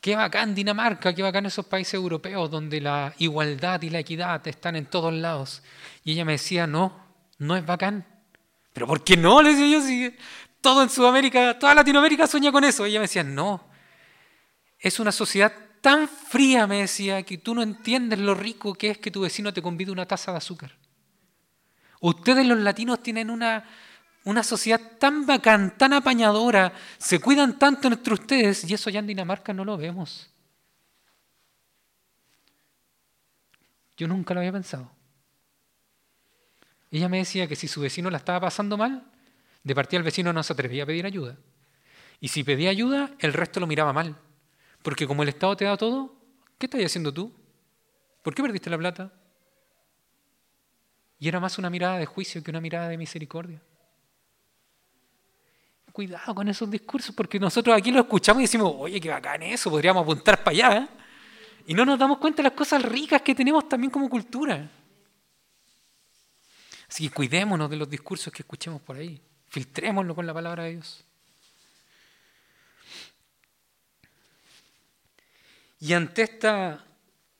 Qué 0.00 0.14
bacán 0.14 0.54
Dinamarca, 0.54 1.14
qué 1.14 1.22
bacán 1.22 1.46
esos 1.46 1.66
países 1.66 1.94
europeos 1.94 2.50
donde 2.50 2.80
la 2.80 3.14
igualdad 3.18 3.82
y 3.82 3.90
la 3.90 3.98
equidad 3.98 4.46
están 4.46 4.76
en 4.76 4.86
todos 4.86 5.12
lados. 5.12 5.62
Y 6.04 6.12
ella 6.12 6.24
me 6.24 6.32
decía, 6.32 6.66
no, 6.66 7.06
no 7.38 7.56
es 7.56 7.64
bacán. 7.64 8.06
¿Pero 8.72 8.86
por 8.86 9.02
qué 9.02 9.16
no? 9.16 9.42
Le 9.42 9.50
decía 9.50 9.68
yo, 9.68 9.82
si 9.82 10.16
todo 10.60 10.82
en 10.82 10.90
Sudamérica, 10.90 11.58
toda 11.58 11.74
Latinoamérica 11.74 12.26
sueña 12.26 12.52
con 12.52 12.64
eso. 12.64 12.86
Y 12.86 12.90
ella 12.90 13.00
me 13.00 13.04
decía, 13.04 13.24
no, 13.24 13.66
es 14.78 15.00
una 15.00 15.12
sociedad 15.12 15.52
tan 15.80 16.08
fría, 16.08 16.66
me 16.66 16.80
decía, 16.80 17.22
que 17.22 17.38
tú 17.38 17.54
no 17.54 17.62
entiendes 17.62 18.18
lo 18.18 18.34
rico 18.34 18.74
que 18.74 18.90
es 18.90 18.98
que 18.98 19.10
tu 19.10 19.22
vecino 19.22 19.52
te 19.52 19.62
convide 19.62 19.90
una 19.90 20.06
taza 20.06 20.32
de 20.32 20.38
azúcar. 20.38 20.72
Ustedes 22.00 22.46
los 22.46 22.58
latinos 22.58 23.02
tienen 23.02 23.30
una, 23.30 23.64
una 24.24 24.42
sociedad 24.42 24.80
tan 24.98 25.26
bacán, 25.26 25.76
tan 25.76 25.92
apañadora, 25.92 26.72
se 26.98 27.20
cuidan 27.20 27.58
tanto 27.58 27.88
entre 27.88 28.14
ustedes 28.14 28.64
y 28.64 28.74
eso 28.74 28.90
ya 28.90 29.00
en 29.00 29.06
Dinamarca 29.06 29.52
no 29.52 29.64
lo 29.64 29.76
vemos. 29.76 30.30
Yo 33.96 34.08
nunca 34.08 34.32
lo 34.32 34.40
había 34.40 34.52
pensado. 34.52 34.90
Ella 36.90 37.08
me 37.08 37.18
decía 37.18 37.46
que 37.46 37.54
si 37.54 37.68
su 37.68 37.80
vecino 37.80 38.10
la 38.10 38.16
estaba 38.16 38.40
pasando 38.40 38.76
mal, 38.76 39.04
de 39.62 39.74
partida 39.74 39.98
el 39.98 40.04
vecino 40.04 40.32
no 40.32 40.42
se 40.42 40.52
atrevía 40.52 40.84
a 40.84 40.86
pedir 40.86 41.06
ayuda. 41.06 41.36
Y 42.18 42.28
si 42.28 42.42
pedía 42.42 42.70
ayuda, 42.70 43.10
el 43.18 43.32
resto 43.32 43.60
lo 43.60 43.66
miraba 43.66 43.92
mal. 43.92 44.16
Porque 44.82 45.06
como 45.06 45.22
el 45.22 45.28
Estado 45.28 45.56
te 45.56 45.64
da 45.64 45.76
todo, 45.76 46.14
¿qué 46.58 46.66
estás 46.66 46.84
haciendo 46.84 47.12
tú? 47.12 47.32
¿Por 48.22 48.34
qué 48.34 48.42
perdiste 48.42 48.70
la 48.70 48.78
plata? 48.78 49.12
Y 51.18 51.28
era 51.28 51.38
más 51.38 51.58
una 51.58 51.68
mirada 51.68 51.98
de 51.98 52.06
juicio 52.06 52.42
que 52.42 52.50
una 52.50 52.60
mirada 52.60 52.88
de 52.88 52.96
misericordia. 52.96 53.60
Cuidado 55.92 56.34
con 56.34 56.48
esos 56.48 56.70
discursos, 56.70 57.14
porque 57.14 57.38
nosotros 57.38 57.76
aquí 57.76 57.90
lo 57.90 58.00
escuchamos 58.00 58.40
y 58.40 58.44
decimos, 58.44 58.72
oye, 58.78 59.00
qué 59.00 59.10
bacán 59.10 59.42
eso, 59.42 59.70
podríamos 59.70 60.02
apuntar 60.02 60.42
para 60.42 60.50
allá. 60.50 60.78
¿eh? 60.78 60.88
Y 61.66 61.74
no 61.74 61.84
nos 61.84 61.98
damos 61.98 62.18
cuenta 62.18 62.38
de 62.38 62.48
las 62.48 62.56
cosas 62.56 62.82
ricas 62.82 63.20
que 63.20 63.34
tenemos 63.34 63.68
también 63.68 63.90
como 63.90 64.08
cultura. 64.08 64.70
Así 66.88 67.08
que 67.08 67.14
cuidémonos 67.14 67.68
de 67.68 67.76
los 67.76 67.88
discursos 67.88 68.32
que 68.32 68.42
escuchemos 68.42 68.80
por 68.80 68.96
ahí. 68.96 69.20
Filtrémoslo 69.48 70.14
con 70.14 70.26
la 70.26 70.32
palabra 70.32 70.64
de 70.64 70.72
Dios. 70.72 71.04
Y 75.80 75.94
ante 75.94 76.22
esta 76.22 76.84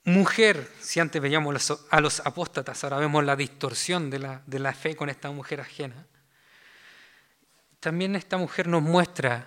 mujer, 0.05 0.71
si 0.81 0.99
antes 0.99 1.21
veíamos 1.21 1.71
a 1.91 2.01
los 2.01 2.21
apóstatas, 2.21 2.83
ahora 2.83 2.97
vemos 2.97 3.23
la 3.23 3.37
distorsión 3.37 4.09
de 4.09 4.19
la, 4.19 4.43
de 4.47 4.59
la 4.59 4.73
fe 4.73 4.97
con 4.97 5.11
esta 5.11 5.31
mujer 5.31 5.61
ajena, 5.61 6.07
también 7.81 8.17
esta 8.17 8.39
mujer 8.39 8.67
nos 8.67 8.83
muestra 8.83 9.47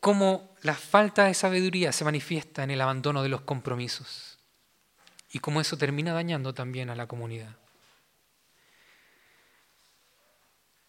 cómo 0.00 0.54
la 0.62 0.74
falta 0.74 1.24
de 1.24 1.34
sabiduría 1.34 1.92
se 1.92 2.04
manifiesta 2.04 2.62
en 2.62 2.70
el 2.70 2.80
abandono 2.80 3.22
de 3.22 3.28
los 3.28 3.42
compromisos 3.42 4.38
y 5.32 5.38
cómo 5.38 5.60
eso 5.60 5.76
termina 5.76 6.12
dañando 6.12 6.52
también 6.52 6.90
a 6.90 6.96
la 6.96 7.06
comunidad. 7.06 7.56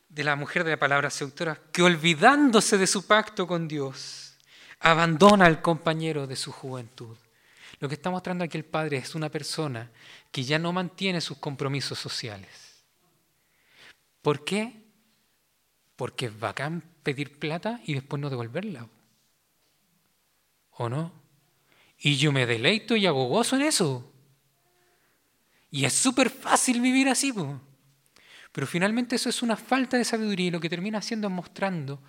De 0.09 0.23
la 0.23 0.35
mujer 0.35 0.63
de 0.63 0.71
la 0.71 0.79
palabra 0.79 1.09
seductora, 1.09 1.57
que 1.71 1.83
olvidándose 1.83 2.77
de 2.77 2.87
su 2.87 3.05
pacto 3.05 3.47
con 3.47 3.67
Dios, 3.67 4.30
abandona 4.81 5.45
al 5.45 5.61
compañero 5.61 6.27
de 6.27 6.35
su 6.35 6.51
juventud. 6.51 7.17
Lo 7.79 7.87
que 7.87 7.95
está 7.95 8.09
mostrando 8.09 8.43
aquí 8.43 8.57
el 8.57 8.65
Padre 8.65 8.97
es 8.97 9.15
una 9.15 9.29
persona 9.29 9.89
que 10.31 10.43
ya 10.43 10.59
no 10.59 10.73
mantiene 10.73 11.21
sus 11.21 11.37
compromisos 11.37 11.97
sociales. 11.97 12.83
¿Por 14.21 14.43
qué? 14.43 14.83
Porque 15.95 16.27
es 16.27 16.39
bacán 16.39 16.83
pedir 17.03 17.39
plata 17.39 17.79
y 17.85 17.93
después 17.93 18.21
no 18.21 18.29
devolverla. 18.29 18.87
¿O 20.71 20.89
no? 20.89 21.11
Y 21.99 22.17
yo 22.17 22.31
me 22.31 22.45
deleito 22.45 22.95
y 22.95 23.05
hago 23.05 23.25
gozo 23.25 23.55
en 23.55 23.63
eso. 23.63 24.11
Y 25.69 25.85
es 25.85 25.93
súper 25.93 26.29
fácil 26.29 26.81
vivir 26.81 27.07
así. 27.07 27.33
Pero 28.51 28.67
finalmente 28.67 29.15
eso 29.15 29.29
es 29.29 29.41
una 29.41 29.55
falta 29.55 29.97
de 29.97 30.05
sabiduría 30.05 30.47
y 30.47 30.51
lo 30.51 30.59
que 30.59 30.69
termina 30.69 30.97
haciendo 30.97 31.27
es 31.27 31.33
mostrando 31.33 32.01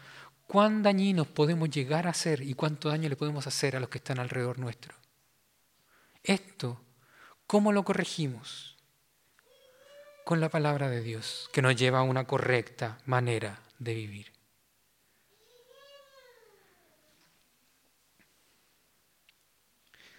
cuán 0.53 0.83
dañinos 0.83 1.29
podemos 1.29 1.71
llegar 1.71 2.07
a 2.07 2.13
ser 2.13 2.43
y 2.43 2.53
cuánto 2.53 2.91
daño 2.91 3.09
le 3.09 3.17
podemos 3.17 3.47
hacer 3.47 3.75
a 3.75 3.81
los 3.81 3.89
que 3.89 3.97
están 3.97 4.19
alrededor 4.19 4.59
nuestro. 4.59 4.95
Esto, 6.23 6.79
¿cómo 7.47 7.73
lo 7.73 7.83
corregimos? 7.85 8.77
Con 10.27 10.43
la 10.43 10.51
palabra 10.51 10.91
de 10.91 11.01
Dios, 11.01 11.49
que 11.55 11.63
nos 11.63 11.75
lleva 11.75 12.01
a 12.01 12.03
una 12.03 12.27
correcta 12.27 12.99
manera 13.07 13.61
de 13.79 13.95
vivir. 13.95 14.31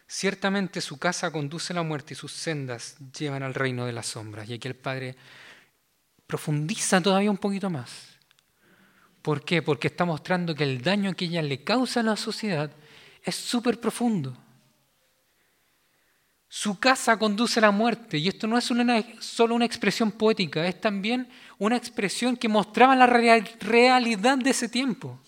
Ciertamente 0.08 0.82
su 0.82 0.98
casa 0.98 1.32
conduce 1.32 1.74
a 1.74 1.76
la 1.76 1.84
muerte 1.84 2.16
y 2.16 2.18
sus 2.18 2.32
sendas 2.32 2.96
llevan 3.16 3.44
al 3.44 3.54
reino 3.54 3.86
de 3.86 3.94
las 3.94 4.08
sombras. 4.08 4.50
Y 4.50 4.56
aquí 4.56 4.68
el 4.68 4.76
Padre 4.76 5.16
profundiza 6.26 7.02
todavía 7.02 7.30
un 7.30 7.38
poquito 7.38 7.70
más. 7.70 8.13
¿Por 9.24 9.46
qué? 9.46 9.62
Porque 9.62 9.88
está 9.88 10.04
mostrando 10.04 10.54
que 10.54 10.66
el 10.66 10.82
daño 10.82 11.16
que 11.16 11.26
ella 11.26 11.42
le 11.42 11.64
causa 11.64 12.02
a 12.02 12.04
la 12.04 12.18
sociedad 12.18 12.70
es 13.24 13.34
súper 13.34 13.80
profundo. 13.80 14.38
Su 16.50 16.78
casa 16.78 17.18
conduce 17.18 17.60
a 17.60 17.62
la 17.62 17.72
muerte 17.72 18.18
y 18.18 18.28
esto 18.28 18.48
no 18.48 18.58
es 18.58 18.66
solo 19.22 19.56
una 19.56 19.66
expresión 19.66 20.12
poética, 20.12 20.68
es 20.68 20.80
también 20.80 21.30
una 21.58 21.78
expresión 21.78 22.36
que 22.36 22.50
mostraba 22.50 22.98
la 22.98 23.08
realidad 23.08 24.38
de 24.38 24.50
ese 24.50 24.68
tiempo. 24.68 25.20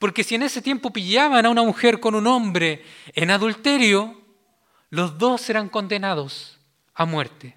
Porque 0.00 0.24
si 0.24 0.34
en 0.34 0.42
ese 0.42 0.60
tiempo 0.60 0.92
pillaban 0.92 1.46
a 1.46 1.50
una 1.50 1.62
mujer 1.62 2.00
con 2.00 2.16
un 2.16 2.26
hombre 2.26 2.84
en 3.14 3.30
adulterio, 3.30 4.20
los 4.90 5.16
dos 5.18 5.48
eran 5.48 5.68
condenados 5.68 6.58
a 6.94 7.04
muerte. 7.04 7.56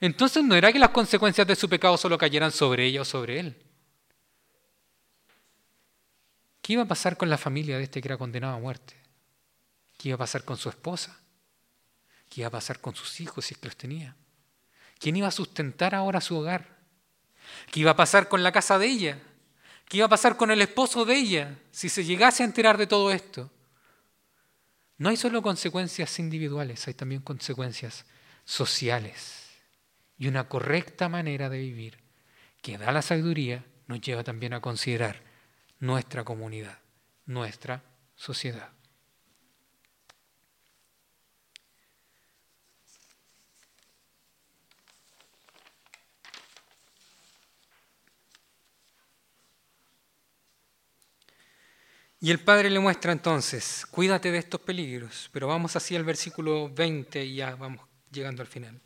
Entonces 0.00 0.42
no 0.42 0.56
era 0.56 0.72
que 0.72 0.80
las 0.80 0.90
consecuencias 0.90 1.46
de 1.46 1.54
su 1.54 1.68
pecado 1.68 1.96
solo 1.96 2.18
cayeran 2.18 2.50
sobre 2.50 2.84
ella 2.84 3.02
o 3.02 3.04
sobre 3.04 3.38
él. 3.38 3.56
¿Qué 6.64 6.72
iba 6.72 6.84
a 6.84 6.88
pasar 6.88 7.18
con 7.18 7.28
la 7.28 7.36
familia 7.36 7.76
de 7.76 7.84
este 7.84 8.00
que 8.00 8.08
era 8.08 8.16
condenado 8.16 8.54
a 8.54 8.58
muerte? 8.58 8.94
¿Qué 9.98 10.08
iba 10.08 10.14
a 10.14 10.18
pasar 10.18 10.44
con 10.44 10.56
su 10.56 10.70
esposa? 10.70 11.14
¿Qué 12.30 12.40
iba 12.40 12.48
a 12.48 12.52
pasar 12.52 12.80
con 12.80 12.94
sus 12.94 13.20
hijos 13.20 13.44
si 13.44 13.52
es 13.52 13.60
que 13.60 13.66
los 13.66 13.76
tenía? 13.76 14.16
¿Quién 14.98 15.14
iba 15.14 15.28
a 15.28 15.30
sustentar 15.30 15.94
ahora 15.94 16.22
su 16.22 16.38
hogar? 16.38 16.78
¿Qué 17.70 17.80
iba 17.80 17.90
a 17.90 17.96
pasar 17.96 18.30
con 18.30 18.42
la 18.42 18.50
casa 18.50 18.78
de 18.78 18.86
ella? 18.86 19.18
¿Qué 19.90 19.98
iba 19.98 20.06
a 20.06 20.08
pasar 20.08 20.38
con 20.38 20.50
el 20.50 20.62
esposo 20.62 21.04
de 21.04 21.16
ella 21.16 21.58
si 21.70 21.90
se 21.90 22.02
llegase 22.02 22.42
a 22.42 22.46
enterar 22.46 22.78
de 22.78 22.86
todo 22.86 23.12
esto? 23.12 23.50
No 24.96 25.10
hay 25.10 25.18
solo 25.18 25.42
consecuencias 25.42 26.18
individuales, 26.18 26.88
hay 26.88 26.94
también 26.94 27.20
consecuencias 27.20 28.06
sociales. 28.46 29.50
Y 30.16 30.28
una 30.28 30.48
correcta 30.48 31.10
manera 31.10 31.50
de 31.50 31.58
vivir 31.58 31.98
que 32.62 32.78
da 32.78 32.90
la 32.90 33.02
sabiduría 33.02 33.66
nos 33.86 34.00
lleva 34.00 34.24
también 34.24 34.54
a 34.54 34.62
considerar 34.62 35.33
nuestra 35.84 36.24
comunidad, 36.24 36.78
nuestra 37.26 37.82
sociedad. 38.14 38.70
Y 52.18 52.30
el 52.30 52.40
Padre 52.40 52.70
le 52.70 52.80
muestra 52.80 53.12
entonces, 53.12 53.84
cuídate 53.90 54.30
de 54.30 54.38
estos 54.38 54.62
peligros, 54.62 55.28
pero 55.30 55.48
vamos 55.48 55.76
así 55.76 55.94
al 55.94 56.04
versículo 56.04 56.70
20 56.70 57.22
y 57.22 57.34
ya 57.36 57.54
vamos 57.56 57.86
llegando 58.10 58.40
al 58.40 58.48
final. 58.48 58.80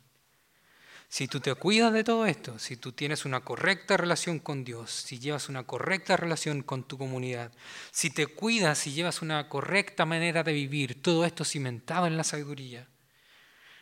Si 1.09 1.27
tú 1.27 1.39
te 1.39 1.55
cuidas 1.55 1.91
de 1.91 2.03
todo 2.03 2.27
esto, 2.27 2.59
si 2.59 2.77
tú 2.77 2.91
tienes 2.91 3.25
una 3.25 3.39
correcta 3.39 3.97
relación 3.97 4.37
con 4.37 4.63
Dios, 4.63 4.91
si 4.91 5.17
llevas 5.17 5.49
una 5.49 5.63
correcta 5.63 6.15
relación 6.15 6.61
con 6.61 6.83
tu 6.83 6.99
comunidad, 6.99 7.51
si 7.91 8.11
te 8.11 8.27
cuidas, 8.27 8.77
si 8.77 8.91
llevas 8.93 9.23
una 9.23 9.49
correcta 9.49 10.05
manera 10.05 10.43
de 10.43 10.53
vivir, 10.53 11.01
todo 11.01 11.25
esto 11.25 11.43
cimentado 11.43 12.05
en 12.05 12.15
la 12.15 12.23
sabiduría, 12.23 12.87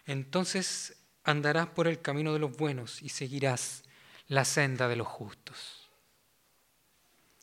entonces 0.06 0.96
andarás 1.26 1.68
por 1.68 1.90
el 1.90 2.02
camino 2.02 2.32
de 2.32 2.40
los 2.40 2.56
buenos 2.56 3.02
y 3.02 3.10
seguirás 3.10 3.84
la 4.30 4.46
senda 4.46 4.88
de 4.88 4.96
los 4.96 5.08
justos. 5.08 5.90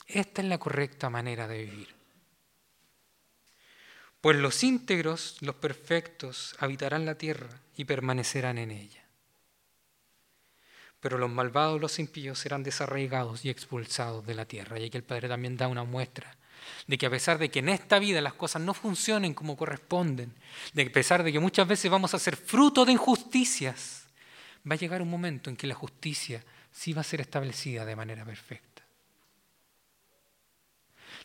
Esta 0.07 0.41
es 0.41 0.49
la 0.49 0.57
correcta 0.57 1.11
manera 1.11 1.47
de 1.47 1.63
vivir. 1.63 1.95
Pues 4.23 4.39
los 4.39 4.63
íntegros, 4.65 5.37
los 5.43 5.57
perfectos, 5.57 6.57
habitarán 6.59 7.05
la 7.05 7.17
tierra 7.17 7.61
y 7.77 7.85
permanecerán 7.85 8.57
en 8.57 8.71
ella 8.71 9.04
pero 11.05 11.19
los 11.19 11.31
malvados, 11.31 11.79
los 11.79 11.99
impíos 11.99 12.39
serán 12.39 12.63
desarraigados 12.63 13.45
y 13.45 13.51
expulsados 13.51 14.25
de 14.25 14.33
la 14.33 14.47
tierra. 14.47 14.79
Y 14.79 14.87
aquí 14.87 14.97
el 14.97 15.05
Padre 15.05 15.29
también 15.29 15.55
da 15.55 15.69
una 15.69 15.85
muestra 15.85 16.35
de 16.87 16.97
que 16.97 17.05
a 17.05 17.11
pesar 17.11 17.37
de 17.37 17.51
que 17.51 17.59
en 17.59 17.69
esta 17.69 17.99
vida 17.99 18.23
las 18.23 18.33
cosas 18.33 18.63
no 18.63 18.73
funcionen 18.73 19.35
como 19.35 19.55
corresponden, 19.55 20.33
de 20.73 20.83
que 20.83 20.89
a 20.89 20.93
pesar 20.95 21.23
de 21.23 21.31
que 21.31 21.41
muchas 21.41 21.69
veces 21.69 21.91
vamos 21.91 22.15
a 22.15 22.19
ser 22.19 22.37
fruto 22.37 22.87
de 22.87 22.93
injusticias, 22.93 24.07
va 24.67 24.77
a 24.77 24.79
llegar 24.79 25.03
un 25.03 25.11
momento 25.11 25.51
en 25.51 25.57
que 25.57 25.67
la 25.67 25.75
justicia 25.75 26.43
sí 26.73 26.95
va 26.95 27.03
a 27.03 27.05
ser 27.05 27.21
establecida 27.21 27.85
de 27.85 27.97
manera 27.97 28.25
perfecta. 28.25 28.83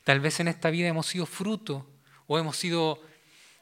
Tal 0.04 0.20
vez 0.20 0.42
en 0.42 0.50
esta 0.50 0.70
vida 0.72 0.90
hemos 0.90 1.08
sido 1.08 1.26
fruto 1.26 1.88
o 2.28 2.38
hemos 2.38 2.58
sido 2.58 3.02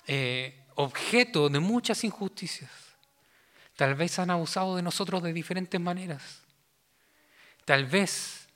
eh, 0.08 0.66
objeto 0.74 1.48
de 1.48 1.60
muchas 1.60 2.04
injusticias. 2.04 2.87
Tal 3.78 3.94
vez 3.94 4.18
han 4.18 4.32
abusado 4.32 4.76
de 4.76 4.82
nosotros 4.82 5.22
de 5.22 5.32
diferentes 5.32 5.80
maneras. 5.80 6.42
Tal 7.64 7.86
vez 7.86 8.48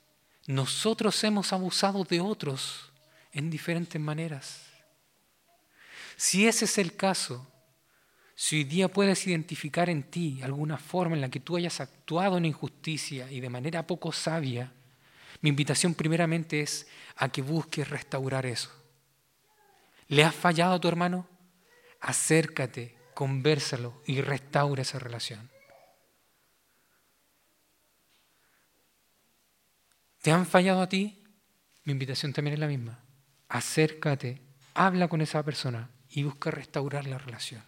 nosotros 0.48 1.22
hemos 1.22 1.52
abusado 1.52 2.02
de 2.02 2.20
otros 2.20 2.90
en 3.32 3.48
diferentes 3.48 4.00
maneras. 4.00 4.66
Si 6.16 6.48
ese 6.48 6.64
es 6.64 6.76
el 6.76 6.96
caso, 6.96 7.46
si 8.34 8.56
hoy 8.56 8.64
día 8.64 8.88
puedes 8.88 9.24
identificar 9.28 9.88
en 9.88 10.02
ti 10.02 10.42
alguna 10.42 10.76
forma 10.76 11.14
en 11.14 11.20
la 11.20 11.30
que 11.30 11.38
tú 11.38 11.56
hayas 11.56 11.80
actuado 11.80 12.36
en 12.36 12.46
injusticia 12.46 13.30
y 13.30 13.38
de 13.38 13.48
manera 13.48 13.86
poco 13.86 14.10
sabia, 14.10 14.72
mi 15.40 15.50
invitación 15.50 15.94
primeramente 15.94 16.62
es 16.62 16.88
a 17.14 17.28
que 17.28 17.42
busques 17.42 17.88
restaurar 17.88 18.44
eso. 18.44 18.70
¿Le 20.08 20.24
has 20.24 20.34
fallado 20.34 20.74
a 20.74 20.80
tu 20.80 20.88
hermano? 20.88 21.28
Acércate, 22.00 22.96
convérsalo 23.14 24.02
y 24.06 24.20
restaura 24.20 24.82
esa 24.82 24.98
relación. 24.98 25.50
¿Te 30.22 30.30
han 30.30 30.46
fallado 30.46 30.82
a 30.82 30.88
ti? 30.88 31.22
Mi 31.84 31.92
invitación 31.92 32.32
también 32.32 32.54
es 32.54 32.60
la 32.60 32.68
misma. 32.68 33.00
Acércate, 33.48 34.40
habla 34.74 35.08
con 35.08 35.20
esa 35.20 35.42
persona 35.42 35.90
y 36.08 36.22
busca 36.22 36.50
restaurar 36.50 37.06
la 37.06 37.18
relación. 37.18 37.62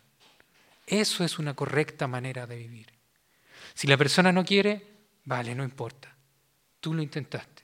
Eso 0.87 1.25
es 1.25 1.39
una 1.39 1.55
correcta 1.55 2.07
manera 2.07 2.47
de 2.47 2.57
vivir. 2.57 2.93
Si 3.75 3.87
la 3.87 3.97
persona 3.97 4.33
no 4.33 4.45
quiere, 4.45 4.87
vale, 5.25 5.55
no 5.55 5.65
importa. 5.65 6.15
Tú 6.81 6.95
lo 6.95 7.03
intentaste. 7.03 7.63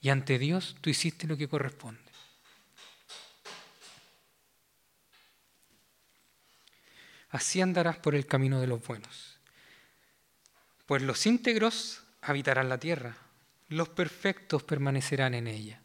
Y 0.00 0.08
ante 0.08 0.38
Dios 0.38 0.76
tú 0.80 0.90
hiciste 0.90 1.26
lo 1.26 1.36
que 1.36 1.48
corresponde. 1.48 2.03
Así 7.34 7.60
andarás 7.60 7.96
por 7.96 8.14
el 8.14 8.26
camino 8.26 8.60
de 8.60 8.68
los 8.68 8.86
buenos. 8.86 9.40
Pues 10.86 11.02
los 11.02 11.26
íntegros 11.26 12.04
habitarán 12.22 12.68
la 12.68 12.78
tierra, 12.78 13.16
los 13.68 13.88
perfectos 13.88 14.62
permanecerán 14.62 15.34
en 15.34 15.48
ella. 15.48 15.80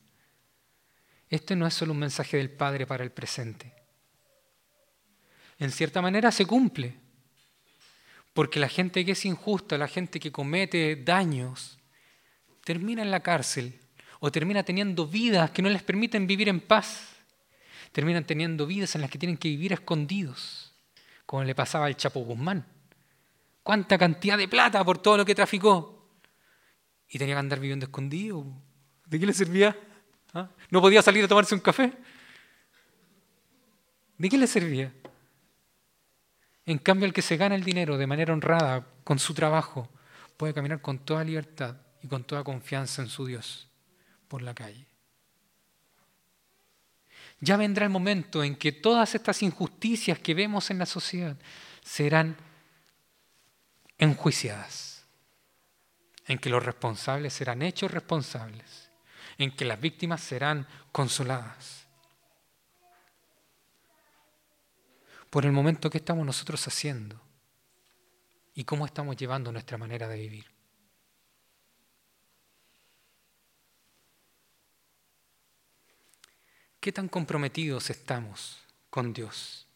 Este 1.27 1.55
no 1.55 1.65
es 1.65 1.73
solo 1.73 1.93
un 1.93 1.99
mensaje 1.99 2.37
del 2.37 2.51
Padre 2.51 2.85
para 2.85 3.03
el 3.03 3.11
presente. 3.11 3.73
En 5.57 5.71
cierta 5.71 6.03
manera 6.03 6.31
se 6.31 6.45
cumple, 6.45 6.93
porque 8.33 8.59
la 8.59 8.69
gente 8.69 9.03
que 9.03 9.13
es 9.13 9.25
injusta, 9.25 9.75
la 9.75 9.87
gente 9.87 10.19
que 10.19 10.31
comete 10.31 10.97
daños, 10.97 11.79
termina 12.63 13.01
en 13.01 13.09
la 13.09 13.21
cárcel 13.21 13.79
o 14.19 14.31
termina 14.31 14.61
teniendo 14.61 15.07
vidas 15.07 15.49
que 15.49 15.63
no 15.63 15.69
les 15.71 15.81
permiten 15.81 16.27
vivir 16.27 16.47
en 16.47 16.61
paz. 16.61 17.15
Terminan 17.91 18.23
teniendo 18.23 18.67
vidas 18.67 18.93
en 18.93 19.01
las 19.01 19.09
que 19.09 19.17
tienen 19.17 19.37
que 19.37 19.49
vivir 19.49 19.73
escondidos 19.73 20.68
como 21.29 21.43
le 21.43 21.53
pasaba 21.53 21.85
al 21.85 21.95
Chapo 21.95 22.21
Guzmán. 22.21 22.65
¿Cuánta 23.61 23.99
cantidad 23.99 24.35
de 24.35 24.47
plata 24.47 24.83
por 24.83 24.97
todo 24.97 25.15
lo 25.15 25.23
que 25.23 25.35
traficó? 25.35 26.09
Y 27.07 27.19
tenía 27.19 27.35
que 27.35 27.39
andar 27.39 27.59
viviendo 27.59 27.85
escondido. 27.85 28.47
¿De 29.05 29.19
qué 29.19 29.27
le 29.27 29.33
servía? 29.33 29.77
¿Ah? 30.33 30.49
¿No 30.71 30.81
podía 30.81 31.03
salir 31.03 31.23
a 31.23 31.27
tomarse 31.27 31.53
un 31.53 31.61
café? 31.61 31.93
¿De 34.17 34.27
qué 34.27 34.39
le 34.39 34.47
servía? 34.47 34.91
En 36.65 36.79
cambio, 36.79 37.05
el 37.05 37.13
que 37.13 37.21
se 37.21 37.37
gana 37.37 37.53
el 37.53 37.63
dinero 37.63 37.99
de 37.99 38.07
manera 38.07 38.33
honrada 38.33 38.87
con 39.03 39.19
su 39.19 39.35
trabajo 39.35 39.87
puede 40.35 40.55
caminar 40.55 40.81
con 40.81 40.97
toda 40.97 41.23
libertad 41.23 41.75
y 42.01 42.07
con 42.07 42.23
toda 42.23 42.43
confianza 42.43 43.03
en 43.03 43.07
su 43.07 43.27
Dios 43.27 43.69
por 44.27 44.41
la 44.41 44.55
calle. 44.55 44.88
Ya 47.41 47.57
vendrá 47.57 47.85
el 47.85 47.91
momento 47.91 48.43
en 48.43 48.55
que 48.55 48.71
todas 48.71 49.15
estas 49.15 49.41
injusticias 49.43 50.19
que 50.19 50.33
vemos 50.33 50.69
en 50.71 50.79
la 50.79 50.85
sociedad 50.85 51.37
serán 51.81 52.35
enjuiciadas, 53.97 55.05
en 56.27 56.37
que 56.37 56.49
los 56.49 56.63
responsables 56.63 57.33
serán 57.33 57.61
hechos 57.61 57.91
responsables, 57.91 58.89
en 59.37 59.55
que 59.55 59.65
las 59.65 59.79
víctimas 59.79 60.21
serán 60.21 60.67
consoladas. 60.91 61.87
Por 65.29 65.45
el 65.45 65.51
momento 65.51 65.89
que 65.89 65.99
estamos 65.99 66.25
nosotros 66.25 66.67
haciendo 66.67 67.21
y 68.55 68.63
cómo 68.63 68.85
estamos 68.85 69.15
llevando 69.15 69.51
nuestra 69.51 69.77
manera 69.77 70.07
de 70.07 70.17
vivir. 70.17 70.58
¿Qué 76.79 76.93
tan 76.93 77.09
comprometidos 77.09 77.89
estamos 77.89 78.57
con 78.89 79.11
Dios? 79.11 79.67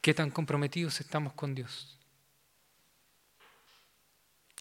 ¿Qué 0.00 0.12
tan 0.14 0.30
comprometidos 0.30 1.00
estamos 1.00 1.34
con 1.34 1.54
Dios? 1.54 1.96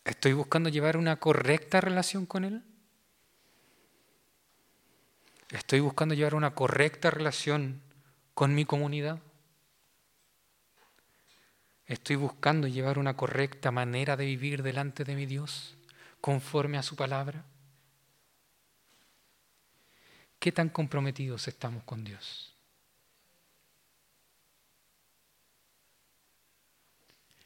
¿Estoy 0.03 0.33
buscando 0.33 0.69
llevar 0.69 0.97
una 0.97 1.15
correcta 1.15 1.81
relación 1.81 2.25
con 2.25 2.43
Él? 2.43 2.63
¿Estoy 5.49 5.79
buscando 5.79 6.13
llevar 6.13 6.35
una 6.35 6.53
correcta 6.53 7.09
relación 7.09 7.81
con 8.35 8.53
mi 8.53 8.65
comunidad? 8.65 9.19
¿Estoy 11.89 12.17
buscando 12.17 12.67
llevar 12.67 12.99
una 12.99 13.17
correcta 13.17 13.71
manera 13.71 14.15
de 14.15 14.23
vivir 14.23 14.61
delante 14.61 15.03
de 15.03 15.15
mi 15.15 15.25
Dios 15.25 15.75
conforme 16.21 16.77
a 16.77 16.83
su 16.83 16.95
palabra? 16.95 17.43
¿Qué 20.37 20.51
tan 20.51 20.69
comprometidos 20.69 21.47
estamos 21.47 21.83
con 21.85 22.03
Dios? 22.03 22.53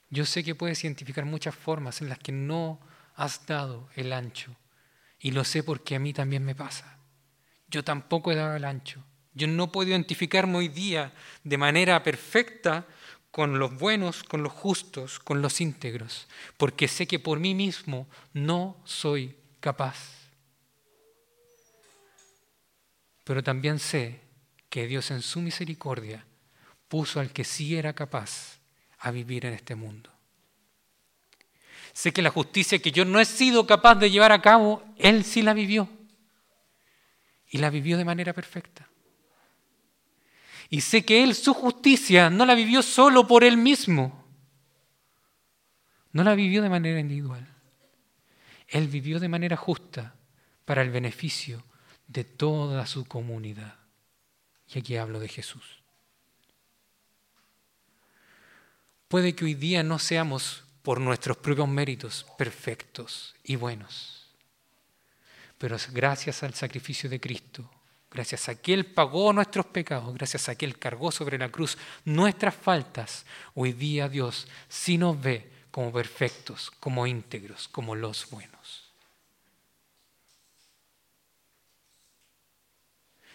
Yo 0.10 0.26
sé 0.26 0.44
que 0.44 0.56
puedes 0.56 0.84
identificar 0.84 1.24
muchas 1.24 1.56
formas 1.56 2.02
en 2.02 2.10
las 2.10 2.20
que 2.20 2.34
no 2.34 2.82
has 3.16 3.46
dado 3.46 3.88
el 3.96 4.12
ancho. 4.12 4.54
Y 5.20 5.32
lo 5.32 5.46
sé 5.46 5.64
porque 5.64 5.96
a 5.96 6.00
mí 6.00 6.12
también 6.12 6.44
me 6.44 6.54
pasa. 6.54 6.98
Yo 7.70 7.86
tampoco 7.86 8.34
he 8.34 8.36
dado 8.36 8.58
el 8.58 8.66
ancho. 8.66 9.02
Yo 9.34 9.48
no 9.48 9.72
puedo 9.72 9.90
identificarme 9.90 10.58
hoy 10.58 10.68
día 10.68 11.14
de 11.46 11.58
manera 11.58 12.04
perfecta 12.04 12.86
con 13.34 13.58
los 13.58 13.80
buenos, 13.80 14.22
con 14.22 14.44
los 14.44 14.54
justos, 14.54 15.18
con 15.18 15.42
los 15.42 15.60
íntegros, 15.60 16.28
porque 16.56 16.88
sé 16.88 17.08
que 17.08 17.18
por 17.18 17.40
mí 17.40 17.56
mismo 17.56 18.08
no 18.32 18.78
soy 18.86 19.36
capaz. 19.60 19.98
Pero 23.24 23.42
también 23.42 23.80
sé 23.80 24.22
que 24.70 24.86
Dios 24.86 25.10
en 25.10 25.24
su 25.24 25.42
misericordia 25.42 26.24
puso 26.88 27.20
al 27.20 27.32
que 27.32 27.44
sí 27.44 27.76
era 27.76 27.94
capaz 27.94 28.60
a 29.00 29.10
vivir 29.10 29.48
en 29.48 29.54
este 29.54 29.74
mundo. 29.74 30.12
Sé 31.92 32.14
que 32.14 32.22
la 32.22 32.30
justicia 32.30 32.78
que 32.78 32.92
yo 32.92 33.04
no 33.04 33.20
he 33.20 33.26
sido 33.26 33.66
capaz 33.66 33.96
de 33.96 34.12
llevar 34.12 34.32
a 34.32 34.44
cabo, 34.44 34.84
Él 35.00 35.26
sí 35.26 35.42
la 35.42 35.56
vivió. 35.56 35.90
Y 37.50 37.58
la 37.58 37.72
vivió 37.72 37.98
de 37.98 38.06
manera 38.06 38.34
perfecta. 38.34 38.88
Y 40.74 40.82
sé 40.82 41.06
que 41.06 41.22
Él 41.24 41.36
su 41.36 41.54
justicia 41.54 42.32
no 42.32 42.48
la 42.48 42.56
vivió 42.56 42.82
solo 42.82 43.28
por 43.28 43.44
Él 43.44 43.58
mismo. 43.58 44.26
No 46.12 46.24
la 46.24 46.34
vivió 46.34 46.64
de 46.64 46.70
manera 46.70 47.00
individual. 47.00 47.48
Él 48.70 48.88
vivió 48.88 49.20
de 49.20 49.30
manera 49.30 49.56
justa 49.56 50.16
para 50.66 50.82
el 50.82 50.90
beneficio 50.90 51.64
de 52.08 52.24
toda 52.24 52.88
su 52.88 53.06
comunidad. 53.06 53.76
Y 54.74 54.80
aquí 54.80 54.98
hablo 54.98 55.20
de 55.20 55.28
Jesús. 55.28 55.84
Puede 59.10 59.36
que 59.36 59.46
hoy 59.46 59.54
día 59.54 59.84
no 59.84 60.00
seamos 60.00 60.64
por 60.82 61.00
nuestros 61.00 61.38
propios 61.38 61.70
méritos 61.70 62.26
perfectos 62.36 63.36
y 63.44 63.58
buenos, 63.58 64.34
pero 65.60 65.78
gracias 65.92 66.42
al 66.42 66.56
sacrificio 66.56 67.12
de 67.12 67.20
Cristo, 67.20 67.70
gracias 68.14 68.48
a 68.48 68.56
que 68.56 68.74
Él 68.74 68.86
pagó 68.86 69.34
nuestros 69.34 69.66
pecados, 69.66 70.14
gracias 70.14 70.48
a 70.48 70.56
que 70.56 70.66
Él 70.66 70.78
cargó 70.78 71.12
sobre 71.12 71.38
la 71.38 71.50
cruz 71.50 71.78
nuestras 72.06 72.56
faltas, 72.56 73.26
hoy 73.56 73.74
día 73.74 74.08
Dios 74.08 74.48
sí 74.70 74.98
nos 74.98 75.20
ve 75.20 75.50
como 75.72 75.92
perfectos, 75.92 76.72
como 76.80 77.08
íntegros, 77.08 77.68
como 77.68 77.96
los 77.96 78.30
buenos. 78.30 78.92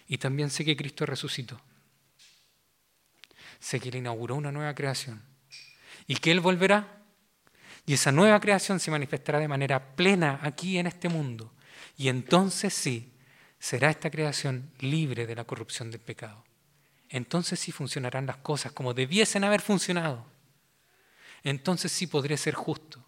Y 0.07 0.17
también 0.19 0.49
sé 0.49 0.65
que 0.65 0.77
Cristo 0.77 1.05
resucitó. 1.05 1.61
Sé 3.59 3.81
que 3.81 3.89
Él 3.89 3.97
inauguró 3.97 4.37
una 4.37 4.53
nueva 4.53 4.75
creación 4.75 5.21
y 6.07 6.15
que 6.17 6.31
Él 6.31 6.41
volverá. 6.41 7.03
Y 7.85 7.95
esa 7.95 8.13
nueva 8.13 8.41
creación 8.41 8.79
se 8.79 8.91
manifestará 8.91 9.39
de 9.39 9.49
manera 9.49 9.97
plena 9.97 10.39
aquí 10.43 10.79
en 10.79 10.87
este 10.87 11.09
mundo. 11.09 11.53
Y 11.97 12.09
entonces 12.09 12.73
sí, 12.73 13.13
será 13.59 13.91
esta 13.91 14.11
creación 14.11 14.71
libre 14.81 15.27
de 15.27 15.35
la 15.35 15.45
corrupción 15.45 15.91
del 15.91 16.01
pecado. 16.01 16.45
Entonces 17.09 17.59
sí 17.59 17.73
funcionarán 17.73 18.27
las 18.27 18.37
cosas 18.39 18.73
como 18.73 18.95
debiesen 18.95 19.45
haber 19.45 19.61
funcionado. 19.61 20.27
Entonces 21.43 21.93
sí 21.93 22.07
podré 22.07 22.37
ser 22.37 22.55
justo. 22.55 23.05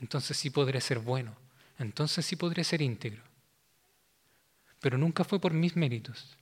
Entonces 0.00 0.36
sí 0.36 0.50
podré 0.50 0.80
ser 0.80 0.98
bueno. 0.98 1.36
Entonces 1.78 2.24
sí 2.26 2.36
podré 2.36 2.64
ser 2.64 2.82
íntegro. 2.82 3.22
Pero 4.80 4.98
nunca 4.98 5.24
fue 5.24 5.40
por 5.40 5.52
mis 5.52 5.76
méritos, 5.76 6.36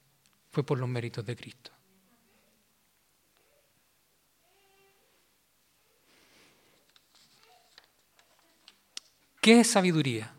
fue 0.51 0.65
por 0.65 0.79
los 0.79 0.89
méritos 0.89 1.27
de 1.27 1.37
Cristo. 1.37 1.73
¿Qué 9.41 9.61
es 9.61 9.71
sabiduría? 9.71 10.38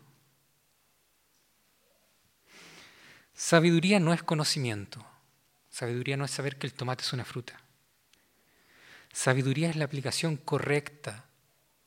Sabiduría 3.40 3.98
no 4.00 4.12
es 4.12 4.22
conocimiento. 4.22 5.02
Sabiduría 5.70 6.18
no 6.18 6.26
es 6.26 6.30
saber 6.30 6.58
que 6.58 6.66
el 6.66 6.74
tomate 6.74 7.04
es 7.04 7.12
una 7.14 7.24
fruta. 7.24 7.58
Sabiduría 9.14 9.70
es 9.70 9.76
la 9.76 9.86
aplicación 9.86 10.36
correcta 10.36 11.24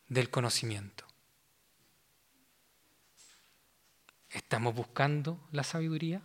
del 0.08 0.32
conocimiento. 0.32 1.06
¿Estamos 4.32 4.74
buscando 4.74 5.47
la 5.51 5.64
sabiduría? 5.64 6.24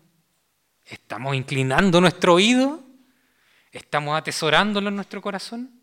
¿Estamos 0.87 1.37
inclinando 1.37 2.01
nuestro 2.01 2.33
oído? 2.33 2.83
¿Estamos 3.70 4.18
atesorándolo 4.18 4.89
en 4.89 4.97
nuestro 4.97 5.20
corazón? 5.20 5.79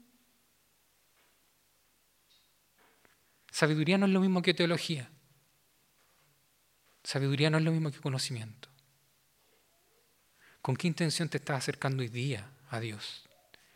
Sabiduría 3.51 3.99
no 3.99 4.07
es 4.07 4.11
lo 4.11 4.21
mismo 4.21 4.41
que 4.41 4.55
teología. 4.55 5.07
Sabiduría 7.03 7.51
no 7.51 7.59
es 7.59 7.63
lo 7.63 7.71
mismo 7.71 7.91
que 7.91 7.99
conocimiento. 7.99 8.74
¿Con 10.65 10.75
qué 10.75 10.87
intención 10.87 11.29
te 11.29 11.37
estás 11.37 11.59
acercando 11.59 12.01
hoy 12.01 12.07
día 12.07 12.49
a 12.71 12.79
Dios? 12.79 13.23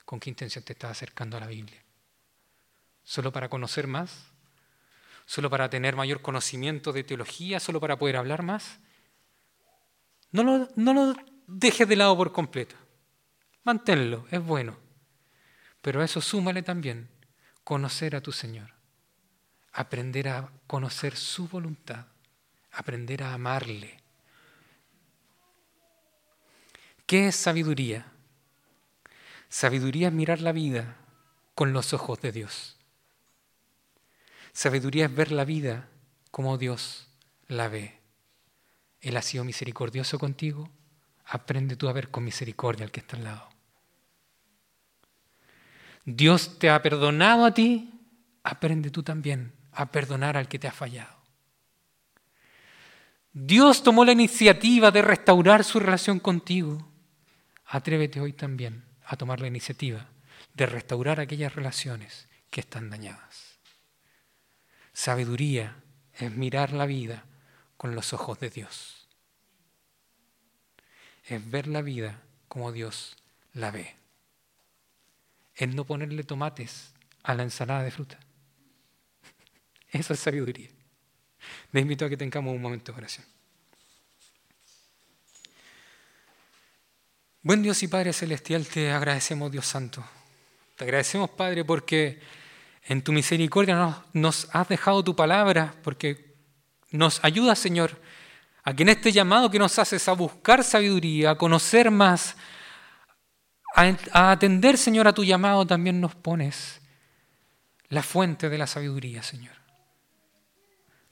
¿Con 0.06 0.20
qué 0.20 0.32
intención 0.32 0.64
te 0.64 0.74
estás 0.74 0.90
acercando 0.90 1.38
a 1.38 1.40
la 1.40 1.46
Biblia? 1.46 1.80
¿Solo 3.04 3.32
para 3.32 3.48
conocer 3.48 3.86
más? 3.86 4.26
¿Solo 5.28 5.52
para 5.52 5.70
tener 5.70 5.96
mayor 5.96 6.24
conocimiento 6.24 6.92
de 6.92 7.04
teología? 7.04 7.60
¿Solo 7.60 7.80
para 7.80 8.00
poder 8.00 8.18
hablar 8.18 8.42
más? 8.42 8.80
No 10.32 10.44
lo, 10.44 10.68
no 10.76 10.96
lo 10.96 11.16
dejes 11.46 11.88
de 11.88 11.96
lado 11.96 12.18
por 12.18 12.32
completo. 12.32 12.76
Manténlo, 13.64 14.26
es 14.32 14.44
bueno. 14.44 14.76
Pero 15.84 16.02
a 16.02 16.06
eso 16.06 16.22
súmale 16.22 16.64
también 16.64 17.08
conocer 17.64 18.16
a 18.16 18.22
tu 18.22 18.32
Señor 18.32 18.74
aprender 19.74 20.28
a 20.30 20.50
conocer 20.66 21.16
su 21.16 21.48
voluntad, 21.48 22.08
aprender 22.72 23.22
a 23.22 23.36
amarle. 23.36 23.99
¿Qué 27.10 27.30
es 27.30 27.36
sabiduría? 27.36 28.05
Sabiduría 29.49 30.10
es 30.10 30.14
mirar 30.14 30.41
la 30.41 30.51
vida 30.51 30.95
con 31.55 31.74
los 31.74 31.91
ojos 31.91 32.22
de 32.22 32.32
Dios. 32.32 32.78
Sabiduría 34.53 35.05
es 35.05 35.16
ver 35.16 35.32
la 35.32 35.43
vida 35.43 35.89
como 36.30 36.60
Dios 36.60 37.07
la 37.47 37.68
ve. 37.68 37.97
Él 39.01 39.18
ha 39.18 39.24
sido 39.24 39.43
misericordioso 39.43 40.20
contigo, 40.20 40.70
aprende 41.26 41.76
tú 41.76 41.89
a 41.89 41.93
ver 41.93 42.10
con 42.12 42.24
misericordia 42.24 42.86
al 42.86 42.91
que 42.91 42.99
está 42.99 43.18
al 43.18 43.24
lado. 43.24 43.49
Dios 46.05 46.60
te 46.60 46.70
ha 46.70 46.80
perdonado 46.84 47.43
a 47.43 47.55
ti, 47.55 47.89
aprende 48.43 48.91
tú 48.91 49.01
también 49.01 49.51
a 49.72 49.88
perdonar 49.88 50.38
al 50.38 50.47
que 50.47 50.60
te 50.60 50.68
ha 50.68 50.72
fallado. 50.72 51.18
Dios 53.34 53.82
tomó 53.82 54.05
la 54.05 54.12
iniciativa 54.12 54.91
de 54.91 55.01
restaurar 55.01 55.64
su 55.64 55.80
relación 55.80 56.20
contigo. 56.20 56.89
Atrévete 57.72 58.20
hoy 58.20 58.34
también 58.34 58.84
a 59.06 59.16
tomar 59.16 59.42
la 59.42 59.48
iniciativa 59.48 60.08
de 60.56 60.66
restaurar 60.66 61.20
aquellas 61.20 61.54
relaciones 61.54 62.28
que 62.50 62.62
están 62.62 62.90
dañadas. 62.90 63.60
Sabiduría 64.92 65.76
es 66.14 66.32
mirar 66.32 66.74
la 66.74 66.88
vida 66.88 67.26
con 67.78 67.94
los 67.94 68.12
ojos 68.12 68.40
de 68.40 68.50
Dios. 68.50 69.08
Es 71.26 71.48
ver 71.52 71.68
la 71.68 71.84
vida 71.84 72.24
como 72.48 72.72
Dios 72.72 73.16
la 73.54 73.70
ve. 73.70 73.96
Es 75.54 75.74
no 75.76 75.86
ponerle 75.86 76.24
tomates 76.24 76.96
a 77.22 77.36
la 77.36 77.44
ensalada 77.44 77.84
de 77.84 77.92
fruta. 77.92 78.20
Eso 79.92 80.14
es 80.14 80.20
sabiduría. 80.20 80.70
Les 81.72 81.84
invito 81.84 82.06
a 82.06 82.10
que 82.10 82.18
tengamos 82.18 82.56
un 82.56 82.62
momento 82.64 82.92
de 82.92 82.98
oración. 82.98 83.28
Buen 87.42 87.64
Dios 87.64 87.82
y 87.84 87.88
Padre 87.88 88.12
Celestial, 88.12 88.68
te 88.68 88.92
agradecemos, 88.92 89.50
Dios 89.50 89.66
Santo. 89.66 90.04
Te 90.76 90.84
agradecemos, 90.84 91.30
Padre, 91.30 91.64
porque 91.64 92.20
en 92.84 93.02
tu 93.02 93.14
misericordia 93.14 94.04
nos, 94.12 94.50
has 94.52 94.68
dejado 94.68 95.04
tu 95.04 95.16
palabra, 95.16 95.74
porque 95.82 96.36
nos 96.92 97.24
ayuda, 97.24 97.56
Señor, 97.56 98.02
a 98.64 98.76
que 98.76 98.84
en 98.84 98.90
este 98.90 99.14
llamado 99.14 99.50
que 99.50 99.58
nos 99.58 99.80
haces 99.80 100.06
a 100.10 100.14
buscar 100.14 100.66
sabiduría, 100.66 101.32
a 101.32 101.38
conocer 101.38 101.92
más, 101.92 102.36
a, 103.74 103.96
a 104.12 104.32
atender, 104.32 104.78
Señor, 104.78 105.08
a 105.08 105.14
tu 105.14 105.24
llamado, 105.24 105.66
también 105.66 106.02
nos 106.02 106.16
pones 106.16 106.82
la 107.88 108.04
fuente 108.04 108.50
de 108.50 108.58
la 108.58 108.68
sabiduría, 108.68 109.24
Señor. 109.24 109.56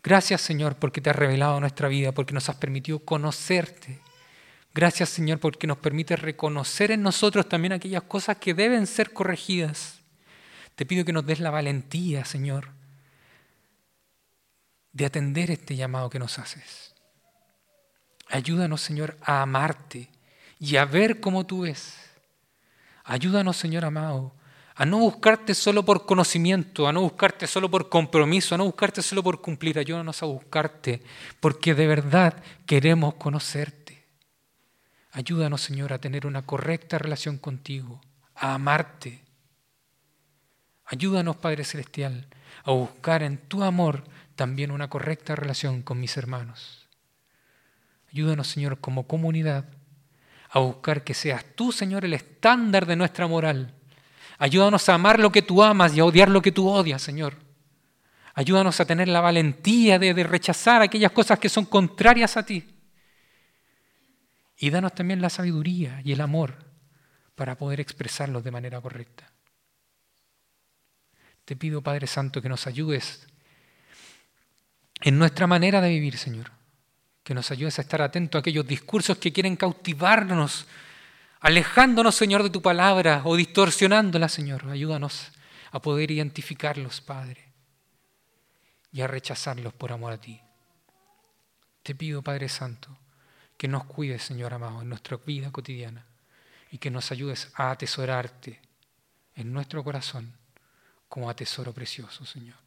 Gracias 0.04 0.42
Señor 0.42 0.76
porque 0.76 1.02
te 1.02 1.10
has 1.10 1.16
revelado 1.16 1.60
nuestra 1.60 1.88
vida, 1.88 2.12
porque 2.12 2.34
nos 2.34 2.50
has 2.50 2.56
permitido 2.58 3.00
conocerte. 3.00 4.00
Gracias 4.74 5.10
Señor 5.10 5.40
porque 5.40 5.68
nos 5.68 5.78
permite 5.78 6.16
reconocer 6.16 6.92
en 6.92 7.02
nosotros 7.02 7.50
también 7.50 7.74
aquellas 7.74 8.04
cosas 8.04 8.38
que 8.38 8.54
deben 8.54 8.88
ser 8.88 9.14
corregidas. 9.14 10.02
Te 10.76 10.86
pido 10.86 11.04
que 11.04 11.14
nos 11.14 11.26
des 11.26 11.40
la 11.40 11.50
valentía, 11.50 12.24
Señor, 12.24 12.70
de 14.92 15.06
atender 15.06 15.50
este 15.50 15.76
llamado 15.76 16.10
que 16.10 16.20
nos 16.20 16.38
haces. 16.38 16.94
Ayúdanos, 18.30 18.82
Señor, 18.82 19.18
a 19.22 19.42
amarte 19.42 20.10
y 20.60 20.76
a 20.76 20.86
ver 20.86 21.20
como 21.20 21.46
tú 21.46 21.62
ves. 21.62 21.96
Ayúdanos, 23.04 23.58
Señor 23.58 23.86
amado, 23.86 24.34
a 24.76 24.86
no 24.86 25.00
buscarte 25.00 25.56
solo 25.56 25.84
por 25.84 26.06
conocimiento, 26.06 26.88
a 26.88 26.94
no 26.94 27.02
buscarte 27.02 27.48
solo 27.48 27.72
por 27.72 27.90
compromiso, 27.90 28.54
a 28.54 28.58
no 28.60 28.66
buscarte 28.66 29.02
solo 29.02 29.24
por 29.24 29.42
cumplir, 29.42 29.80
ayúdanos 29.80 30.22
a 30.22 30.28
buscarte 30.28 31.02
porque 31.40 31.74
de 31.74 31.88
verdad 31.88 32.36
queremos 32.66 33.16
conocerte. 33.16 33.87
Ayúdanos, 35.12 35.62
Señor, 35.62 35.94
a 35.94 36.00
tener 36.00 36.28
una 36.28 36.46
correcta 36.46 36.98
relación 36.98 37.38
contigo, 37.38 38.02
a 38.36 38.54
amarte. 38.54 39.24
Ayúdanos, 40.86 41.38
Padre 41.38 41.64
Celestial, 41.64 42.28
a 42.64 42.72
buscar 42.72 43.24
en 43.24 43.38
tu 43.38 43.64
amor 43.64 44.04
también 44.36 44.72
una 44.72 44.90
correcta 44.90 45.36
relación 45.36 45.82
con 45.82 46.00
mis 46.00 46.18
hermanos. 46.18 46.88
Ayúdanos, 48.12 48.48
Señor, 48.48 48.80
como 48.80 49.08
comunidad, 49.08 49.66
a 50.50 50.60
buscar 50.60 51.04
que 51.04 51.14
seas 51.14 51.46
tú, 51.56 51.72
Señor, 51.72 52.06
el 52.06 52.14
estándar 52.14 52.86
de 52.86 52.96
nuestra 52.96 53.28
moral 53.28 53.74
Ayúdanos 54.38 54.88
a 54.88 54.94
amar 54.94 55.20
lo 55.20 55.32
que 55.32 55.42
tú 55.42 55.64
amas 55.64 55.96
y 55.96 56.00
a 56.00 56.06
odiar 56.06 56.30
lo 56.30 56.42
que 56.42 56.52
tú 56.52 56.70
odias, 56.70 57.02
Señor. 57.02 57.34
Ayúdanos 58.36 58.80
a 58.80 58.86
tener 58.86 59.08
la 59.08 59.20
valentía 59.20 59.98
de, 59.98 60.14
rechazar 60.24 60.82
aquellas 60.82 61.12
cosas 61.12 61.40
que 61.40 61.50
son 61.50 61.66
contrarias 61.66 62.38
a 62.38 62.46
ti. 62.46 62.64
Y 64.58 64.70
danos 64.70 64.96
también 64.96 65.22
la 65.22 65.30
sabiduría 65.30 66.02
y 66.04 66.12
el 66.12 66.22
amor 66.22 66.56
para 67.36 67.56
poder 67.56 67.80
expresarlos 67.80 68.44
de 68.44 68.52
manera 68.52 68.82
correcta. 68.82 69.32
Te 71.46 71.56
pido, 71.56 71.82
Padre 71.82 72.08
Santo, 72.08 72.42
que 72.42 72.50
nos 72.50 72.68
ayudes 72.68 73.28
en 75.02 75.18
nuestra 75.18 75.48
manera 75.48 75.80
de 75.80 75.90
vivir, 75.90 76.18
Señor. 76.18 76.52
Que 77.24 77.34
nos 77.34 77.52
ayudes 77.52 77.78
a 77.78 77.84
estar 77.84 78.02
atentos 78.02 78.40
a 78.40 78.42
aquellos 78.42 78.66
discursos 78.66 79.18
que 79.18 79.32
quieren 79.32 79.56
cautivarnos 79.56 80.66
alejándonos, 81.40 82.16
Señor, 82.16 82.44
de 82.44 82.50
tu 82.50 82.62
palabra 82.62 83.22
o 83.26 83.36
distorsionándola, 83.36 84.28
Señor. 84.30 84.68
Ayúdanos 84.70 85.32
a 85.72 85.82
poder 85.82 86.12
identificarlos, 86.12 87.02
Padre, 87.02 87.46
y 88.92 89.02
a 89.02 89.08
rechazarlos 89.08 89.74
por 89.74 89.92
amor 89.92 90.14
a 90.14 90.18
ti. 90.18 90.42
Te 91.84 91.96
pido, 91.96 92.22
Padre 92.22 92.50
Santo, 92.50 92.98
que 93.58 93.68
nos 93.68 93.86
cuides, 93.86 94.24
Señor 94.24 94.54
amado, 94.54 94.82
en 94.82 94.90
nuestra 94.90 95.18
vida 95.18 95.52
cotidiana 95.52 96.06
y 96.72 96.78
que 96.78 96.92
nos 96.92 97.12
ayudes 97.12 97.52
a 97.56 97.72
atesorarte 97.72 98.62
en 99.36 99.52
nuestro 99.52 99.84
corazón 99.84 100.34
como 101.10 101.30
a 101.30 101.36
tesoro 101.36 101.74
precioso, 101.74 102.26
Señor. 102.26 102.58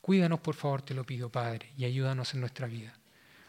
Cuídanos, 0.00 0.40
por 0.40 0.54
favor, 0.54 0.82
te 0.82 0.94
lo 0.94 1.04
pido, 1.04 1.30
Padre, 1.30 1.72
y 1.76 1.84
ayúdanos 1.84 2.34
en 2.34 2.40
nuestra 2.40 2.66
vida. 2.66 2.94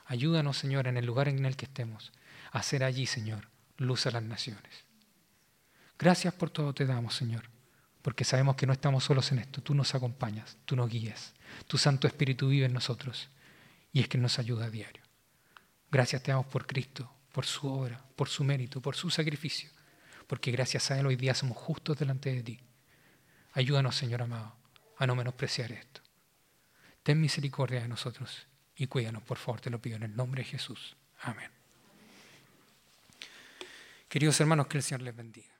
Ayúdanos, 0.05 0.57
Señor, 0.57 0.87
en 0.87 0.97
el 0.97 1.05
lugar 1.05 1.27
en 1.27 1.45
el 1.45 1.55
que 1.55 1.65
estemos, 1.65 2.11
a 2.51 2.61
ser 2.63 2.83
allí, 2.83 3.05
Señor, 3.05 3.47
luz 3.77 4.05
a 4.05 4.11
las 4.11 4.23
naciones. 4.23 4.85
Gracias 5.97 6.33
por 6.33 6.49
todo 6.49 6.73
te 6.73 6.85
damos, 6.85 7.15
Señor, 7.15 7.49
porque 8.01 8.25
sabemos 8.25 8.55
que 8.55 8.67
no 8.67 8.73
estamos 8.73 9.03
solos 9.03 9.31
en 9.31 9.39
esto. 9.39 9.61
Tú 9.61 9.73
nos 9.73 9.95
acompañas, 9.95 10.57
tú 10.65 10.75
nos 10.75 10.89
guías, 10.89 11.33
tu 11.67 11.77
Santo 11.77 12.07
Espíritu 12.07 12.49
vive 12.49 12.65
en 12.65 12.73
nosotros 12.73 13.29
y 13.93 14.01
es 14.01 14.07
que 14.07 14.17
nos 14.17 14.39
ayuda 14.39 14.65
a 14.65 14.69
diario. 14.69 15.00
Gracias 15.91 16.23
te 16.23 16.31
damos 16.31 16.45
por 16.47 16.65
Cristo, 16.65 17.11
por 17.33 17.45
su 17.45 17.67
obra, 17.67 18.01
por 18.15 18.29
su 18.29 18.43
mérito, 18.43 18.81
por 18.81 18.95
su 18.95 19.09
sacrificio, 19.09 19.69
porque 20.25 20.51
gracias 20.51 20.89
a 20.89 20.99
Él 20.99 21.05
hoy 21.05 21.17
día 21.17 21.35
somos 21.35 21.57
justos 21.57 21.97
delante 21.99 22.33
de 22.33 22.43
ti. 22.43 22.59
Ayúdanos, 23.53 23.95
Señor 23.95 24.21
amado, 24.21 24.55
a 24.97 25.05
no 25.05 25.15
menospreciar 25.15 25.71
esto. 25.73 26.01
Ten 27.03 27.19
misericordia 27.19 27.81
de 27.81 27.89
nosotros 27.89 28.47
y 28.75 28.87
cuídanos, 28.87 29.23
por 29.23 29.37
favor, 29.37 29.59
te 29.59 29.69
lo 29.69 29.81
pido 29.81 29.97
en 29.97 30.03
el 30.03 30.15
nombre 30.15 30.43
de 30.43 30.49
Jesús. 30.49 30.95
Amén. 31.19 31.51
Queridos 34.07 34.39
hermanos, 34.39 34.67
que 34.67 34.77
el 34.77 34.83
Señor 34.83 35.01
les 35.01 35.15
bendiga. 35.15 35.53